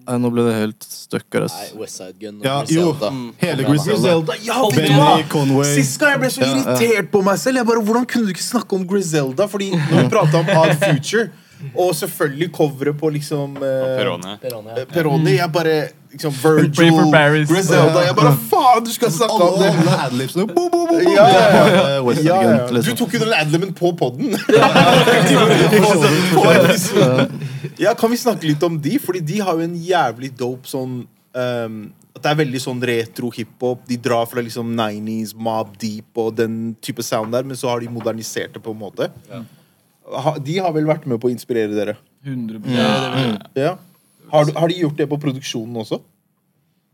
Nei, 0.09 0.15
nå 0.17 0.29
ble 0.33 0.41
det 0.47 0.53
helt 0.57 0.85
stuck 0.89 1.25
her, 1.35 1.43
Nei, 1.43 1.49
ass. 1.51 1.73
Westside 1.77 2.15
Gun 2.17 2.39
og 2.39 2.45
Ja, 2.47 2.53
jo. 2.65 2.85
Griselda. 2.95 3.09
Hele 3.43 3.65
Kom 3.67 3.75
igjen, 3.75 3.85
da. 3.85 3.91
Griselda. 3.93 4.37
Ja, 4.41 4.55
Benny? 4.73 5.25
Conway. 5.29 5.73
Sist 5.75 5.99
gang 6.01 6.15
jeg 6.15 6.21
ble 6.23 6.29
så 6.33 6.47
irritert 6.47 7.11
på 7.13 7.21
meg 7.27 7.37
selv. 7.37 7.59
Jeg 7.61 7.67
bare, 7.69 7.83
Hvordan 7.85 8.07
kunne 8.09 8.25
du 8.25 8.31
ikke 8.33 8.45
snakke 8.47 8.79
om 8.79 8.87
Griselda? 8.89 9.45
Fordi 9.51 9.67
når 9.75 10.01
vi 10.01 10.07
prata 10.09 10.41
om 10.41 10.49
Odd 10.63 10.73
Future, 10.81 11.27
og 11.75 11.95
selvfølgelig 11.95 12.49
coveret 12.55 12.97
på 12.97 13.09
liksom 13.09 13.55
Perone. 13.59 14.37
Peroni, 14.41 14.75
ja. 14.77 14.85
Peroni 14.93 15.33
Jeg 15.35 15.51
bare 15.53 15.73
liksom 16.11 16.33
Virgil. 16.43 16.93
Griselda 17.49 18.03
Jeg 18.05 18.15
bare 18.15 18.31
Faen, 18.51 18.85
du 18.85 18.91
skal 18.93 19.11
snakke 19.11 19.35
om 19.43 19.59
det! 19.59 19.69
alle 19.73 19.97
adlibsene. 20.05 20.47
Ja, 21.15 21.27
ja, 21.27 21.43
ja. 21.67 22.15
Ja, 22.23 22.39
ja. 22.47 22.81
Du 22.81 22.91
tok 22.95 23.13
jo 23.13 23.19
den 23.25 23.33
adliben 23.35 23.73
på 23.75 23.91
poden. 23.99 24.33
Ja, 27.79 27.93
kan 27.97 28.11
vi 28.11 28.17
snakke 28.19 28.47
litt 28.47 28.63
om 28.63 28.79
de? 28.81 28.97
Fordi 29.01 29.21
de 29.23 29.39
har 29.43 29.55
jo 29.59 29.67
en 29.67 29.75
jævlig 29.83 30.31
dope 30.39 30.67
sånn 30.69 31.01
um, 31.05 31.77
At 32.15 32.23
det 32.25 32.31
er 32.33 32.39
veldig 32.41 32.61
sånn 32.63 32.81
retro 32.89 33.29
hiphop. 33.35 33.83
De 33.87 33.97
drar 34.01 34.25
fra 34.31 34.41
liksom 34.43 34.71
90s, 34.79 35.35
Mob 35.37 35.75
Deep 35.81 36.19
og 36.19 36.33
den 36.39 36.75
type 36.83 37.03
sound 37.05 37.35
der, 37.35 37.45
men 37.47 37.59
så 37.59 37.69
har 37.71 37.83
de 37.83 37.91
modernisert 37.93 38.55
det 38.57 38.63
på 38.65 38.73
en 38.75 38.81
måte. 38.81 39.11
Ha, 40.09 40.37
de 40.41 40.57
har 40.57 40.73
vel 40.73 40.87
vært 40.89 41.05
med 41.05 41.19
på 41.21 41.29
å 41.29 41.33
inspirere 41.33 41.75
dere? 41.75 41.97
100% 42.25 43.55
Ja. 43.59 43.75
Har, 44.29 44.49
har 44.55 44.67
de 44.69 44.79
gjort 44.81 44.97
det 44.97 45.07
på 45.09 45.17
produksjonen 45.21 45.77
også? 45.81 46.01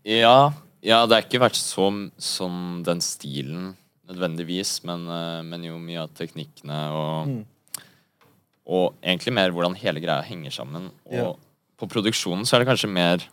Ja, 0.05 0.51
ja, 0.85 0.99
det 1.07 1.15
har 1.17 1.23
ikke 1.25 1.41
vært 1.41 1.57
så, 1.57 1.87
sånn 2.21 2.83
den 2.85 3.01
stilen 3.03 3.73
nødvendigvis, 4.05 4.83
men, 4.85 5.07
eh, 5.09 5.41
men 5.47 5.63
jo 5.65 5.79
mye 5.81 6.03
av 6.05 6.11
teknikkene 6.17 6.79
og 6.93 7.35
Og 8.65 8.95
egentlig 9.03 9.33
mer 9.33 9.51
hvordan 9.53 9.75
hele 9.77 10.01
greia 10.01 10.23
henger 10.25 10.49
sammen. 10.51 10.87
Og 11.05 11.13
Ja. 11.13 11.33
på 11.77 11.87
produksjonen 11.89 12.45
så 12.45 12.55
er 12.55 12.63
det 12.63 12.67
kanskje 12.71 12.89
mer 12.89 13.23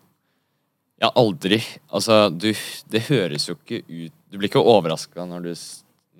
Ja, 1.01 1.11
aldri 1.17 1.63
Altså, 1.91 2.29
du 2.31 2.53
Det 2.91 3.03
høres 3.09 3.49
jo 3.49 3.55
ikke 3.57 3.83
ut 3.89 4.13
Du 4.31 4.39
blir 4.39 4.49
ikke 4.49 4.61
overraska 4.65 5.25
når 5.27 5.43
du 5.43 5.55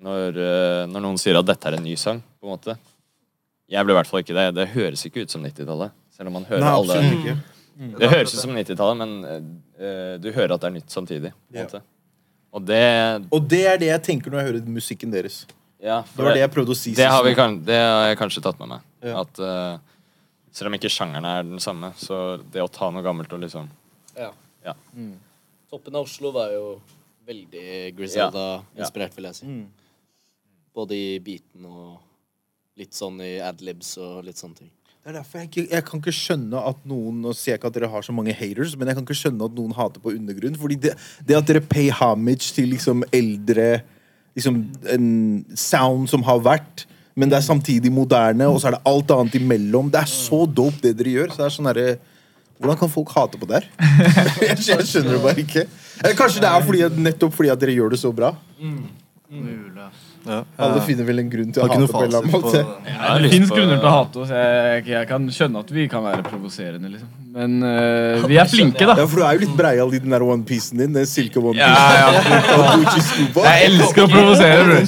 når, 0.03 0.35
eh, 0.35 0.85
når 0.91 0.99
noen 1.01 1.17
sier 1.17 1.37
at 1.39 1.45
dette 1.45 1.65
er 1.65 1.77
en 1.77 1.83
ny 1.85 1.95
sang, 1.95 2.17
på 2.41 2.43
en 2.49 2.57
måte. 2.57 2.77
Jeg 3.73 3.85
ble 3.87 3.95
i 3.95 3.97
hvert 3.97 4.09
fall 4.09 4.21
ikke 4.23 4.35
det. 4.37 4.45
Det 4.59 4.67
høres 4.75 5.01
ikke 5.07 5.23
ut 5.25 5.33
som 5.33 5.43
90-tallet. 5.45 5.95
Selv 6.13 6.29
om 6.29 6.35
man 6.37 6.45
hører 6.45 6.61
Nei, 6.61 6.73
alle 6.77 6.97
absolutt 6.99 7.23
ikke. 7.23 7.97
det 8.03 8.09
høres 8.11 8.35
ut 8.35 8.43
som 8.43 8.53
90-tallet, 8.53 8.99
men 9.01 9.13
uh, 9.79 10.13
du 10.21 10.29
hører 10.35 10.53
at 10.55 10.61
det 10.61 10.69
er 10.69 10.75
nytt 10.77 10.93
samtidig. 10.93 11.31
På 11.33 11.57
Ja. 11.57 11.65
måte. 11.65 11.81
Og 12.53 12.61
det 12.69 12.83
Og 13.33 13.47
det 13.49 13.63
er 13.65 13.77
det 13.81 13.87
jeg 13.89 14.03
tenker 14.05 14.29
når 14.29 14.39
jeg 14.43 14.51
hører 14.51 14.67
musikken 14.69 15.09
deres. 15.11 15.39
Ja, 15.81 16.03
Det 16.05 16.23
var 16.23 16.33
det 16.37 16.43
jeg 16.45 16.51
prøvde 16.53 16.71
å 16.71 16.77
si. 16.77 16.93
det, 16.95 17.07
har 17.09 17.23
vi, 17.25 17.33
det 17.65 17.79
har 17.81 18.07
jeg 18.11 18.17
kanskje 18.21 18.43
tatt 18.45 18.59
med 18.61 18.69
meg. 18.75 18.81
Ja. 19.01 19.21
At 19.25 19.39
uh, 19.41 19.79
selv 20.53 20.69
om 20.69 20.77
ikke 20.77 20.91
sjangeren 20.93 21.25
er 21.25 21.41
den 21.43 21.59
samme, 21.59 21.89
så 21.97 22.37
det 22.53 22.61
å 22.61 22.69
ta 22.71 22.91
noe 22.93 23.01
gammelt 23.03 23.33
og 23.33 23.41
liksom 23.41 23.67
Ja. 24.15 24.29
Ja. 24.63 24.75
Toppen 25.73 25.95
av 25.97 26.05
Oslo 26.05 26.29
var 26.31 26.53
jo 26.53 26.79
veldig 27.25 27.95
Griselda-inspirert, 27.97 29.15
vil 29.17 29.25
jeg 29.31 29.35
si. 29.35 29.45
Mm. 29.49 29.65
Både 30.77 30.93
i 30.95 31.19
beaten 31.23 31.65
og 31.65 31.97
litt 32.79 32.93
sånn 32.97 33.19
i 33.21 33.35
adlibs 33.43 33.95
og 34.01 34.23
litt 34.25 34.39
sånne 34.39 34.57
ting. 34.63 34.71
Det 35.03 35.11
er 35.11 35.17
derfor 35.19 35.41
jeg, 35.41 35.49
ikke, 35.49 35.63
jeg 35.75 35.83
kan 35.89 35.99
ikke 35.99 36.13
skjønne 36.15 36.59
at 36.69 36.77
noen 36.87 37.17
Nå 37.25 37.33
sier 37.35 37.51
jeg 37.53 37.59
ikke 37.59 37.67
at 37.73 37.75
dere 37.75 37.89
har 37.91 38.05
så 38.07 38.13
mange 38.15 38.31
haters, 38.39 38.77
men 38.79 38.87
jeg 38.87 38.95
kan 38.95 39.03
ikke 39.03 39.17
skjønne 39.19 39.49
at 39.49 39.57
noen 39.57 39.73
hater 39.75 39.99
på 40.03 40.13
undergrunn. 40.15 40.55
Fordi 40.61 40.77
det, 40.85 40.93
det 41.27 41.35
at 41.35 41.49
dere 41.49 41.59
pay 41.73 41.89
homage 41.91 42.53
til 42.55 42.69
liksom 42.71 43.03
eldre 43.13 43.81
liksom 44.33 44.61
En 44.95 45.09
sound 45.59 46.07
som 46.09 46.23
har 46.25 46.39
vært, 46.41 46.85
men 47.19 47.29
det 47.29 47.37
er 47.37 47.45
samtidig 47.45 47.91
moderne, 47.93 48.47
og 48.49 48.55
så 48.63 48.71
er 48.71 48.77
det 48.77 48.85
alt 48.89 49.11
annet 49.13 49.35
imellom. 49.37 49.91
Det 49.93 49.99
er 50.01 50.09
så 50.09 50.39
dope, 50.49 50.79
det 50.81 50.95
dere 50.97 51.11
gjør. 51.19 51.29
Så 51.35 51.43
det 51.43 51.45
er 51.49 51.55
sånn 51.59 51.69
herre 51.69 51.87
Hvordan 52.63 52.79
kan 52.79 52.89
folk 52.93 53.11
hate 53.17 53.37
på 53.41 53.47
det 53.49 53.59
her? 53.59 53.67
jeg, 54.47 54.57
skjønner- 54.63 54.79
jeg 54.79 54.87
skjønner 54.93 55.17
det 55.17 55.21
bare 55.27 55.43
ikke. 55.43 55.63
Eller 55.99 56.15
kanskje 56.17 56.41
det 56.45 56.49
er 56.55 56.65
fordi 56.69 56.81
nettopp 57.09 57.33
fordi 57.35 57.51
at 57.51 57.59
dere 57.61 57.75
gjør 57.75 57.91
det 57.93 57.99
så 57.99 58.11
bra. 58.15 58.29
Mulig, 58.63 59.83
ass. 59.83 60.02
Ja. 60.25 60.43
Alle 60.57 60.81
finner 60.87 61.03
vel 61.07 61.19
en 61.19 61.29
grunn 61.29 61.51
til 61.51 61.63
å 61.63 61.67
hate 61.67 61.87
på 61.91 61.99
en 61.99 62.05
eller 62.07 62.19
annen 62.21 62.31
måte. 62.31 62.61
på 62.63 62.87
Jeg 62.87 63.21
Det 63.23 63.31
fins 63.33 63.49
på- 63.49 63.55
grunner 63.57 63.77
til 63.81 63.87
å 63.89 63.95
hate 63.97 64.15
oss. 64.23 64.29
Jeg, 64.29 64.85
jeg 64.87 65.07
kan 65.09 65.27
skjønne 65.29 65.59
at 65.59 65.71
vi 65.75 65.87
kan 65.91 66.03
være 66.03 66.23
provoserende, 66.23 66.89
liksom. 66.93 67.09
Men 67.33 67.63
uh, 67.65 68.27
vi 68.29 68.35
er 68.37 68.45
flinke, 68.45 68.85
da. 68.85 68.93
Ja, 68.99 69.07
for 69.09 69.17
du 69.19 69.23
er 69.25 69.33
jo 69.33 69.39
litt 69.47 69.55
breial 69.57 69.89
i 69.97 69.99
den 70.03 70.11
der 70.13 70.21
onepiecen 70.21 70.77
din. 70.83 70.93
Den 70.93 71.07
silke 71.09 71.41
Ja, 71.41 71.49
onepiecen. 71.49 71.97
ja. 71.97 73.47
Jeg 73.49 73.71
elsker 73.71 74.03
å 74.03 74.07
provosere, 74.11 74.63
bror. 74.67 74.85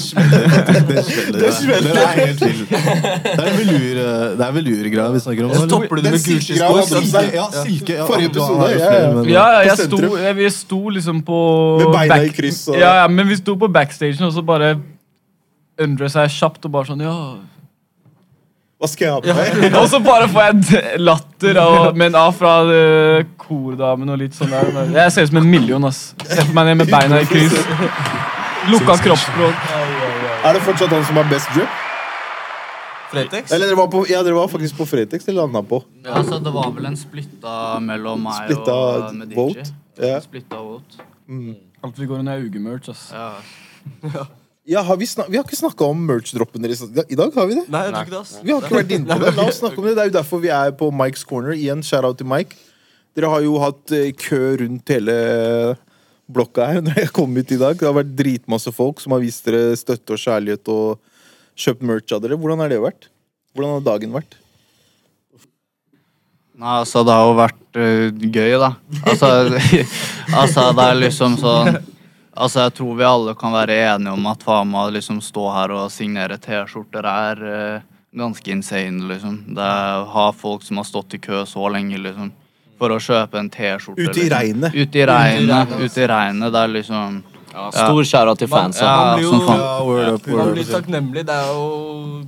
Det 1.42 1.52
smeller. 1.58 2.00
Er. 2.06 2.34
Det 2.36 3.46
er 3.46 3.52
velur, 3.58 4.00
det 4.38 4.46
er 4.46 4.54
velurgreia 4.60 5.08
vi 5.16 5.22
snakker 5.26 5.48
om. 5.50 5.56
Stopper 5.66 5.96
du 6.00 6.02
det 6.06 6.12
med 6.16 6.22
Gucci 6.22 6.38
silkegreia 6.38 6.70
hadde 6.70 6.86
sko? 6.86 6.96
du 6.96 7.06
Silke, 7.06 7.20
seg. 7.20 7.34
ja, 7.36 7.46
silke. 7.66 7.94
Ja, 7.98 8.06
Forrige 8.10 8.30
du 8.32 8.40
episode, 8.40 8.70
ja, 8.72 8.78
ja. 8.78 8.90
Ja, 9.36 9.46
ja, 9.58 9.62
jeg 9.72 9.78
sto, 9.90 10.00
vi 10.40 10.50
sto 10.54 10.82
liksom 11.00 11.22
på 11.28 11.40
Med 11.82 11.94
beina 11.98 12.22
i 12.24 12.34
kryss 12.36 12.62
og- 12.70 12.78
Ja, 12.80 12.94
ja, 13.02 13.08
men 13.08 13.28
vi 13.28 13.36
sto 13.42 13.56
på 13.58 13.68
backstagen, 13.72 14.22
og 14.30 14.34
så 14.38 14.46
bare 14.46 14.76
undre 15.82 16.10
seg 16.12 16.32
kjapt 16.32 16.66
og 16.68 16.74
bare 16.76 16.90
sånn 16.92 17.04
Ja. 17.06 17.18
Hva 18.76 18.90
skal 18.92 19.06
jeg 19.06 19.14
ha 19.16 19.22
på 19.24 19.36
meg? 19.38 19.76
Og 19.80 19.88
så 19.88 20.02
bare 20.04 20.28
får 20.30 20.48
jeg 20.50 21.00
latter 21.00 21.60
av, 21.62 21.96
men 21.96 22.18
av 22.20 22.34
fra 22.36 22.58
uh, 22.68 23.24
kordamen 23.40 24.12
og 24.12 24.20
litt 24.20 24.36
sånn 24.36 24.52
der. 24.52 24.92
Jeg 24.92 25.14
ser 25.16 25.26
ut 25.26 25.32
som 25.32 25.40
en 25.40 25.48
million, 25.48 25.88
ass. 25.88 26.10
Setter 26.26 26.52
meg 26.58 26.68
ned 26.70 26.82
med 26.84 26.92
beina 26.92 27.22
i 27.24 27.30
kryss. 27.30 27.56
Lukka 28.74 28.98
kroppsspråk. 29.06 29.72
Er 30.46 30.58
det 30.60 30.62
fortsatt 30.68 30.92
han 30.92 31.08
som 31.08 31.22
har 31.22 31.32
best 31.32 31.50
drip? 31.56 31.82
Fretex? 33.16 33.52
Eller 33.56 33.72
dere 33.72 33.80
var, 33.80 33.90
på, 33.96 34.04
ja, 34.12 34.22
dere 34.28 34.36
var 34.36 34.52
faktisk 34.52 34.78
på 34.82 34.90
Fretex, 34.92 35.28
eller 35.32 35.46
landa 35.46 35.64
på? 35.64 35.80
Ja, 36.04 36.20
altså, 36.20 36.44
det 36.44 36.52
var 36.54 36.72
vel 36.76 36.92
en 36.92 37.00
splitta 37.00 37.58
mellom 37.80 38.26
meg 38.28 38.44
Splitta 38.44 38.76
og 38.76 39.12
Medici. 39.16 39.38
vote? 39.40 39.70
Ja. 40.04 40.18
Splitta 40.26 40.60
vote. 40.60 41.06
Alt 41.86 42.02
vi 42.02 42.10
går 42.12 42.26
under 42.26 42.36
er 42.36 42.50
ugemerch, 42.50 42.92
ass. 42.92 43.08
Ja. 43.16 44.26
Ja, 44.66 44.82
har 44.82 44.98
vi, 44.98 45.06
vi 45.06 45.38
har 45.38 45.44
ikke 45.46 45.58
snakka 45.60 45.86
om 45.86 46.00
merch-droppen 46.10 46.64
deres 46.66 46.80
i 46.82 47.16
dag- 47.18 47.36
har 47.36 47.46
vi 47.46 47.54
det? 47.60 47.68
Nei, 47.70 47.84
jeg 47.86 47.94
tror 47.94 48.08
ikke 48.08 48.14
det. 48.16 48.22
ass. 48.22 48.38
Vi 48.42 48.52
har 48.52 48.64
ikke 48.64 48.80
vært 48.80 48.94
inne 48.96 49.08
på 49.14 49.22
det. 49.22 49.34
La 49.38 49.44
oss 49.46 49.60
snakke 49.62 49.78
om 49.78 49.86
det. 49.86 49.94
Det 49.96 50.02
er 50.04 50.10
jo 50.10 50.16
derfor 50.16 50.42
vi 50.42 50.50
er 50.50 50.72
på 50.80 50.88
Mike's 50.90 51.26
Corner. 51.28 51.54
Igjen, 51.54 51.84
shout-out 51.86 52.18
til 52.18 52.26
Mike. 52.26 52.58
Dere 53.16 53.30
har 53.30 53.44
jo 53.46 53.60
hatt 53.62 53.94
eh, 53.94 54.10
kø 54.18 54.40
rundt 54.64 54.90
hele 54.90 55.16
blokka 56.26 56.66
her 56.72 56.82
når 56.82 56.98
jeg 57.04 57.12
kom 57.14 57.38
ut 57.38 57.52
i 57.54 57.60
dag. 57.62 57.78
Det 57.78 57.86
har 57.86 57.94
vært 58.00 58.16
dritmasse 58.18 58.74
folk 58.74 59.04
som 59.04 59.14
har 59.14 59.22
vist 59.22 59.46
dere 59.46 59.76
støtte 59.78 60.18
og 60.18 60.24
kjærlighet 60.24 60.74
og 60.74 60.98
kjøpt 61.56 61.86
merch 61.86 62.16
av 62.18 62.26
dere. 62.26 62.40
Hvordan 62.42 62.66
har 62.66 62.74
det 62.74 62.82
vært? 62.82 63.08
Hvordan 63.54 63.78
har 63.78 63.86
dagen 63.86 64.18
vært? 64.18 64.34
Nei, 66.56 66.74
altså, 66.82 67.04
det 67.06 67.14
har 67.14 67.26
jo 67.28 67.38
vært 67.38 67.78
uh, 67.78 68.28
gøy, 68.32 68.54
da. 68.64 68.70
Altså, 69.06 69.30
altså, 70.42 70.70
det 70.74 70.86
er 70.90 71.00
liksom 71.04 71.36
sånn 71.42 71.78
Altså, 72.36 72.66
jeg 72.66 72.74
tror 72.76 72.96
vi 73.00 73.06
alle 73.08 73.36
kan 73.40 73.54
være 73.56 73.76
enige 73.96 74.12
om 74.12 74.26
at 74.28 74.42
faen 74.44 74.68
meg 74.68 74.94
liksom 74.98 75.22
stå 75.24 75.46
her 75.56 75.72
og 75.72 75.92
signere 75.94 76.36
T-skjorter 76.44 77.06
er 77.08 77.44
eh, 77.52 77.86
ganske 78.16 78.52
insane, 78.52 79.06
liksom. 79.08 79.38
Det 79.56 79.64
er 79.64 80.02
å 80.02 80.10
ha 80.12 80.26
folk 80.36 80.66
som 80.68 80.82
har 80.82 80.88
stått 80.88 81.16
i 81.16 81.22
kø 81.24 81.46
så 81.48 81.70
lenge, 81.72 82.00
liksom. 82.02 82.34
For 82.76 82.92
å 82.92 83.00
kjøpe 83.00 83.40
en 83.40 83.48
T-skjorte. 83.54 84.04
Ute 84.04 84.20
i 84.20 84.26
liksom. 84.26 84.34
regnet. 84.36 84.76
Ute 84.76 85.00
i 85.00 85.06
regnet. 85.08 85.76
Ute 85.80 86.04
i 86.04 86.10
regnet. 86.12 86.52
Det 86.52 86.64
er 86.66 86.74
liksom 86.76 87.22
Stor 87.56 88.02
skjæra 88.04 88.34
til 88.36 88.50
fansa. 88.52 88.84
Ja, 88.84 88.96
Man 89.00 89.14
blir 89.16 89.24
jo 89.24 89.32
som 89.32 89.46
faen. 89.48 89.62
Ja, 89.62 89.76
word 89.88 90.10
up, 90.18 90.26
man 90.28 90.50
blir 90.52 90.66
takknemlig. 90.68 91.24
Det 91.30 91.36
er 91.36 91.54
jo 91.54 92.26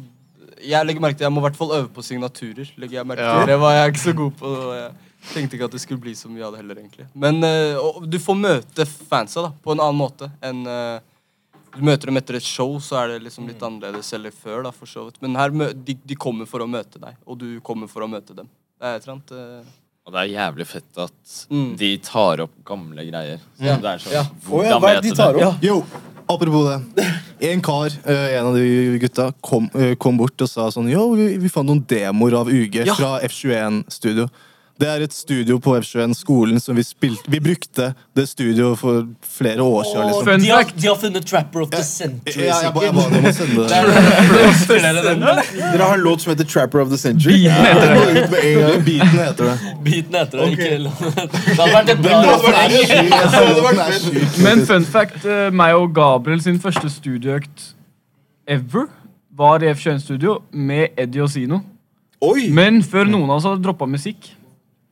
Jeg 0.67 0.87
legger 0.87 1.03
merke 1.03 1.17
til 1.19 1.27
Jeg 1.27 1.33
må 1.35 1.41
i 1.41 1.45
hvert 1.49 1.59
fall 1.59 1.73
øve 1.81 1.89
på 1.91 2.03
signaturer. 2.05 2.69
Legger 2.79 3.01
jeg 3.01 3.07
merke 3.09 3.25
Ja. 3.27 3.33
til 3.41 3.51
Det 3.51 3.59
var 3.59 3.73
jeg 3.75 3.91
ikke 3.91 4.03
så 4.05 4.13
god 4.15 4.31
på. 4.39 4.53
Det, 4.71 4.87
tenkte 5.33 5.57
ikke 5.57 5.67
at 5.69 5.75
det 5.75 5.81
skulle 5.83 6.01
bli 6.03 6.13
så 6.17 6.29
mye 6.31 6.45
av 6.47 6.53
det 6.55 6.61
heller, 6.63 6.79
egentlig. 6.81 7.05
Men 7.13 7.41
uh, 7.43 7.77
og 7.83 8.05
du 8.09 8.17
får 8.21 8.37
møte 8.39 8.85
fansa 8.85 9.47
da 9.47 9.51
på 9.63 9.73
en 9.75 9.81
annen 9.83 9.99
måte 9.99 10.29
enn 10.45 10.63
uh, 10.67 10.99
Du 11.77 11.81
møter 11.85 12.09
dem 12.09 12.17
etter 12.17 12.37
et 12.39 12.45
show, 12.47 12.77
så 12.81 12.95
er 13.03 13.07
det 13.11 13.17
liksom 13.27 13.45
litt 13.47 13.61
annerledes 13.61 14.07
eller 14.17 14.31
før, 14.33 14.63
da, 14.65 14.71
for 14.73 14.89
så 14.89 15.03
vidt. 15.05 15.19
Men 15.21 15.35
her, 15.37 15.51
de, 15.75 15.93
de 16.09 16.15
kommer 16.17 16.47
for 16.49 16.63
å 16.63 16.67
møte 16.69 16.97
deg, 16.97 17.13
og 17.27 17.37
du 17.37 17.59
kommer 17.61 17.87
for 17.91 18.01
å 18.01 18.07
møte 18.09 18.33
dem. 18.33 18.47
Det 18.79 18.87
er 18.87 18.95
et 18.97 19.05
eller 19.05 19.17
annet 19.19 19.35
Uh... 19.37 19.75
Og 20.07 20.13
det 20.15 20.21
er 20.21 20.29
jævlig 20.31 20.65
fett 20.69 20.99
at 21.03 21.31
Mm. 21.51 21.71
de 21.75 21.87
tar 21.99 22.39
opp 22.45 22.53
gamle 22.65 23.03
greier. 23.03 23.41
Ja. 23.59 23.73
Det 23.75 23.89
er 23.91 23.97
sånn, 23.99 24.13
Ja. 24.15 24.21
Ja, 24.63 24.77
hva 24.79 24.93
er 24.95 25.01
de 25.03 25.11
tar 25.11 25.35
opp? 25.35 25.57
Jo, 25.61 25.81
apropos 26.31 26.69
det. 26.69 27.07
En 27.51 27.61
kar, 27.61 27.91
en 28.07 28.45
av 28.47 28.55
de 28.55 28.97
gutta, 29.03 29.25
kom, 29.43 29.67
kom 29.99 30.17
bort 30.17 30.39
og 30.41 30.47
sa 30.49 30.69
sånn 30.71 30.87
Jo, 30.89 31.09
vi, 31.19 31.33
vi 31.43 31.51
fant 31.51 31.67
noen 31.67 31.83
demoer 31.91 32.37
av 32.39 32.47
UG 32.47 32.85
Ja. 32.87 32.95
fra 32.95 33.17
F21-studio. 33.27 34.29
Det 34.77 34.87
er 34.87 35.01
et 35.01 35.13
studio 35.13 35.57
på 35.57 35.73
F21-skolen 35.79 36.59
som 36.61 36.75
vi 36.77 36.83
spilte 36.85 37.31
Vi 37.31 37.39
brukte 37.41 37.93
det 38.15 38.27
studioet 38.29 38.77
for 38.79 39.07
flere 39.25 39.61
år 39.63 39.83
siden. 39.87 40.07
Liksom. 40.07 40.41
De, 40.41 40.49
har, 40.49 40.63
de 40.81 40.87
har 40.87 40.95
funnet 41.01 41.25
Trapper 41.25 41.61
of 41.61 41.71
the 41.73 41.83
Century, 41.83 42.45
Ja, 42.45 42.59
jeg, 42.61 42.63
jeg 42.63 42.73
ba 42.75 42.79
dem 42.85 42.97
å 43.25 43.33
sende 43.33 43.65
det. 43.65 43.69
Dere 45.57 45.83
har 45.83 45.93
en 45.97 46.03
låt 46.05 46.21
som 46.21 46.33
heter 46.33 46.45
'Trapper 46.45 46.79
of 46.81 46.89
the 46.89 46.99
Century'. 47.01 47.41
Beaten 47.47 47.65
heter 47.65 47.89
det. 47.95 48.85
Beaten 48.85 49.19
heter 49.19 49.43
det. 49.45 49.57
Beaten 49.83 50.15
heter 50.15 50.37
det. 50.37 50.51
Ikke, 50.51 50.69
det 50.77 51.57
hadde 51.57 51.73
vært 51.73 51.89
et 51.89 52.01
bra 52.05 52.17
refreng. 52.27 52.73
Men 54.43 54.65
fun 54.65 54.85
fact, 54.85 55.25
eh, 55.25 55.49
meg 55.51 55.73
og 55.75 55.95
Gabriel 55.95 56.41
sin 56.41 56.59
første 56.61 56.89
studieøkt 56.89 57.73
ever 58.47 58.87
var 59.37 59.63
i 59.63 59.73
F21-studio 59.73 60.41
med 60.51 60.87
Eddie 60.97 61.21
og 61.21 61.29
Oi! 62.25 62.49
Men 62.49 62.81
før 62.81 63.05
noen 63.05 63.29
av 63.29 63.37
oss 63.37 63.45
hadde 63.45 63.61
droppa 63.61 63.85
musikk. 63.85 64.31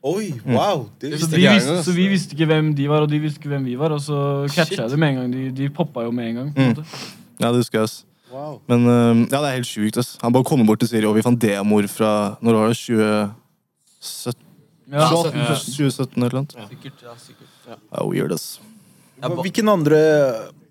Oi, 0.06 0.28
wow. 0.46 0.84
Det 1.00 1.10
Så, 1.10 1.16
visste 1.16 1.36
de 1.36 1.42
jeg 1.42 1.58
visste, 1.58 1.76
så 1.82 1.94
vi 1.96 2.04
visste 2.12 2.36
ikke 2.36 2.46
hvem 2.46 2.68
de 2.78 2.84
var, 2.90 3.02
og 3.02 3.10
de 3.10 3.18
visste 3.22 3.40
ikke 3.40 3.50
hvem 3.50 3.64
vi 3.66 3.74
var. 3.78 3.94
Og 3.96 4.02
så 4.04 4.18
catcha 4.54 4.84
jeg 4.84 4.92
det 4.92 4.98
med 5.02 5.14
en 5.14 5.16
gang. 5.20 5.32
De, 5.32 5.46
de 5.56 5.70
poppa 5.74 6.04
jo 6.06 6.12
med 6.14 6.30
en 6.30 6.36
gang. 6.40 6.52
På 6.54 6.62
en. 6.62 6.84
Ja, 7.40 7.50
det 7.50 7.64
husker 7.64 7.80
jeg. 7.80 7.90
ass. 7.90 7.96
Wow. 8.30 8.60
Men 8.70 8.86
uh, 8.86 9.24
ja, 9.30 9.40
det 9.40 9.48
er 9.48 9.56
helt 9.58 9.70
sjukt. 9.70 9.98
ass. 9.98 10.14
Han 10.22 10.34
bare 10.34 10.46
kommer 10.46 10.66
bort 10.68 10.82
og 10.82 10.90
sier 10.90 11.06
Og 11.08 11.14
vi 11.16 11.22
fant 11.24 11.38
demoer 11.40 11.86
fra 11.88 12.36
Når 12.44 12.58
var 12.58 12.72
det? 12.72 12.78
2017? 12.82 14.42
Ja. 14.92 15.06
2017 15.10 16.22
eller 16.22 16.36
noe? 16.40 16.66
Sikkert, 16.70 17.02
ja, 17.06 17.14
sikkert. 17.18 17.50
Ja, 17.66 18.04
weird, 18.06 18.34
ass. 18.36 18.60
Hvilken 19.18 19.70
andre 19.72 19.98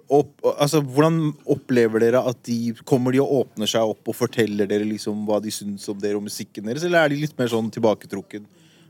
opp, 0.08 0.32
altså, 0.56 0.80
Hvordan 0.84 1.34
opplever 1.50 2.04
dere 2.04 2.22
at 2.30 2.40
de 2.48 2.76
kommer 2.88 3.16
de 3.16 3.24
og 3.24 3.32
åpner 3.42 3.68
seg 3.70 3.96
opp 3.96 4.12
og 4.12 4.16
forteller 4.16 4.70
dere 4.70 4.88
liksom 4.88 5.26
hva 5.28 5.42
de 5.44 5.52
syns 5.52 5.88
om 5.92 6.00
dere 6.00 6.20
og 6.20 6.28
musikken 6.28 6.68
deres, 6.70 6.86
eller 6.86 7.02
er 7.02 7.12
de 7.12 7.24
litt 7.24 7.36
mer 7.40 7.50
sånn 7.52 7.72
tilbaketrukken 7.74 8.46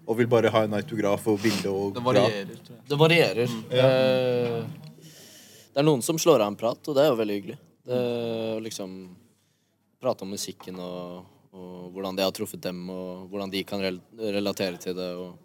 og 0.06 0.18
vil 0.20 0.28
bare 0.30 0.52
ha 0.54 0.64
en 0.68 0.74
autograf 0.78 1.28
og 1.32 1.40
bilde 1.44 1.70
og 1.72 1.94
Det 1.98 2.04
varierer, 2.06 2.56
tror 2.66 2.76
jeg. 2.78 2.84
Det 2.90 2.98
varierer. 3.02 3.56
Eh, 3.72 4.66
Det 5.76 5.82
er 5.82 5.88
noen 5.90 6.02
som 6.06 6.16
slår 6.22 6.40
av 6.40 6.48
en 6.54 6.56
prat, 6.56 6.80
og 6.88 6.96
det 6.96 7.04
er 7.04 7.10
jo 7.12 7.18
veldig 7.20 7.36
hyggelig. 7.36 7.58
Det 7.86 7.98
å 8.56 8.60
liksom 8.64 8.94
prate 10.02 10.24
om 10.24 10.30
musikken 10.32 10.78
og, 10.80 11.26
og 11.52 11.90
hvordan 11.92 12.16
det 12.16 12.24
har 12.24 12.32
truffet 12.36 12.62
dem, 12.64 12.86
og 12.90 13.26
hvordan 13.32 13.52
de 13.52 13.64
kan 13.68 13.82
rel 13.84 14.00
relatere 14.18 14.78
til 14.80 14.96
det 14.96 15.10
og 15.20 15.36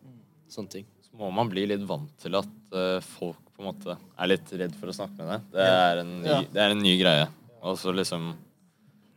sånne 0.51 0.71
ting. 0.77 0.87
Så 1.03 1.19
må 1.19 1.33
man 1.35 1.51
bli 1.51 1.65
litt 1.67 1.83
vant 1.89 2.13
til 2.23 2.37
at 2.39 2.47
uh, 2.77 3.01
folk 3.17 3.43
på 3.57 3.65
en 3.65 3.69
måte 3.73 3.97
er 3.99 4.31
litt 4.31 4.53
redd 4.61 4.77
for 4.79 4.93
å 4.93 4.95
snakke 4.95 5.19
med 5.19 5.33
deg. 5.35 5.49
Det 5.57 5.67
er 5.67 6.03
en 6.05 6.13
ny, 6.23 6.29
Ja. 6.31 6.39
det 6.55 6.63
er 6.63 6.77
en 6.77 6.83
ny 6.85 6.95
greie. 7.01 7.27
Og 7.67 7.77
så 7.81 7.93
liksom 7.93 8.31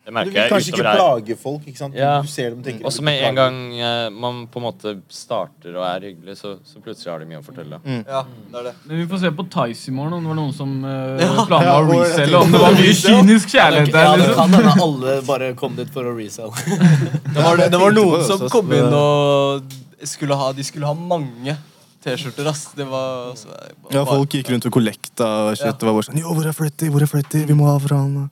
Det 0.04 0.12
Du 0.12 0.32
vil 0.36 0.50
kanskje 0.52 0.72
ikke 0.74 0.84
plage 0.84 1.36
folk, 1.40 1.62
ikke 1.70 1.80
sant? 1.80 1.94
Ja. 1.96 2.18
Du 2.22 2.28
ser 2.28 2.50
dem 2.52 2.60
og 2.60 2.66
tenker 2.68 2.86
Og 2.90 2.92
så 2.92 3.04
med 3.08 3.22
en 3.24 3.38
gang 3.40 3.60
eh, 3.80 4.10
man 4.12 4.42
på 4.52 4.60
en 4.60 4.66
måte 4.66 4.92
starter 5.08 5.78
og 5.80 5.86
er 5.88 6.10
hyggelig, 6.10 6.36
så, 6.42 6.58
så 6.68 6.82
plutselig 6.84 7.14
har 7.14 7.24
de 7.24 7.28
mye 7.30 7.40
å 7.40 7.46
fortelle. 7.46 7.80
Ja, 8.04 8.26
det 8.52 8.60
er 8.60 8.68
det. 8.68 8.74
Men 8.84 9.00
vi 9.00 9.06
får 9.14 9.22
se 9.24 9.32
på 9.38 9.46
Tice 9.56 9.88
i 9.88 9.96
morgen 9.96 10.18
om 10.18 10.26
det 10.28 10.34
var 10.34 10.40
noen 10.42 10.52
som 10.58 10.74
uh, 10.84 11.24
Ja. 11.24 11.46
planla 11.48 11.62
Ja, 11.70 11.78
å 11.80 11.88
og- 11.88 12.04
reselle. 12.04 12.42
Om 12.44 12.52
det 12.52 12.62
var 12.66 12.76
mye 12.82 12.98
kynisk 13.00 13.54
kjærlighet 13.56 13.94
Ja, 13.94 13.96
der. 13.96 14.12
det 14.12 14.28
liksom. 14.28 14.36
kan 14.42 14.60
hende 14.60 14.76
alle 14.90 15.16
bare 15.32 15.54
kom 15.64 15.80
dit 15.80 15.96
for 15.96 16.04
å 16.12 16.18
resell. 16.20 16.52
Det 17.34 17.42
var, 17.42 17.58
det 17.64 17.80
var 17.86 17.96
noen 17.96 18.28
som 18.28 18.44
kom 18.52 18.76
inn 18.76 18.92
og 18.94 19.72
skulle 20.04 20.36
ha, 20.38 20.52
de 20.54 20.64
skulle 20.68 20.86
ha 20.86 20.94
mange 20.94 21.56
T-skjorter, 22.04 22.46
ass. 22.52 22.68
Det 22.76 22.84
var 22.92 23.30
altså, 23.32 23.48
Ja, 23.96 24.04
folk 24.04 24.36
gikk 24.36 24.50
rundt 24.52 24.66
og 24.68 24.74
kollekta 24.76 25.28
og 25.48 25.56
shit. 25.56 25.70
Ja. 25.70 25.72
Det 25.80 25.88
var 25.88 25.96
bare 25.96 26.08
sånn 26.12 26.20
Jo, 26.20 26.34
hvor 26.36 26.46
er 26.52 26.52
Freddy? 26.58 26.90
Hvor 26.92 27.02
er 27.06 27.08
Freddy? 27.08 27.46
Vi 27.48 27.56
må 27.56 27.72
ha 27.72 27.78
fra 27.80 28.02
han. 28.04 28.26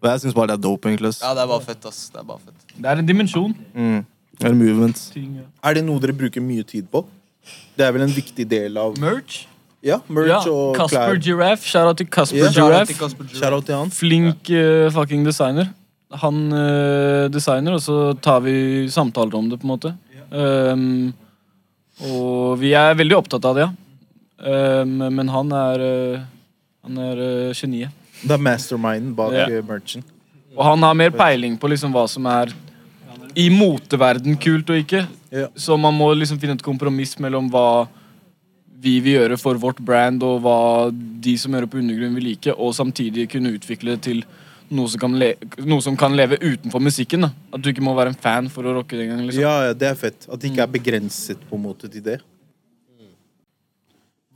Og 0.00 0.08
jeg 0.08 0.22
syns 0.24 0.34
bare 0.36 0.52
det 0.52 0.58
er 0.58 0.62
dope, 0.64 0.88
egentlig. 0.88 1.12
ass. 1.12 1.20
Ja, 1.22 1.34
det 1.36 1.42
er 1.44 1.50
bare 1.50 1.64
fett, 1.66 1.84
ass. 1.86 2.08
Det 2.12 2.20
er 2.22 2.26
bare 2.28 2.40
fett. 2.40 2.74
Det 2.76 2.88
er 2.88 3.02
en 3.02 3.06
dimensjon. 3.08 3.54
Mm. 3.74 4.00
Det 4.40 4.48
er 4.48 4.54
movement. 4.56 5.00
Ting, 5.12 5.32
ja. 5.42 5.46
Er 5.68 5.76
det 5.76 5.84
noe 5.84 6.00
dere 6.00 6.14
bruker 6.16 6.40
mye 6.40 6.64
tid 6.64 6.88
på? 6.92 7.04
Det 7.76 7.84
er 7.84 7.92
vel 7.92 8.06
en 8.06 8.14
viktig 8.14 8.46
del 8.48 8.78
av 8.80 8.96
Merch. 9.00 9.42
Ja, 9.84 9.96
merch 10.12 10.28
Ja, 10.28 10.38
og 10.52 10.76
Casper 10.76 11.16
klær. 11.16 11.20
Giraffe. 11.24 11.64
Shout-out 11.68 11.96
til 12.00 12.08
Casper 12.12 12.36
Ja. 12.42 12.50
Giraffe. 12.52 12.96
Shout-out 13.32 13.64
til 13.68 13.74
han. 13.76 13.92
Flink 13.96 14.50
eh, 14.52 14.88
fucking 14.92 15.24
designer. 15.24 15.70
Han 16.20 16.40
eh, 16.52 17.28
designer, 17.32 17.76
og 17.78 17.80
så 17.84 17.96
tar 18.20 18.40
vi 18.44 18.88
samtaler 18.92 19.36
om 19.38 19.48
det, 19.48 19.60
på 19.60 19.68
en 19.68 19.72
måte. 19.72 19.94
Um, 20.30 21.12
og 22.06 22.58
vi 22.60 22.72
er 22.78 22.94
veldig 22.98 23.16
opptatt 23.16 23.44
av 23.48 23.56
det, 23.56 23.64
ja. 23.66 23.70
Um, 24.40 25.00
men 25.12 25.28
han 25.28 25.50
er 25.52 25.82
eh, 25.84 26.20
Han 26.86 26.96
er 26.96 27.18
eh, 27.20 27.50
geniet. 27.52 27.92
Det 28.20 28.34
er 28.36 28.42
masterminden 28.42 29.14
bak 29.16 29.36
eh, 29.46 29.60
merchen. 29.66 30.04
Og 30.56 30.64
han 30.66 30.82
har 30.84 30.98
mer 30.98 31.14
peiling 31.14 31.56
på 31.60 31.70
liksom 31.70 31.94
hva 31.94 32.04
som 32.10 32.26
er 32.28 32.52
i 33.38 33.46
moteverden 33.54 34.36
kult 34.40 34.70
og 34.72 34.82
ikke. 34.82 35.04
Yeah. 35.30 35.50
Så 35.54 35.76
man 35.78 35.94
må 35.94 36.10
liksom 36.18 36.40
finne 36.42 36.56
et 36.58 36.66
kompromiss 36.66 37.16
mellom 37.22 37.48
hva 37.52 37.86
vi 38.80 38.96
vil 39.04 39.18
gjøre 39.18 39.36
for 39.40 39.60
vårt 39.60 39.80
brand, 39.84 40.22
og 40.24 40.40
hva 40.44 40.90
de 40.90 41.34
som 41.38 41.52
hører 41.54 41.68
på 41.70 41.80
undergrunn 41.82 42.16
vil 42.16 42.30
like, 42.32 42.54
og 42.56 42.72
samtidig 42.76 43.28
kunne 43.30 43.52
utvikle 43.52 43.96
det 43.96 44.02
til 44.08 44.22
noe 44.70 44.88
som 44.88 45.02
kan, 45.02 45.16
noe 45.68 45.84
som 45.84 45.96
kan 45.98 46.14
leve 46.16 46.38
utenfor 46.40 46.82
musikken. 46.82 47.26
da. 47.26 47.30
At 47.52 47.62
du 47.62 47.70
ikke 47.72 47.84
må 47.84 47.94
være 47.98 48.14
en 48.14 48.20
fan 48.20 48.48
for 48.52 48.64
å 48.64 48.74
rocke 48.78 48.96
det 48.96 49.06
engang. 49.06 49.26
Liksom. 49.26 49.42
Ja, 49.44 49.54
ja, 49.68 49.76
det 49.76 49.90
er 49.90 49.98
fett. 49.98 50.28
At 50.30 50.40
det 50.40 50.52
ikke 50.52 50.64
er 50.64 50.76
begrenset 50.78 51.42
på 51.50 51.58
en 51.58 51.66
måte 51.66 51.90
til 51.92 52.04
det. 52.06 52.20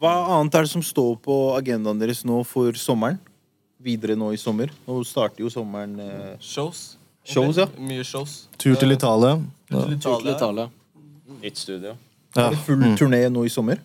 Hva 0.03 0.13
annet 0.37 0.59
er 0.59 0.67
det 0.67 0.75
som 0.75 0.83
står 0.85 1.15
på 1.25 1.37
agendaen 1.57 2.03
deres 2.03 2.25
nå 2.29 2.43
for 2.45 2.77
sommeren? 2.77 3.17
Videre 3.85 4.17
nå 4.17 4.31
i 4.33 4.39
sommer? 4.41 4.71
Nå 4.89 5.01
starter 5.05 5.45
jo 5.45 5.51
sommeren 5.53 5.99
eh, 6.01 6.37
Shows. 6.41 6.97
Shows, 7.25 7.59
ja. 7.61 7.67
Mye 7.81 8.05
shows. 8.05 8.47
Tur 8.61 8.77
til 8.81 8.93
Italia. 8.93 9.39
Ja. 9.73 9.83
Tur 10.01 10.21
til 10.21 10.31
Italia. 10.33 10.69
Nytt 11.41 11.59
studio. 11.59 11.97
Ja. 12.35 12.47
Er 12.47 12.55
det 12.55 12.63
full 12.67 12.85
turné 12.99 13.21
nå 13.33 13.45
i 13.45 13.53
sommer? 13.53 13.81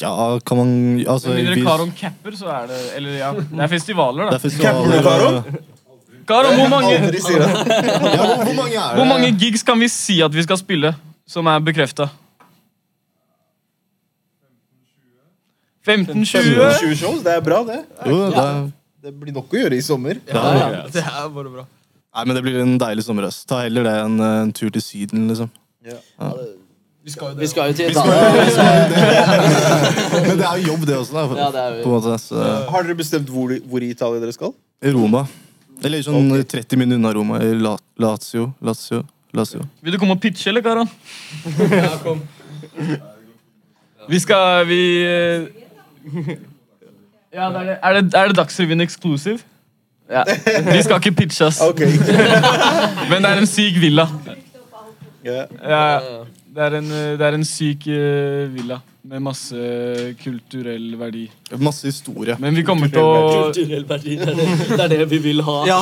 Ja, 0.00 0.38
kan 0.46 0.56
man 0.56 0.70
Altså, 1.08 1.32
Hvis 1.34 1.48
dere 1.48 1.64
Karon 1.64 1.90
capper, 1.96 2.36
så 2.36 2.48
er 2.48 2.66
det 2.70 2.78
Eller 2.96 3.16
ja, 3.18 3.32
det 3.36 3.60
er 3.60 3.68
festivaler, 3.68 4.30
det 4.30 4.38
er 4.38 4.42
festivaler, 4.44 5.02
Capper 5.02 5.02
du, 5.02 5.08
Karo? 5.08 5.66
Karon, 6.30 6.54
hvor 6.60 6.68
mange. 6.68 6.92
Ja, 6.92 7.00
hvor, 7.00 8.44
hvor 8.44 8.54
mange 8.54 8.76
er 8.76 8.88
det? 8.88 8.96
hvor 8.96 9.04
mange 9.04 9.32
gigs 9.38 9.62
kan 9.66 9.80
vi 9.80 9.88
si 9.88 10.20
at 10.22 10.34
vi 10.34 10.42
skal 10.46 10.58
spille, 10.58 10.94
som 11.26 11.46
er 11.46 11.58
bekrefta? 11.58 12.06
15-20? 15.88 16.78
20 16.80 16.96
shows, 16.96 17.22
det 17.24 17.34
er 17.34 17.40
bra, 17.40 17.64
det. 17.66 17.80
Jo, 18.06 18.18
det 18.30 18.36
er, 18.36 18.70
Det 19.00 19.14
blir 19.16 19.32
nok 19.32 19.48
å 19.54 19.56
gjøre 19.62 19.76
i 19.80 19.82
sommer. 19.84 20.18
Ja, 20.28 20.40
ja. 20.58 20.80
Det 20.92 21.00
er 21.00 21.28
bare 21.32 21.48
bra. 21.52 21.62
nei, 21.64 22.24
men 22.26 22.36
det 22.36 22.42
blir 22.44 22.58
en 22.60 22.74
deilig 22.80 23.04
sommer. 23.06 23.24
ass. 23.30 23.38
Ta 23.48 23.56
heller 23.64 23.82
det 23.86 23.94
enn 24.02 24.16
eh, 24.20 24.42
en 24.44 24.50
tur 24.52 24.68
til 24.74 24.82
Syden, 24.84 25.22
liksom. 25.30 25.48
Vi 27.00 27.10
skal 27.14 27.30
jo 27.32 27.36
Vi 27.40 27.46
skal 27.48 27.70
jo 27.70 27.74
til 27.78 27.86
Italia. 27.90 28.20
Men 30.26 30.34
det 30.36 30.44
er 30.44 30.56
jo 30.60 30.64
jobb, 30.74 30.82
det 30.84 30.96
også, 30.98 31.12
da. 31.16 31.22
Ja, 31.38 31.46
det 31.54 31.60
er 31.62 31.70
På 31.80 31.88
en 31.88 31.94
måte, 31.94 32.12
så, 32.20 32.34
Har 32.74 32.80
dere 32.84 32.96
bestemt 32.98 33.28
hvor, 33.32 33.48
hvor 33.70 33.80
i 33.80 33.88
Italia 33.94 34.20
dere 34.20 34.34
skal? 34.36 34.52
I 34.84 34.92
Roma. 34.92 35.22
Eller 35.80 36.04
sånn 36.04 36.28
30 36.28 36.76
minutter 36.76 37.00
unna 37.00 37.14
Roma. 37.16 37.40
I 37.40 37.56
La 37.56 37.72
Lazio. 38.04 38.50
Lazio. 38.60 39.00
Lazio. 39.32 39.64
Vil 39.80 39.96
du 39.96 39.98
komme 40.02 40.12
og 40.18 40.20
pitche, 40.20 40.50
eller, 40.52 40.60
Karan? 40.66 40.84
Ja, 41.72 41.96
kom. 42.04 42.20
Vi 44.10 44.18
skal 44.20 44.66
Vi 44.68 44.82
eh, 45.06 45.48
Ja, 47.34 47.48
det 47.48 47.60
er 47.60 47.64
det. 47.64 47.78
Er 47.82 47.96
det, 47.96 48.14
er 48.14 48.28
det 48.28 48.36
Dagsrevyen 48.36 48.80
exclusive? 48.80 49.38
Ja. 50.10 50.24
Vi 50.72 50.82
skal 50.82 50.98
ikke 50.98 51.12
pitche, 51.22 51.46
oss. 51.46 51.60
Ok. 51.62 51.80
Men 53.10 53.22
det 53.22 53.30
er 53.30 53.42
en 53.44 53.46
syk 53.46 53.78
villa. 53.80 54.08
Ja. 55.24 55.44
Ja, 55.62 55.82
det 56.50 56.64
er 56.66 56.78
en, 56.80 56.88
det 56.90 57.26
er 57.26 57.36
en 57.36 57.44
syk 57.46 57.86
eh, 57.86 58.48
villa 58.50 58.80
med 59.10 59.22
masse 59.22 59.56
kulturell 60.20 60.96
verdi. 60.98 61.22
Masse 61.62 61.88
historie. 61.88 62.34
Men 62.42 62.54
vi 62.58 62.64
kommer 62.66 62.90
til 62.92 63.00
å 63.00 63.14
Kulturell 63.46 63.86
verdi, 63.88 64.16
det 64.20 64.28
er 64.28 64.36
det, 64.36 64.48
det 64.68 64.84
er 64.84 64.92
det 64.92 65.06
vi 65.12 65.20
vil 65.24 65.40
ha. 65.46 65.56
Ja. 65.68 65.78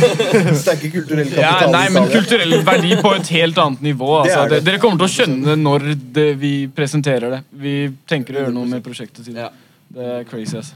Sterke 0.62 0.90
kulturell 0.92 1.30
ja, 1.36 1.52
Nei, 1.70 1.84
men 1.94 2.08
kulturell 2.10 2.58
verdi 2.66 2.96
på 2.98 3.14
et 3.14 3.30
helt 3.36 3.60
annet 3.62 3.84
nivå. 3.84 4.10
Altså. 4.24 4.42
Det 4.48 4.58
det. 4.58 4.64
Dere 4.72 4.82
kommer 4.82 5.04
til 5.04 5.06
å 5.06 5.14
skjønne 5.14 5.56
når 5.60 5.88
det, 6.18 6.28
vi 6.40 6.52
presenterer 6.74 7.36
det. 7.36 7.40
Vi 7.62 7.78
tenker 8.10 8.36
å 8.36 8.44
gjøre 8.46 8.56
noe 8.56 8.72
med 8.72 8.84
prosjektet 8.84 9.28
siden. 9.28 9.44
Ja. 9.46 9.52
Det 9.90 10.04
er 10.04 10.24
crazy, 10.28 10.56
altså. 10.56 10.74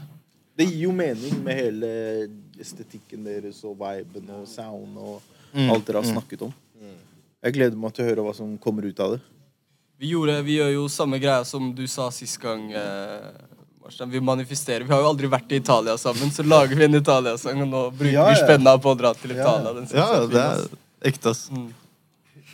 Det 0.57 0.65
gir 0.69 0.83
jo 0.87 0.91
mening 0.93 1.39
med 1.43 1.55
hele 1.57 1.87
estetikken 2.61 3.23
deres 3.25 3.63
og 3.65 3.77
viben 3.79 4.29
og 4.29 4.47
sound 4.47 4.97
og 4.97 5.21
Mm. 5.53 5.69
alt 5.69 5.85
dere 5.85 6.01
har 6.01 6.07
snakket 6.09 6.41
om. 6.47 6.53
Jeg 7.43 7.53
gleder 7.53 7.77
meg 7.77 7.93
til 7.93 8.05
å 8.05 8.07
høre 8.07 8.23
hva 8.25 8.31
som 8.33 8.57
kommer 8.57 8.85
ut 8.89 8.99
av 8.99 9.11
det. 9.11 9.19
Vi, 9.99 10.09
gjorde, 10.09 10.39
vi 10.43 10.55
gjør 10.57 10.71
jo 10.73 10.87
samme 10.89 11.19
greia 11.21 11.43
som 11.45 11.67
du 11.75 11.85
sa 11.85 12.07
sist 12.09 12.39
gang. 12.41 12.71
Eh, 12.73 14.07
vi 14.09 14.19
manifesterer. 14.19 14.83
Vi 14.83 14.89
har 14.93 15.01
jo 15.03 15.09
aldri 15.11 15.27
vært 15.29 15.51
i 15.51 15.59
Italia 15.61 15.93
sammen, 15.97 16.31
så 16.33 16.41
lager 16.43 16.73
vi 16.75 16.85
en 16.85 16.95
Italia-sang, 16.95 17.61
og 17.61 17.67
nå 17.69 17.83
bruker 17.91 18.13
Ja, 18.13 18.25
vi 18.31 18.39
ja. 18.39 18.45
spenna 18.47 18.77
på 18.81 18.95
å 18.95 18.97
dra 18.97 19.13
til 19.13 19.35
Ja. 19.35 19.43
Italia. 19.43 19.73
Den 19.73 19.87
Ja, 19.93 20.07
fin, 20.21 20.29
det 20.31 20.41
er 20.41 21.11
ekte, 21.11 21.29
ass. 21.29 21.49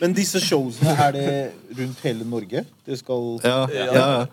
Men 0.00 0.14
disse 0.16 0.40
showsene, 0.40 0.94
er 0.96 1.12
det 1.16 1.24
rundt 1.76 1.98
hele 2.06 2.24
Norge? 2.24 2.62
Det 2.88 2.96
skal 3.02 3.26
Ja, 3.44 3.58
ja, 3.68 3.88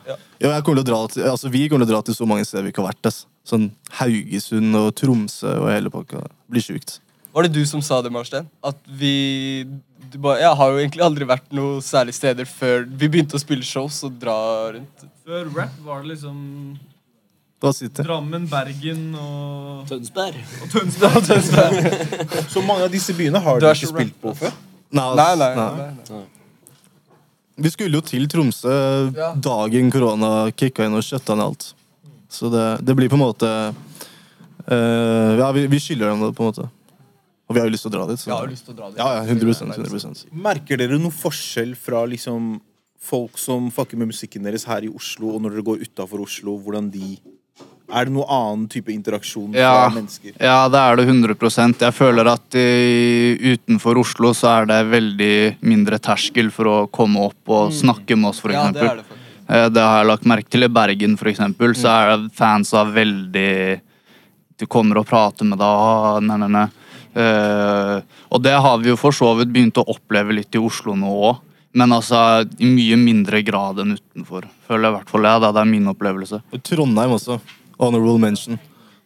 ja. 0.08 0.16
Jo, 0.40 0.52
jeg 0.54 0.64
kommer 0.64 0.80
til 0.80 0.86
å 0.86 0.88
dra 0.88 1.00
til, 1.12 1.26
altså, 1.28 1.52
vi 1.52 1.66
kommer 1.68 1.84
til 1.84 1.92
å 1.92 1.98
dra 1.98 2.06
til 2.08 2.16
så 2.16 2.28
mange 2.30 2.46
steder 2.48 2.64
vi 2.64 2.72
ikke 2.72 2.86
har 2.86 2.94
vært. 2.94 3.10
Ass. 3.12 3.26
Sånn 3.48 3.70
Haugesund 4.00 4.76
og 4.80 4.94
Tromsø 5.00 5.52
og 5.60 5.70
hele 5.72 5.92
pakka. 5.92 6.24
Det 6.24 6.56
blir 6.56 6.64
sjukt. 6.64 6.98
Var 7.36 7.48
det 7.48 7.54
du 7.60 7.66
som 7.70 7.84
sa 7.86 8.00
det, 8.02 8.12
Marstein? 8.16 8.48
At 8.66 8.80
vi 8.88 9.68
du 10.08 10.18
ba, 10.24 10.38
Jeg 10.40 10.56
har 10.56 10.72
jo 10.72 10.80
egentlig 10.80 11.04
aldri 11.04 11.28
vært 11.28 11.50
noe 11.56 11.82
særlig 11.84 12.16
steder 12.16 12.48
før 12.48 12.86
vi 12.88 13.10
begynte 13.12 13.36
å 13.36 13.42
spille 13.44 13.66
shows 13.68 14.00
og 14.08 14.16
dra 14.22 14.38
rundt. 14.78 15.08
Før 15.28 15.50
rap 15.58 15.82
var 15.84 16.06
det 16.06 16.14
liksom 16.14 16.38
Hva 17.60 17.74
sitter? 17.76 18.08
Drammen, 18.08 18.46
Bergen 18.48 19.10
og 19.20 19.84
Tønsberg. 19.90 20.40
Og 20.64 20.72
Tønsberg. 21.28 21.92
Så 22.54 22.64
mange 22.64 22.88
av 22.88 22.94
disse 22.94 23.16
byene 23.18 23.42
har 23.44 23.60
Du 23.60 23.68
er 23.68 23.76
ikke 23.76 23.90
så 23.90 23.96
spilt 23.98 24.18
på 24.24 24.34
før? 24.38 24.56
Nei, 24.92 25.16
Nei, 25.20 25.36
nei, 25.36 25.56
nei. 25.56 25.72
nei, 25.78 25.92
nei. 26.10 26.26
Vi 27.58 27.70
skulle 27.74 27.98
jo 27.98 28.04
til 28.06 28.28
Tromsø 28.30 28.72
Ja. 29.18 29.32
dagen 29.36 29.90
korona 29.92 30.52
kicka 30.56 30.86
inn 30.86 30.94
og 30.96 31.02
skjøtta 31.04 31.36
ned 31.36 31.46
alt. 31.50 31.74
Så 32.30 32.52
det, 32.54 32.66
det 32.86 32.96
blir 32.96 33.10
på 33.10 33.18
en 33.18 33.24
måte 33.24 33.50
uh, 34.72 35.32
Ja, 35.40 35.52
vi, 35.56 35.66
vi 35.72 35.80
skylder 35.82 36.12
dem 36.14 36.22
det, 36.28 36.34
på 36.38 36.44
en 36.46 36.52
måte. 36.52 36.68
Og 37.48 37.56
vi 37.56 37.62
har 37.62 37.68
jo 37.70 37.74
lyst 37.74 37.86
til 37.88 37.92
å 37.94 37.96
dra 37.98 38.06
dit. 38.10 38.20
Så. 38.20 38.32
Har 38.36 38.50
lyst 38.52 38.66
til 38.68 38.76
å 38.76 38.78
dra 38.78 38.90
dit. 38.92 39.00
Ja, 39.00 39.08
ja, 39.16 39.24
100%, 39.24 39.76
100%. 39.80 40.26
Merker 40.36 40.80
dere 40.82 41.00
noe 41.00 41.16
forskjell 41.16 41.74
fra 41.80 42.04
liksom 42.12 42.58
folk 43.08 43.38
som 43.40 43.70
fucker 43.72 43.98
med 44.02 44.10
musikken 44.12 44.44
deres 44.44 44.66
her 44.68 44.84
i 44.84 44.90
Oslo, 44.92 45.32
og 45.38 45.42
når 45.46 45.56
dere 45.56 45.64
går 45.70 45.84
utafor 45.88 46.26
Oslo, 46.26 46.58
hvordan 46.60 46.90
de 46.92 47.14
Er 47.88 48.08
det 48.08 48.14
noen 48.18 48.28
annen 48.28 48.64
type 48.68 48.92
interaksjon 48.92 49.54
fra 49.56 49.88
mennesker? 49.96 50.34
Ja, 50.44 50.68
det 50.68 50.80
er 50.82 50.98
det 51.00 51.06
100 51.08 51.78
Jeg 51.80 51.96
føler 51.96 52.28
at 52.34 52.58
i, 52.60 53.38
utenfor 53.56 54.00
Oslo 54.02 54.34
så 54.36 54.50
er 54.58 54.68
det 54.68 54.80
veldig 54.92 55.36
mindre 55.64 56.00
terskel 56.04 56.52
for 56.52 56.68
å 56.68 56.78
komme 56.92 57.30
opp 57.30 57.54
og 57.54 57.72
snakke 57.72 58.18
med 58.20 58.34
oss, 58.34 58.42
for 58.44 58.52
Mm. 58.52 58.58
Ja, 58.58 58.72
det 58.72 58.82
det 58.98 59.06
for. 59.08 59.16
Eh, 59.48 59.70
Det 59.70 59.82
har 59.82 60.04
jeg 60.04 60.08
lagt 60.08 60.26
merke 60.26 60.50
til 60.50 60.64
i 60.64 60.68
Bergen, 60.68 61.18
for 61.18 61.28
eksempel. 61.32 61.76
Så 61.76 61.88
er 61.88 62.18
det 62.18 62.34
fans 62.34 62.74
av 62.74 62.94
veldig 62.94 63.82
Du 64.60 64.66
kommer 64.66 64.98
og 64.98 65.06
prater 65.06 65.46
med 65.46 65.60
deg. 65.60 66.24
Nei, 66.24 66.38
nei, 66.38 66.48
nei. 66.48 66.68
Uh, 67.18 68.02
og 68.30 68.42
det 68.42 68.54
har 68.54 68.78
vi 68.78 68.90
jo 68.90 68.96
for 68.98 69.12
så 69.12 69.36
vidt 69.38 69.52
begynt 69.54 69.78
å 69.78 69.86
oppleve 69.86 70.34
litt 70.34 70.54
i 70.54 70.58
Oslo 70.58 70.96
nå 70.96 71.08
òg. 71.30 71.38
Men 71.74 71.94
altså 71.94 72.42
i 72.58 72.66
mye 72.66 72.98
mindre 72.98 73.44
grad 73.46 73.78
enn 73.84 73.94
utenfor. 73.98 74.48
Føler 74.68 74.88
jeg 74.88 74.94
i 74.94 74.98
hvert 74.98 75.10
fall 75.14 75.28
jeg. 75.30 75.42
Det 75.42 75.62
er 75.62 75.70
min 75.70 75.92
opplevelse. 75.94 76.42
Trondheim 76.66 77.14
også. 77.14 77.40
Honorable 77.80 78.20
mention. 78.22 78.60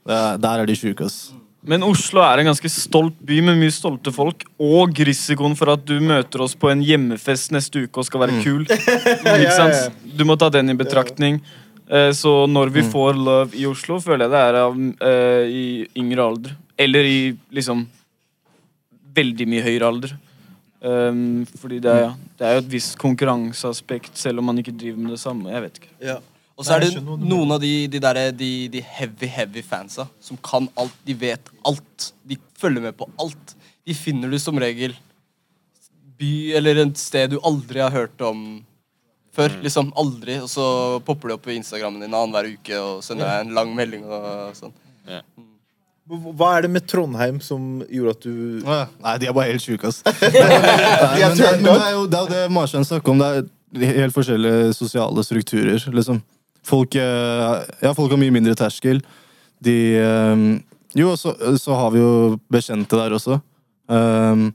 Er, 0.08 0.38
der 0.42 0.64
er 0.64 0.70
de 0.70 0.76
sjuke, 0.76 1.06
ass. 1.06 1.32
Men 1.62 1.84
Oslo 1.86 2.24
er 2.26 2.42
en 2.42 2.48
ganske 2.50 2.70
stolt 2.74 3.20
by 3.22 3.38
med 3.46 3.60
mye 3.60 3.74
stolte 3.74 4.14
folk. 4.14 4.48
Og 4.58 4.98
risikoen 5.06 5.54
for 5.58 5.76
at 5.76 5.84
du 5.86 6.00
møter 6.02 6.42
oss 6.42 6.56
på 6.58 6.72
en 6.72 6.82
hjemmefest 6.82 7.54
neste 7.54 7.84
uke 7.86 8.02
og 8.02 8.08
skal 8.08 8.24
være 8.24 8.40
kul. 8.42 8.64
Ikke 9.36 9.54
sant? 9.54 10.00
Du 10.18 10.26
må 10.26 10.38
ta 10.42 10.50
den 10.54 10.74
i 10.74 10.78
betraktning. 10.78 11.38
Eh, 11.86 12.10
Så 12.18 12.48
når 12.50 12.74
vi 12.74 12.82
får 12.88 13.14
love 13.20 13.54
i 13.58 13.68
Oslo, 13.70 14.00
føler 14.02 14.26
jeg 14.26 14.34
det 14.34 14.42
er 14.48 14.60
av, 14.64 14.82
uh, 15.06 15.46
i 15.46 15.66
yngre 16.02 16.26
alder. 16.32 16.58
Eller 16.82 17.06
i 17.06 17.20
liksom 17.54 17.86
veldig 19.14 19.48
mye 19.54 19.66
høyere 19.68 19.94
alder. 19.94 20.18
Um, 20.82 21.44
fordi 21.62 21.78
det 21.84 21.92
er, 21.94 22.06
ja, 22.08 22.12
det 22.40 22.46
er 22.48 22.56
jo 22.56 22.62
et 22.64 22.72
visst 22.72 22.96
konkurranseaspekt, 22.98 24.16
selv 24.18 24.42
om 24.42 24.48
man 24.50 24.58
ikke 24.58 24.74
driver 24.74 24.98
med 24.98 25.14
det 25.14 25.20
samme. 25.22 25.52
Jeg 25.54 25.62
vet 25.68 25.78
ikke. 25.78 25.92
Ja. 26.02 26.16
Og 26.62 26.68
så 26.68 26.76
er 26.78 26.84
det 26.86 27.02
noen 27.02 27.56
av 27.56 27.62
de, 27.64 27.72
de, 27.90 28.00
der, 28.04 28.20
de, 28.38 28.52
de 28.70 28.82
heavy, 28.86 29.26
heavy 29.34 29.64
fansa 29.66 30.06
som 30.22 30.38
kan 30.46 30.68
alt. 30.78 30.94
De 31.08 31.16
vet 31.18 31.48
alt. 31.66 32.12
De 32.22 32.38
følger 32.62 32.84
med 32.86 32.94
på 33.00 33.08
alt. 33.22 33.56
De 33.88 33.96
finner 33.98 34.30
du 34.30 34.38
som 34.40 34.60
regel 34.62 34.94
by 36.22 36.34
eller 36.60 36.84
et 36.84 37.00
sted 37.02 37.32
du 37.34 37.40
aldri 37.42 37.82
har 37.82 37.94
hørt 37.96 38.22
om 38.22 38.44
før. 39.34 39.56
Liksom 39.64 39.90
aldri. 39.98 40.38
Og 40.44 40.52
så 40.54 40.66
popper 41.08 41.32
de 41.32 41.38
opp 41.40 41.48
på 41.48 41.56
Instagrammen 41.56 42.04
din 42.04 42.14
annenhver 42.14 42.52
uke 42.54 42.78
og 42.78 43.02
sender 43.06 43.26
deg 43.26 43.48
en 43.48 43.56
lang 43.58 43.74
melding 43.78 44.06
og 44.06 44.54
sånn. 44.60 44.76
Hva 46.12 46.52
er 46.58 46.68
det 46.68 46.72
med 46.76 46.86
Trondheim 46.92 47.40
som 47.42 47.82
gjorde 47.88 48.14
at 48.14 48.26
du 48.26 48.36
ja. 48.66 48.84
Nei, 49.00 49.16
de 49.22 49.30
er 49.30 49.36
bare 49.38 49.54
helt 49.54 49.64
sjuke, 49.64 49.90
ass. 49.90 50.02
Nei, 50.06 50.20
men, 50.20 51.38
det, 51.40 51.52
men 51.62 51.72
det 51.72 51.76
er 51.88 51.96
jo 51.96 52.06
det, 52.06 52.20
er 52.20 52.26
jo 52.26 52.30
det 52.34 52.44
Marstein 52.52 52.86
snakker 52.86 53.14
om. 53.14 53.22
Det 53.72 53.88
er 53.88 54.00
helt 54.04 54.16
forskjellige 54.16 54.74
sosiale 54.76 55.24
strukturer, 55.24 55.80
liksom. 55.96 56.22
Folk, 56.66 56.96
eh, 56.96 57.62
ja, 57.82 57.94
folk 57.98 58.14
har 58.14 58.22
mye 58.22 58.34
mindre 58.34 58.56
terskel. 58.58 59.02
De 59.64 59.78
eh, 59.98 60.46
Jo, 60.94 61.14
så, 61.18 61.32
så 61.60 61.76
har 61.80 61.92
vi 61.94 62.02
jo 62.02 62.38
bekjente 62.52 62.98
der 63.00 63.14
også. 63.16 63.38
Um, 63.88 64.50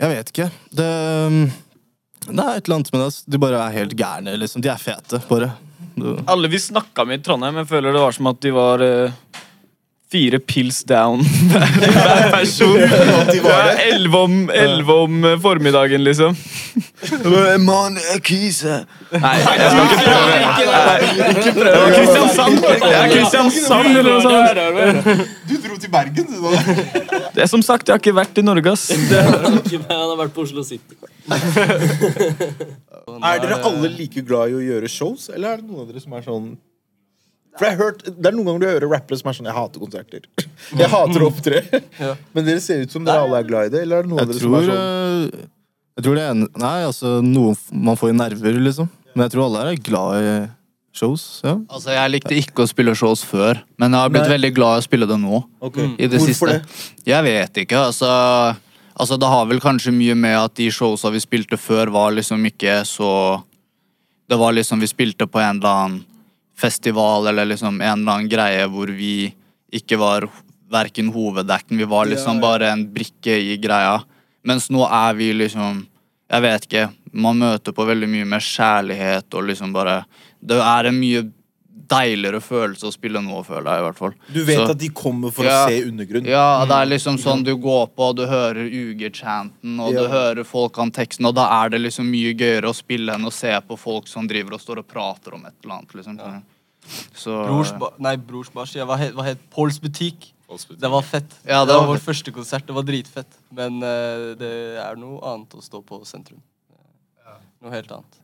jeg 0.00 0.12
vet 0.14 0.30
ikke. 0.32 0.46
Det, 0.72 0.86
det 2.28 2.44
er 2.44 2.56
et 2.56 2.68
eller 2.68 2.78
annet 2.78 2.92
med 2.94 3.02
det. 3.02 3.10
De 3.28 3.40
bare 3.42 3.60
er 3.66 3.76
helt 3.76 3.96
gærne, 3.98 4.36
liksom. 4.40 4.64
De 4.64 4.70
er 4.72 4.80
fete, 4.80 5.20
bare. 5.28 5.50
Alle 6.30 6.48
vi 6.48 6.60
snakka 6.62 7.04
med 7.04 7.20
i 7.20 7.24
Trondheim, 7.26 7.58
jeg 7.60 7.68
føler 7.68 7.92
det 7.92 8.02
var 8.04 8.14
som 8.14 8.30
at 8.30 8.40
de 8.44 8.52
var 8.54 8.84
eh, 8.86 9.16
fire 10.08 10.38
pils 10.40 10.82
down 10.88 11.20
hver 11.52 12.30
person. 12.32 12.78
Ja, 12.80 13.58
Elleve 13.92 14.16
om, 14.16 14.36
om 14.94 15.24
eh, 15.24 15.34
formiddagen, 15.40 16.04
liksom. 16.04 16.36
Mann, 17.64 17.98
jeg 18.14 18.22
kiser. 18.24 18.86
Nei, 19.12 19.34
jeg 19.36 19.68
skal 19.68 19.82
ikke 19.84 19.98
prøve. 20.06 20.28
Det 21.58 21.64
var 21.66 21.92
Kristiansand. 21.92 22.60
Det 22.62 22.92
er 22.92 23.12
Kristiansand 23.12 23.90
eller 24.00 24.12
noe 24.14 24.22
sånt. 24.24 25.26
Du 25.48 25.54
dro 25.66 25.76
til 25.82 25.92
Bergen, 25.92 26.26
du, 26.32 26.36
da. 26.46 26.50
Det 27.34 27.44
er 27.44 27.50
som 27.50 27.62
sagt, 27.64 27.88
jeg 27.88 27.98
har 27.98 28.02
ikke 28.02 28.16
vært 28.16 28.40
i 28.40 28.46
Norge, 28.46 28.72
ass. 28.72 28.88
Ikke 29.58 29.82
Han 29.88 30.08
har 30.12 30.16
vært 30.22 30.34
på 30.36 30.44
Oslo 30.46 30.64
City. 30.66 30.96
Er 33.18 33.42
dere 33.42 33.60
alle 33.66 33.92
like 33.92 34.24
glad 34.24 34.52
i 34.52 34.56
å 34.56 34.64
gjøre 34.64 34.88
shows, 34.92 35.28
eller 35.34 35.52
er 35.52 35.60
det 35.60 35.68
noen 35.68 35.84
av 35.84 35.92
dere 35.92 36.02
som 36.02 36.16
er 36.16 36.24
sånn 36.24 36.48
For 37.58 37.66
jeg 37.66 37.74
har 37.76 37.80
hørt, 37.84 38.04
Det 38.06 38.30
er 38.30 38.36
noen 38.36 38.46
ganger 38.46 38.60
du 38.62 38.66
hører 38.70 38.92
rappere 38.94 39.18
som 39.18 39.30
er 39.30 39.36
sånn 39.38 39.48
Jeg 39.50 39.56
hater 39.58 39.82
konserter. 39.82 40.26
Jeg 40.80 40.90
hater 40.92 41.24
å 41.24 41.30
opptre. 41.32 41.62
Ja. 41.98 42.12
Men 42.36 42.46
dere 42.46 42.60
ser 42.64 42.84
ut 42.84 42.94
som 42.94 43.06
dere 43.06 43.24
alle 43.26 43.40
er 43.42 43.48
glad 43.48 43.70
i 43.70 43.72
det, 43.74 43.82
eller 43.86 43.98
er 44.02 44.06
det 44.06 44.12
noen 44.12 44.22
av 44.22 44.28
dere 44.30 44.38
dere 44.38 44.44
som 44.46 44.54
er 44.60 44.68
sånn 44.68 44.84
eh, 44.84 45.48
Jeg 45.98 46.06
tror 46.06 46.20
det 46.20 46.26
er 46.26 46.30
en, 46.36 46.46
Nei, 46.62 46.76
altså 46.86 47.16
noe 47.24 47.56
man 47.88 47.98
får 47.98 48.14
i 48.14 48.16
nerver, 48.20 48.60
liksom. 48.68 48.88
Men 49.14 49.26
jeg 49.26 49.34
tror 49.34 49.48
alle 49.48 49.64
her 49.64 49.72
er 49.74 49.82
glad 49.90 50.22
i 50.22 50.36
Shows, 50.98 51.24
ja. 51.44 51.52
Altså, 51.70 51.92
Jeg 51.94 52.10
likte 52.10 52.34
ikke 52.38 52.64
å 52.64 52.70
spille 52.70 52.94
shows 52.98 53.20
før, 53.26 53.60
men 53.78 53.92
jeg 53.94 54.02
har 54.02 54.10
blitt 54.10 54.24
Nei. 54.24 54.32
veldig 54.34 54.50
glad 54.56 54.78
i 54.78 54.80
å 54.80 54.86
spille 54.86 55.06
det 55.06 55.18
nå. 55.20 55.42
Ok. 55.62 55.76
I 55.94 56.08
det 56.10 56.18
Hvorfor 56.18 56.32
siste. 56.32 56.56
det? 56.56 57.12
Jeg 57.12 57.26
vet 57.28 57.60
ikke, 57.64 57.82
altså 57.90 58.08
Altså, 58.98 59.14
Det 59.20 59.28
har 59.30 59.44
vel 59.46 59.60
kanskje 59.62 59.92
mye 59.94 60.16
med 60.18 60.34
at 60.34 60.54
de 60.58 60.66
showsa 60.74 61.12
vi 61.14 61.20
spilte 61.22 61.58
før, 61.60 61.92
var 61.94 62.10
liksom 62.16 62.42
ikke 62.50 62.80
så 62.88 63.10
Det 64.28 64.38
var 64.40 64.56
liksom 64.56 64.80
Vi 64.82 64.88
spilte 64.90 65.28
på 65.30 65.38
en 65.38 65.60
eller 65.60 65.68
annen 65.84 66.00
festival 66.58 67.26
eller 67.30 67.46
liksom 67.52 67.80
en 67.80 68.00
eller 68.00 68.12
annen 68.12 68.30
greie 68.30 68.66
hvor 68.70 68.90
vi 68.90 69.30
ikke 69.74 69.98
var 70.00 70.26
verken 70.72 71.12
hoveddekten, 71.14 71.78
vi 71.78 71.86
var 71.88 72.08
liksom 72.08 72.40
bare 72.40 72.72
en 72.72 72.84
brikke 72.92 73.36
i 73.40 73.56
greia. 73.60 74.00
Mens 74.44 74.68
nå 74.70 74.84
er 74.86 75.14
vi 75.18 75.32
liksom 75.32 75.86
Jeg 76.28 76.42
vet 76.44 76.64
ikke. 76.66 76.88
Man 77.16 77.38
møter 77.40 77.72
på 77.72 77.86
veldig 77.88 78.04
mye 78.12 78.26
mer 78.28 78.42
kjærlighet 78.44 79.32
og 79.32 79.46
liksom 79.48 79.70
bare 79.72 80.02
Det 80.44 80.58
er 80.60 80.84
en 80.90 80.98
mye 80.98 81.22
deiligere 81.88 82.40
følelse 82.42 82.88
å 82.88 82.92
spille 82.92 83.20
nå, 83.22 83.38
føler 83.46 83.70
jeg 83.70 83.80
i 83.80 83.84
hvert 83.86 83.96
fall. 83.98 84.14
Du 84.32 84.44
vet 84.44 84.58
Så- 84.58 84.70
at 84.70 84.78
de 84.78 84.88
kommer 84.88 85.30
for 85.32 85.44
Ja. 85.44 85.66
å 85.66 85.68
se 85.68 85.84
undergrunn. 85.84 86.26
ja, 86.26 86.64
det 86.64 86.74
er 86.74 86.86
liksom 86.86 87.18
sånn 87.18 87.44
du 87.44 87.56
går 87.56 87.86
på, 87.94 88.08
og 88.10 88.16
du 88.16 88.26
hører 88.26 88.66
UG-chanten, 88.68 89.80
og 89.80 89.92
Ja. 89.92 90.02
du 90.02 90.08
hører 90.08 90.44
folk 90.44 90.78
an 90.78 90.90
teksten, 90.90 91.26
og 91.26 91.34
da 91.34 91.64
er 91.64 91.70
det 91.70 91.80
liksom 91.80 92.10
mye 92.10 92.34
gøyere 92.34 92.64
å 92.64 92.74
spille 92.74 93.14
enn 93.14 93.24
å 93.24 93.32
se 93.32 93.60
på 93.60 93.78
folk 93.78 94.06
som 94.08 94.26
driver 94.26 94.54
og 94.54 94.60
står 94.60 94.78
og 94.78 94.88
prater 94.88 95.34
om 95.34 95.46
et 95.46 95.54
eller 95.64 95.74
annet, 95.74 95.94
liksom. 95.94 96.18
Ja. 96.18 96.40
Så 97.14 97.46
Brors, 97.46 97.72
ba 97.78 97.90
nei, 97.98 98.16
Brors 98.16 98.48
Bars. 98.48 98.74
Ja, 98.74 98.86
hva 98.86 98.96
het, 98.96 99.14
hva 99.14 99.24
het 99.24 99.38
Pauls 99.50 99.78
butikk? 99.78 100.32
Det 100.48 100.88
var 100.88 101.02
fett. 101.02 101.28
Ja, 101.46 101.64
det, 101.64 101.68
det 101.68 101.76
var 101.76 101.86
var 101.86 101.96
vår 101.96 102.00
første 102.00 102.32
konsert. 102.32 102.64
Det 102.66 102.74
var 102.74 102.82
dritfett. 102.82 103.26
Men 103.52 103.82
uh, 103.82 104.34
det 104.34 104.78
er 104.80 104.96
noe 104.96 105.20
annet 105.20 105.50
å 105.50 105.60
stå 105.62 105.84
på 105.84 106.00
sentrum. 106.06 106.40
Noe 107.60 107.70
helt 107.70 107.90
annet. 107.90 108.18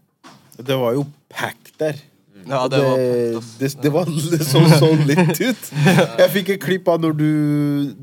Det 0.57 0.79
var 0.79 0.95
jo 0.95 1.07
pack 1.29 1.73
der. 1.77 2.01
Ja, 2.49 2.63
det 2.69 2.81
var 2.85 2.97
det, 2.99 3.43
det, 3.61 3.71
det 3.83 3.93
var 3.95 4.11
det 4.11 4.41
så 4.45 4.63
så 4.79 4.91
litt 5.09 5.41
ut. 5.41 5.71
Jeg 6.19 6.31
fikk 6.35 6.55
et 6.57 6.63
klipp 6.65 6.89
av 6.93 7.01
når 7.03 7.15
du 7.19 7.29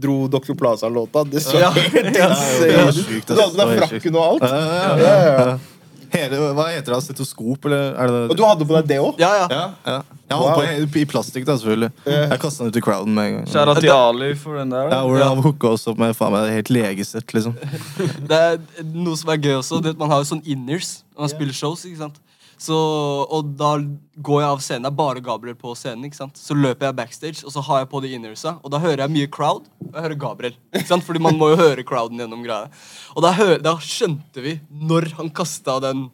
dro 0.01 0.15
Dr. 0.31 0.55
Plaza-låta. 0.57 1.23
Det 1.29 1.43
så 1.45 1.59
helt 1.75 2.15
insane. 2.15 2.95
Du 3.27 3.35
hadde 3.41 3.59
deg 3.59 3.75
frakken 3.83 4.17
og 4.17 4.23
alt. 4.29 4.47
Ja, 4.49 4.63
ja, 4.63 4.81
Ja, 4.81 4.97
ja, 5.05 5.45
ja. 5.51 5.59
Hele, 6.11 6.39
hva 6.51 6.65
heter 6.67 6.91
det? 6.91 6.97
Stetoskop, 7.05 7.63
eller 7.69 7.93
er 7.95 8.09
det 8.11 8.17
Og 8.33 8.35
du 8.35 8.41
hadde 8.43 8.65
på 8.67 8.75
deg 8.75 8.87
det 8.89 8.97
òg? 8.99 9.21
Ja, 9.21 9.29
ja. 9.37 9.45
Ja, 9.47 9.61
ja. 9.87 9.99
Jeg 10.27 10.39
holdt 10.41 10.57
på 10.57 10.63
i, 10.99 11.03
i 11.03 11.07
plastikk, 11.07 11.45
da, 11.47 11.55
selvfølgelig. 11.59 11.89
Jeg 12.03 12.39
kasta 12.41 12.65
den 12.65 12.73
ut 12.73 12.79
i 12.79 12.83
crowden 12.83 13.15
med 13.15 13.29
en 13.29 13.37
gang. 13.37 13.45
Kjære 13.53 13.75
til 13.79 13.91
Ali 13.95 14.27
for 14.39 14.59
den 14.59 14.73
der. 14.75 14.89
Ja, 14.89 14.97
da. 14.97 14.99
hvor 15.07 15.23
Han 15.23 15.39
hooka 15.45 15.71
oss 15.77 15.87
opp 15.87 16.01
med 16.03 16.11
faen 16.19 16.35
meg 16.35 16.51
helt 16.51 16.71
legesett, 16.75 17.31
liksom. 17.35 17.55
Det 18.29 18.41
er 18.49 18.59
noe 18.91 19.15
som 19.19 19.31
er 19.31 19.39
gøy 19.39 19.55
også. 19.61 19.79
Det, 19.85 19.95
at 19.95 20.03
man 20.03 20.11
har 20.11 20.19
jo 20.25 20.27
sånn 20.33 20.43
inners 20.43 20.97
når 21.15 21.25
man 21.29 21.31
spiller 21.37 21.55
shows. 21.61 21.85
ikke 21.87 22.01
sant? 22.03 22.19
Så, 22.61 22.77
og 22.77 23.55
da 23.57 23.71
går 24.21 24.41
jeg 24.43 24.53
av 24.53 24.59
scenen. 24.61 24.83
Det 24.85 24.91
er 24.91 24.97
bare 24.99 25.21
Gabriel 25.25 25.55
på 25.57 25.73
scenen. 25.73 26.05
ikke 26.05 26.19
sant? 26.19 26.37
Så 26.37 26.53
løper 26.53 26.91
jeg 26.91 26.97
backstage, 26.99 27.41
og 27.41 27.53
så 27.55 27.63
har 27.65 27.81
jeg 27.81 27.89
på 27.89 28.01
de 28.03 28.11
innersa. 28.13 28.59
Og 28.61 28.69
da 28.73 28.77
hører 28.83 29.01
jeg 29.01 29.13
mye 29.15 29.29
crowd, 29.33 29.65
og 29.87 29.95
jeg 29.95 30.05
hører 30.05 30.19
Gabriel. 30.21 30.57
ikke 30.75 30.91
sant? 30.91 31.05
Fordi 31.07 31.23
man 31.25 31.39
må 31.41 31.49
jo 31.53 31.57
høre 31.57 31.85
crowden 31.87 32.21
gjennom 32.21 32.43
greia. 32.45 32.69
Og 33.15 33.25
da, 33.25 33.31
hører, 33.39 33.63
da 33.65 33.73
skjønte 33.81 34.43
vi 34.45 34.59
når 34.69 35.09
han 35.17 35.31
kasta 35.33 35.79
den 35.87 36.09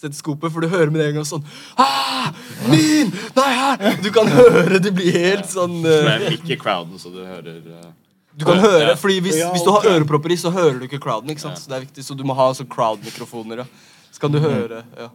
stetoskopet, 0.00 0.52
for 0.52 0.64
du 0.64 0.68
hører 0.72 0.92
med 0.92 1.02
en 1.04 1.18
gang 1.18 1.26
sånn 1.28 1.42
ah, 1.80 2.30
Min! 2.70 3.10
Nei, 3.36 3.48
her! 3.52 3.98
Du 4.00 4.08
kan 4.14 4.28
høre 4.32 4.80
det 4.80 4.92
blir 4.96 5.12
helt 5.12 5.48
sånn 5.50 5.80
Så 5.82 5.90
Det 5.92 6.12
er 6.14 6.24
midt 6.24 6.52
i 6.54 6.56
crowden, 6.60 7.00
så 7.00 7.12
du 7.12 7.18
hører 7.20 7.58
uh, 7.60 7.90
Du 8.32 8.46
kan 8.48 8.60
høre, 8.62 8.94
Ja. 8.94 8.94
fordi 9.00 9.18
hvis, 9.26 9.36
Ja, 9.42 9.50
hvis 9.52 9.64
du 9.66 9.72
har 9.74 9.84
ørepropper 9.92 10.32
i, 10.32 10.38
så 10.40 10.52
hører 10.54 10.78
du 10.80 10.86
ikke 10.88 11.02
crowden. 11.04 11.32
ikke 11.32 11.44
sant? 11.44 11.60
Så 11.60 11.68
det 11.72 11.76
er 11.76 11.84
viktig, 11.84 12.04
så 12.06 12.16
du 12.16 12.24
må 12.24 12.36
ha 12.38 12.48
sånn 12.56 12.68
crowd-mikrofoner. 12.72 13.64
Ja. 13.64 13.68
Så 14.12 14.24
kan 14.24 14.32
du 14.32 14.40
høre 14.40 14.84
ja. 14.96 15.10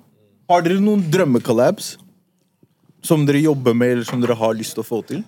Har 0.46 0.62
dere 0.62 0.82
noen 0.82 1.02
drømmecollabs 1.10 1.96
som 3.06 3.24
dere 3.26 3.42
jobber 3.42 3.74
med, 3.78 3.96
eller 3.96 4.06
som 4.06 4.22
dere 4.22 4.38
har 4.38 4.54
lyst 4.58 4.76
til 4.78 4.84
å 4.84 4.86
få 4.86 5.00
til? 5.10 5.24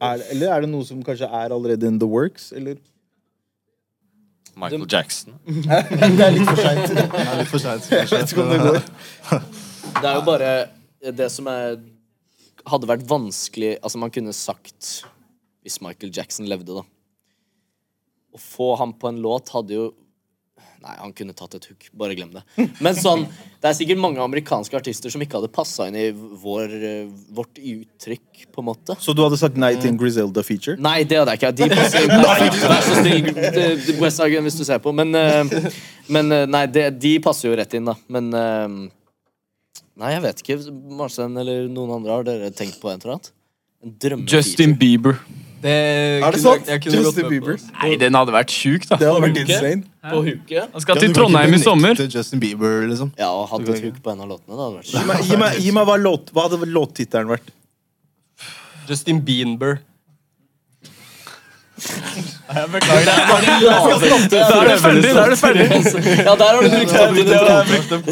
Er, 0.00 0.22
eller 0.32 0.48
er 0.48 0.64
det 0.64 0.70
noe 0.72 0.86
som 0.88 1.02
kanskje 1.04 1.28
er 1.28 1.52
allerede 1.52 1.84
in 1.84 1.98
the 2.00 2.08
works? 2.08 2.48
Eller? 2.56 2.78
Michael 4.56 4.86
Jackson. 4.88 5.36
det 5.44 6.24
er 6.24 6.32
litt 6.38 6.48
for 6.48 6.62
seint. 6.64 6.94
Det 6.96 7.04
er 7.04 7.36
litt 7.42 7.50
for 7.50 7.60
sent. 7.60 7.90
Jeg 7.92 8.08
vet 8.08 8.32
ikke 8.32 8.46
om 8.46 8.54
det 8.54 8.60
går. 8.64 8.80
Det 10.00 10.06
er 10.08 10.16
jo 10.16 10.24
bare 10.24 10.52
det 11.16 11.28
som 11.32 11.48
er 11.50 11.80
Hadde 12.68 12.88
vært 12.90 13.06
vanskelig 13.08 13.70
Altså, 13.80 13.96
man 13.98 14.12
kunne 14.12 14.34
sagt 14.36 14.88
Hvis 15.64 15.78
Michael 15.80 16.12
Jackson 16.12 16.44
levde, 16.48 16.76
da. 16.76 16.82
Å 18.30 18.38
få 18.38 18.74
ham 18.78 18.92
på 18.94 19.08
en 19.10 19.20
låt 19.24 19.50
hadde 19.56 19.74
jo 19.78 19.88
Nei, 20.80 20.94
han 20.96 21.10
kunne 21.12 21.34
tatt 21.36 21.52
et 21.58 21.66
hook. 21.68 21.90
Bare 22.00 22.14
glem 22.16 22.30
det. 22.32 22.40
Men 22.80 22.94
sånn, 22.96 23.26
det 23.60 23.68
er 23.68 23.74
sikkert 23.76 23.98
mange 24.00 24.22
amerikanske 24.24 24.78
artister 24.78 25.12
som 25.12 25.20
ikke 25.20 25.36
hadde 25.36 25.50
passa 25.52 25.90
inn 25.90 25.96
i 26.00 26.06
vår, 26.14 26.72
eh, 26.72 27.10
vårt 27.36 27.60
uttrykk, 27.60 28.46
på 28.48 28.62
en 28.62 28.68
måte. 28.70 28.96
Så 28.96 29.12
du 29.12 29.20
hadde 29.20 29.36
sagt 29.36 29.58
nei 29.60 29.74
til 29.76 29.90
en 29.90 29.98
Griselda 30.00 30.40
feature? 30.40 30.80
Nei, 30.80 31.02
det 31.04 31.18
hadde 31.20 31.34
jeg 31.34 31.42
ikke. 31.42 31.50
De 31.58 31.68
passer 31.74 32.08
perfekt. 32.08 32.64
Vær 32.72 32.86
så 32.86 32.96
snill, 33.02 33.28
det- 33.58 33.98
West 34.00 34.22
Side 34.22 34.30
Gun, 34.32 34.48
hvis 34.48 34.56
du 34.56 34.64
ser 34.64 34.80
på. 34.80 34.94
Men, 34.96 35.12
eh, 35.20 35.68
men 36.16 36.32
eh, 36.38 36.46
nei, 36.48 36.64
de, 36.72 36.86
de 36.96 37.12
passer 37.28 37.50
jo 37.50 37.60
rett 37.60 37.76
inn, 37.76 37.84
da. 37.92 37.98
Men 38.08 38.32
eh, 38.32 38.80
Nei, 40.00 40.14
jeg 40.14 40.22
vet 40.24 40.40
ikke. 40.40 40.56
Marcen 40.96 41.36
eller 41.36 41.68
noen 41.68 41.92
andre, 41.98 42.14
har 42.16 42.24
dere 42.24 42.48
tenkt 42.56 42.80
på 42.80 42.88
en 42.88 43.02
eller 43.04 43.18
annet? 43.18 43.32
En? 43.84 44.24
Justin 44.32 44.72
Bieber. 44.80 45.20
Det 45.60 45.72
Er 46.24 46.30
det 46.32 46.40
sant? 46.40 46.68
Justin. 46.86 47.26
Bieber? 47.28 47.58
Nei, 47.82 47.96
den 48.00 48.14
hadde 48.16 48.32
vært 48.32 48.48
sjuk, 48.54 48.86
da. 48.88 48.96
Det 48.96 49.08
hadde 49.10 49.20
vært 49.26 49.40
insane. 49.42 49.82
På 50.08 50.22
huke. 50.24 50.62
Han 50.72 50.80
skal 50.80 50.96
til 51.02 51.12
du 51.12 51.18
Trondheim 51.18 51.52
i 51.54 51.60
sommer. 51.60 52.00
Justin 52.00 52.40
Bieber, 52.40 52.86
liksom. 52.88 53.10
Ja, 53.20 53.28
og 53.28 53.48
hatt 53.52 53.68
et 53.68 53.82
huk 53.84 53.98
på 54.02 54.14
en 54.14 54.22
av 54.24 54.30
låtene. 54.30 54.56
Det 54.56 54.62
hadde 54.64 54.76
vært 54.78 54.88
Gi 54.94 55.04
meg, 55.10 55.20
gi 55.28 55.36
meg, 55.42 55.58
gi 55.66 55.70
meg 55.76 55.84
hva, 55.90 55.96
låt, 56.00 56.32
hva 56.32 56.46
hadde 56.48 56.70
låttittelen 56.72 57.28
vært? 57.34 57.52
Justin 58.88 59.20
Bieber. 59.26 59.78
Da 61.80 62.60
er 62.60 62.66
det 62.72 62.80
ferdig! 64.80 65.12
Da 65.12 65.22
er 65.24 65.30
det 65.30 65.38
ferdig. 65.40 65.66
Ja, 66.26 66.32
der 66.40 66.48
har 66.48 66.60
du 66.60 66.68
brukt 67.68 67.88
den. 67.90 68.00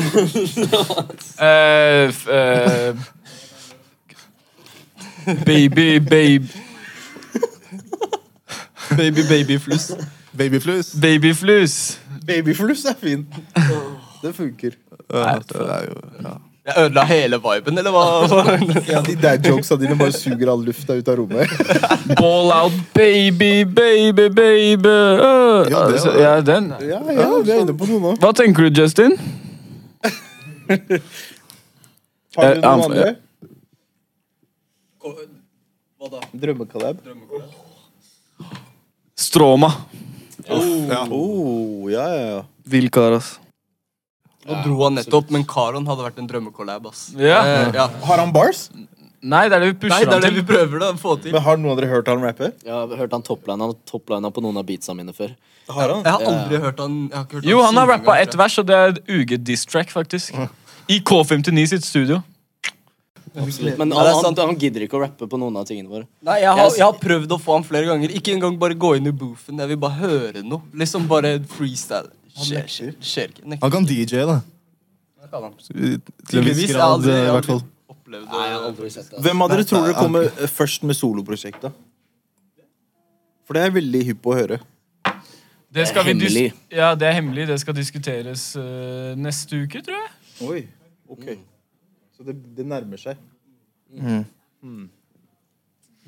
Eh, 1.38 2.08
f- 2.08 2.28
eh, 2.28 2.94
baby, 5.46 5.98
baby 6.00 6.48
Baby, 8.98 9.22
babyfluss. 9.30 9.86
Babyflus. 10.38 10.92
Babyflus. 11.02 11.74
Babyfluss 12.26 12.84
er 12.90 12.94
fint. 13.00 13.26
Det 14.22 14.32
funker. 14.36 14.74
Ja, 15.14 15.38
det 15.48 15.56
er 15.62 15.84
jo, 15.88 15.96
ja. 16.24 16.34
Jeg 16.68 16.74
ødela 16.84 17.02
hele 17.08 17.36
viben, 17.40 17.78
eller 17.80 17.92
hva? 17.94 18.02
Ja, 18.92 18.98
De 19.06 19.14
dad 19.22 19.46
jokesa 19.48 19.76
dine 19.80 19.94
bare 19.96 20.12
suger 20.12 20.50
all 20.52 20.60
lufta 20.66 20.98
ut 20.98 21.08
av 21.08 21.16
rommet. 21.22 21.48
Ball 22.20 22.50
out, 22.52 22.74
baby, 22.94 23.64
baby, 23.64 24.26
baby. 24.28 24.96
Ja, 25.72 25.86
det 25.88 26.02
var- 26.04 26.18
ja, 26.20 26.34
den. 26.44 26.68
Ja, 26.80 26.98
ja, 27.08 27.30
vi 27.40 27.54
er 27.54 27.62
inne 27.62 27.72
på 27.78 27.88
noe 27.88 28.00
nå. 28.04 28.12
Hva 28.20 28.34
tenker 28.36 28.68
du, 28.68 28.82
Justin? 28.82 29.16
Har 32.36 32.54
du 32.54 32.60
noe 32.60 32.68
noen 32.68 32.68
um, 32.68 32.84
andre? 32.90 33.08
Hva 35.98 36.12
da? 36.12 36.20
Drømmekollab? 36.44 37.00
Stroma. 39.18 39.72
Oh, 40.48 41.88
ja, 41.90 42.04
ja, 42.14 42.26
ja. 42.36 42.42
Vill 42.70 42.88
kar, 42.94 43.16
ass. 43.18 43.34
Nå 44.48 44.60
dro 44.64 44.76
han 44.86 44.94
nettopp, 44.96 45.32
men 45.34 45.42
Karon 45.48 45.84
hadde 45.90 46.04
vært 46.06 46.20
en 46.22 46.28
drømmekollab. 46.30 46.86
ass. 46.88 47.08
Ja. 47.18 47.40
Eh, 47.44 47.72
ja. 47.76 47.88
Har 48.08 48.22
han 48.22 48.30
bars? 48.32 48.68
Nei, 49.20 49.48
det 49.50 49.56
er 49.58 49.64
det 49.64 49.68
vi 49.72 49.74
Nei, 49.74 49.80
pusher 49.82 50.06
det 50.06 50.08
er 50.08 50.12
han 50.14 50.22
det 50.22 50.30
vi 50.36 50.40
til. 50.44 50.46
prøver 50.54 50.80
da, 50.84 50.92
å 50.94 51.00
få 51.02 51.16
til. 51.20 51.32
Men 51.34 51.42
Har 51.42 51.58
noen 51.58 51.74
av 51.74 51.80
dere 51.80 51.90
hørt 51.90 52.08
han 52.08 52.22
rappe? 52.22 52.52
Jeg 52.62 52.72
har 52.72 52.94
hørt 53.00 53.12
han 53.16 53.24
topline. 53.26 53.58
Han 53.66 53.74
toplina 53.90 54.30
på 54.30 54.44
noen 54.44 54.56
av 54.62 54.64
beatsa 54.68 54.94
mine 54.96 55.12
før. 55.16 55.34
Har 55.68 55.90
han? 55.92 56.04
Jeg 56.06 56.12
har 56.14 56.24
aldri 56.32 56.60
hørt 56.62 56.78
han 56.80 56.94
jeg 57.10 57.16
har 57.18 57.24
ikke 57.26 57.40
hørt 57.40 57.48
Jo, 57.50 57.58
han 57.66 57.74
har 57.76 57.84
synge 57.90 57.92
rappa 57.98 58.14
engang, 58.14 58.22
ett 58.22 58.30
tror 58.30 58.38
jeg. 58.38 58.44
vers, 58.46 58.58
og 58.62 58.66
det 58.70 58.76
er 58.78 58.88
et 58.94 59.00
UG-diss-track, 59.18 59.90
faktisk. 59.92 60.38
I 60.88 61.00
K59 61.10 61.66
sitt 61.74 61.84
studio. 61.84 62.22
Men 63.38 63.92
det 63.92 63.98
er 63.98 64.10
han, 64.10 64.24
han, 64.24 64.36
han 64.50 64.58
gidder 64.60 64.84
ikke 64.84 64.98
å 64.98 65.02
rappe 65.04 65.28
på 65.30 65.40
noen 65.40 65.56
av 65.60 65.66
tingene 65.68 65.90
våre. 65.92 66.06
Nei, 66.26 66.40
jeg 66.42 66.52
har, 66.58 66.70
jeg 66.76 66.84
har 66.84 67.00
prøvd 67.00 67.34
å 67.36 67.40
få 67.42 67.56
han 67.58 67.66
flere 67.66 67.88
ganger. 67.90 68.14
Ikke 68.18 68.34
engang 68.34 68.58
bare 68.60 68.76
gå 68.78 68.94
inn 68.98 69.10
i 69.10 69.14
boothen. 69.14 69.58
Jeg 69.62 69.72
vil 69.72 69.80
bare 69.80 69.98
høre 70.02 70.44
noe. 70.46 70.64
Liksom 70.82 71.08
bare 71.10 71.36
freestyle. 71.52 72.10
Skjer, 72.38 72.68
skjer, 72.70 72.94
skjer 73.02 73.32
ikke. 73.34 73.44
Nekter. 73.44 73.64
Han 73.64 73.74
kan 73.74 73.88
DJ, 73.88 74.22
da. 74.28 74.38
Det. 75.28 76.00
Til 76.30 76.40
en 76.40 76.46
viss 76.48 76.72
grad, 76.72 77.04
eh, 77.08 77.26
i 77.26 77.34
hvert 77.34 77.50
fall. 77.50 77.62
det. 78.08 78.22
det. 78.30 79.22
Hvem 79.26 79.44
av 79.44 79.52
dere 79.52 79.66
tror 79.68 79.84
dere 79.84 79.98
kommer 79.98 80.30
først 80.54 80.86
med 80.88 80.96
soloprosjektet? 80.96 81.84
For 83.48 83.56
det 83.56 83.62
er 83.62 83.70
jeg 83.70 83.78
veldig 83.78 84.02
hypp 84.10 84.22
på 84.24 84.32
å 84.34 84.38
høre. 84.38 84.60
Det 85.72 85.84
skal 85.88 86.04
vi 86.04 86.14
dis- 86.16 86.32
hemmelig. 86.32 86.52
Ja, 86.72 86.94
det 86.94 87.08
er 87.08 87.14
hemmelig. 87.18 87.46
Det 87.48 87.58
skal 87.60 87.76
diskuteres 87.76 88.44
uh, 88.56 89.12
neste 89.16 89.64
uke, 89.64 89.82
tror 89.84 89.98
jeg. 89.98 90.10
Oi, 90.48 90.60
ok. 91.08 91.26
Så 92.16 92.24
det, 92.26 92.34
det 92.56 92.66
nærmer 92.66 93.00
seg. 93.00 93.20
Mm. 93.92 94.88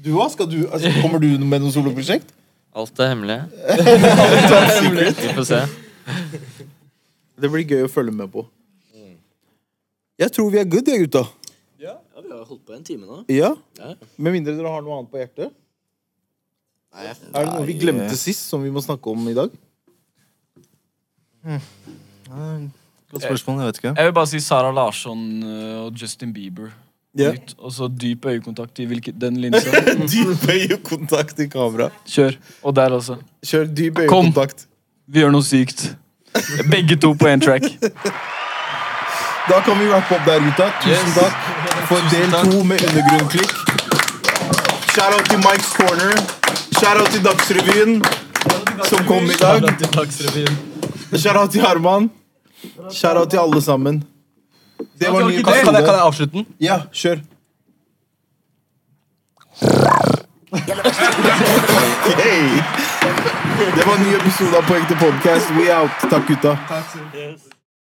Du 0.04 0.12
òg? 0.16 0.36
Altså, 0.40 0.92
kommer 1.00 1.20
du 1.22 1.28
med 1.38 1.60
noe 1.62 1.72
soloprosjekt? 1.74 2.32
Alt 2.76 3.00
er 3.02 3.10
hemmelig. 3.10 3.40
Vi 5.24 5.34
får 5.34 5.46
se. 5.48 5.60
Det 7.40 7.50
blir 7.50 7.64
gøy 7.66 7.86
å 7.86 7.90
følge 7.90 8.14
med 8.14 8.30
på. 8.32 8.44
Jeg 10.20 10.32
tror 10.36 10.50
vi 10.52 10.58
er 10.60 10.66
good, 10.68 10.84
jeg, 10.84 11.06
gutta. 11.06 11.22
Ja, 11.80 11.94
vi 12.20 12.28
har 12.28 12.42
holdt 12.44 12.60
på 12.68 12.74
en 12.76 12.82
time 12.84 13.06
nå. 13.08 13.22
Ja? 13.32 13.54
Ja. 13.78 13.94
Med 14.20 14.34
mindre 14.34 14.52
dere 14.52 14.68
har 14.68 14.82
noe 14.84 14.98
annet 14.98 15.08
på 15.08 15.16
hjertet? 15.16 15.54
Nei, 16.90 17.06
Er 17.06 17.46
det 17.46 17.54
noe 17.54 17.64
vi 17.64 17.76
glemte 17.80 18.18
sist, 18.20 18.44
som 18.50 18.60
vi 18.60 18.72
må 18.74 18.82
snakke 18.84 19.14
om 19.14 19.30
i 19.30 19.36
dag? 19.38 19.54
Godt 21.40 23.24
spørsmål, 23.24 23.62
jeg 23.62 23.70
vet 23.70 23.80
ikke. 23.80 23.94
Jeg 23.96 24.10
vil 24.10 24.16
bare 24.20 24.30
si 24.34 24.42
Sara 24.44 24.74
Larsson 24.76 25.22
øh, 25.40 25.86
og 25.86 25.96
Justin 26.02 26.34
Bieber. 26.36 26.68
Ja. 27.18 27.32
Nytt. 27.32 27.54
Og 27.58 27.72
så 27.72 27.88
dyp 27.88 28.26
øyekontakt 28.26 28.78
i 28.78 28.84
hvilke, 28.86 29.12
den 29.20 29.36
linsa. 29.36 29.70
Dyp 30.12 30.48
øyekontakt 30.48 31.40
i 31.40 31.46
kamera. 31.48 31.90
Kjør. 32.08 32.36
Og 32.62 32.76
der 32.76 32.90
også. 32.90 33.16
Kjør 33.46 33.64
dyp 33.64 33.98
Kom. 34.08 34.34
Vi 35.10 35.18
gjør 35.20 35.32
noe 35.34 35.42
sykt. 35.42 35.96
Begge 36.70 36.96
to 36.96 37.12
på 37.18 37.26
én 37.26 37.42
track. 37.42 37.66
Da 39.50 39.58
kan 39.66 39.78
vi 39.80 39.88
rappe 39.90 40.14
opp 40.14 40.26
der, 40.26 40.38
gutta. 40.44 40.68
Tusen 40.84 41.10
takk 41.16 41.34
for 41.88 42.10
del 42.12 42.30
to 42.30 42.62
med 42.64 42.84
undergrunnklikk. 42.86 43.50
Shout-out 44.94 45.26
til 45.30 45.38
Mike's 45.42 45.72
Corner. 45.74 46.14
Shout-out 46.78 47.10
til 47.10 47.24
Dagsrevyen, 47.24 48.02
som 48.84 49.04
kom 49.08 49.24
i 49.24 49.34
dag. 49.40 49.62
Shout-out 51.18 51.50
til 51.50 51.60
Herman. 51.60 52.10
Shout-out 52.92 53.30
til 53.30 53.36
alle 53.36 53.62
sammen. 53.62 54.04
Det 55.00 55.12
var 55.12 55.28
ny 55.28 55.42
Kan 55.42 55.54
jeg, 55.54 55.64
kan 55.66 55.94
jeg 55.94 56.02
avslutte 56.02 56.32
den? 56.32 56.46
Ja, 56.60 56.80
kjør. 56.92 57.20
Hey. 62.16 62.48
Det 63.76 63.86
var 63.86 63.94
en 63.94 64.02
ny 64.06 64.14
episode 64.16 64.56
av 64.56 64.66
Poeng 64.68 64.88
til 64.88 64.96
podcast. 64.96 65.54
We 65.58 65.70
out. 65.80 66.10
Takk, 66.10 66.26
gutta. 66.26 67.59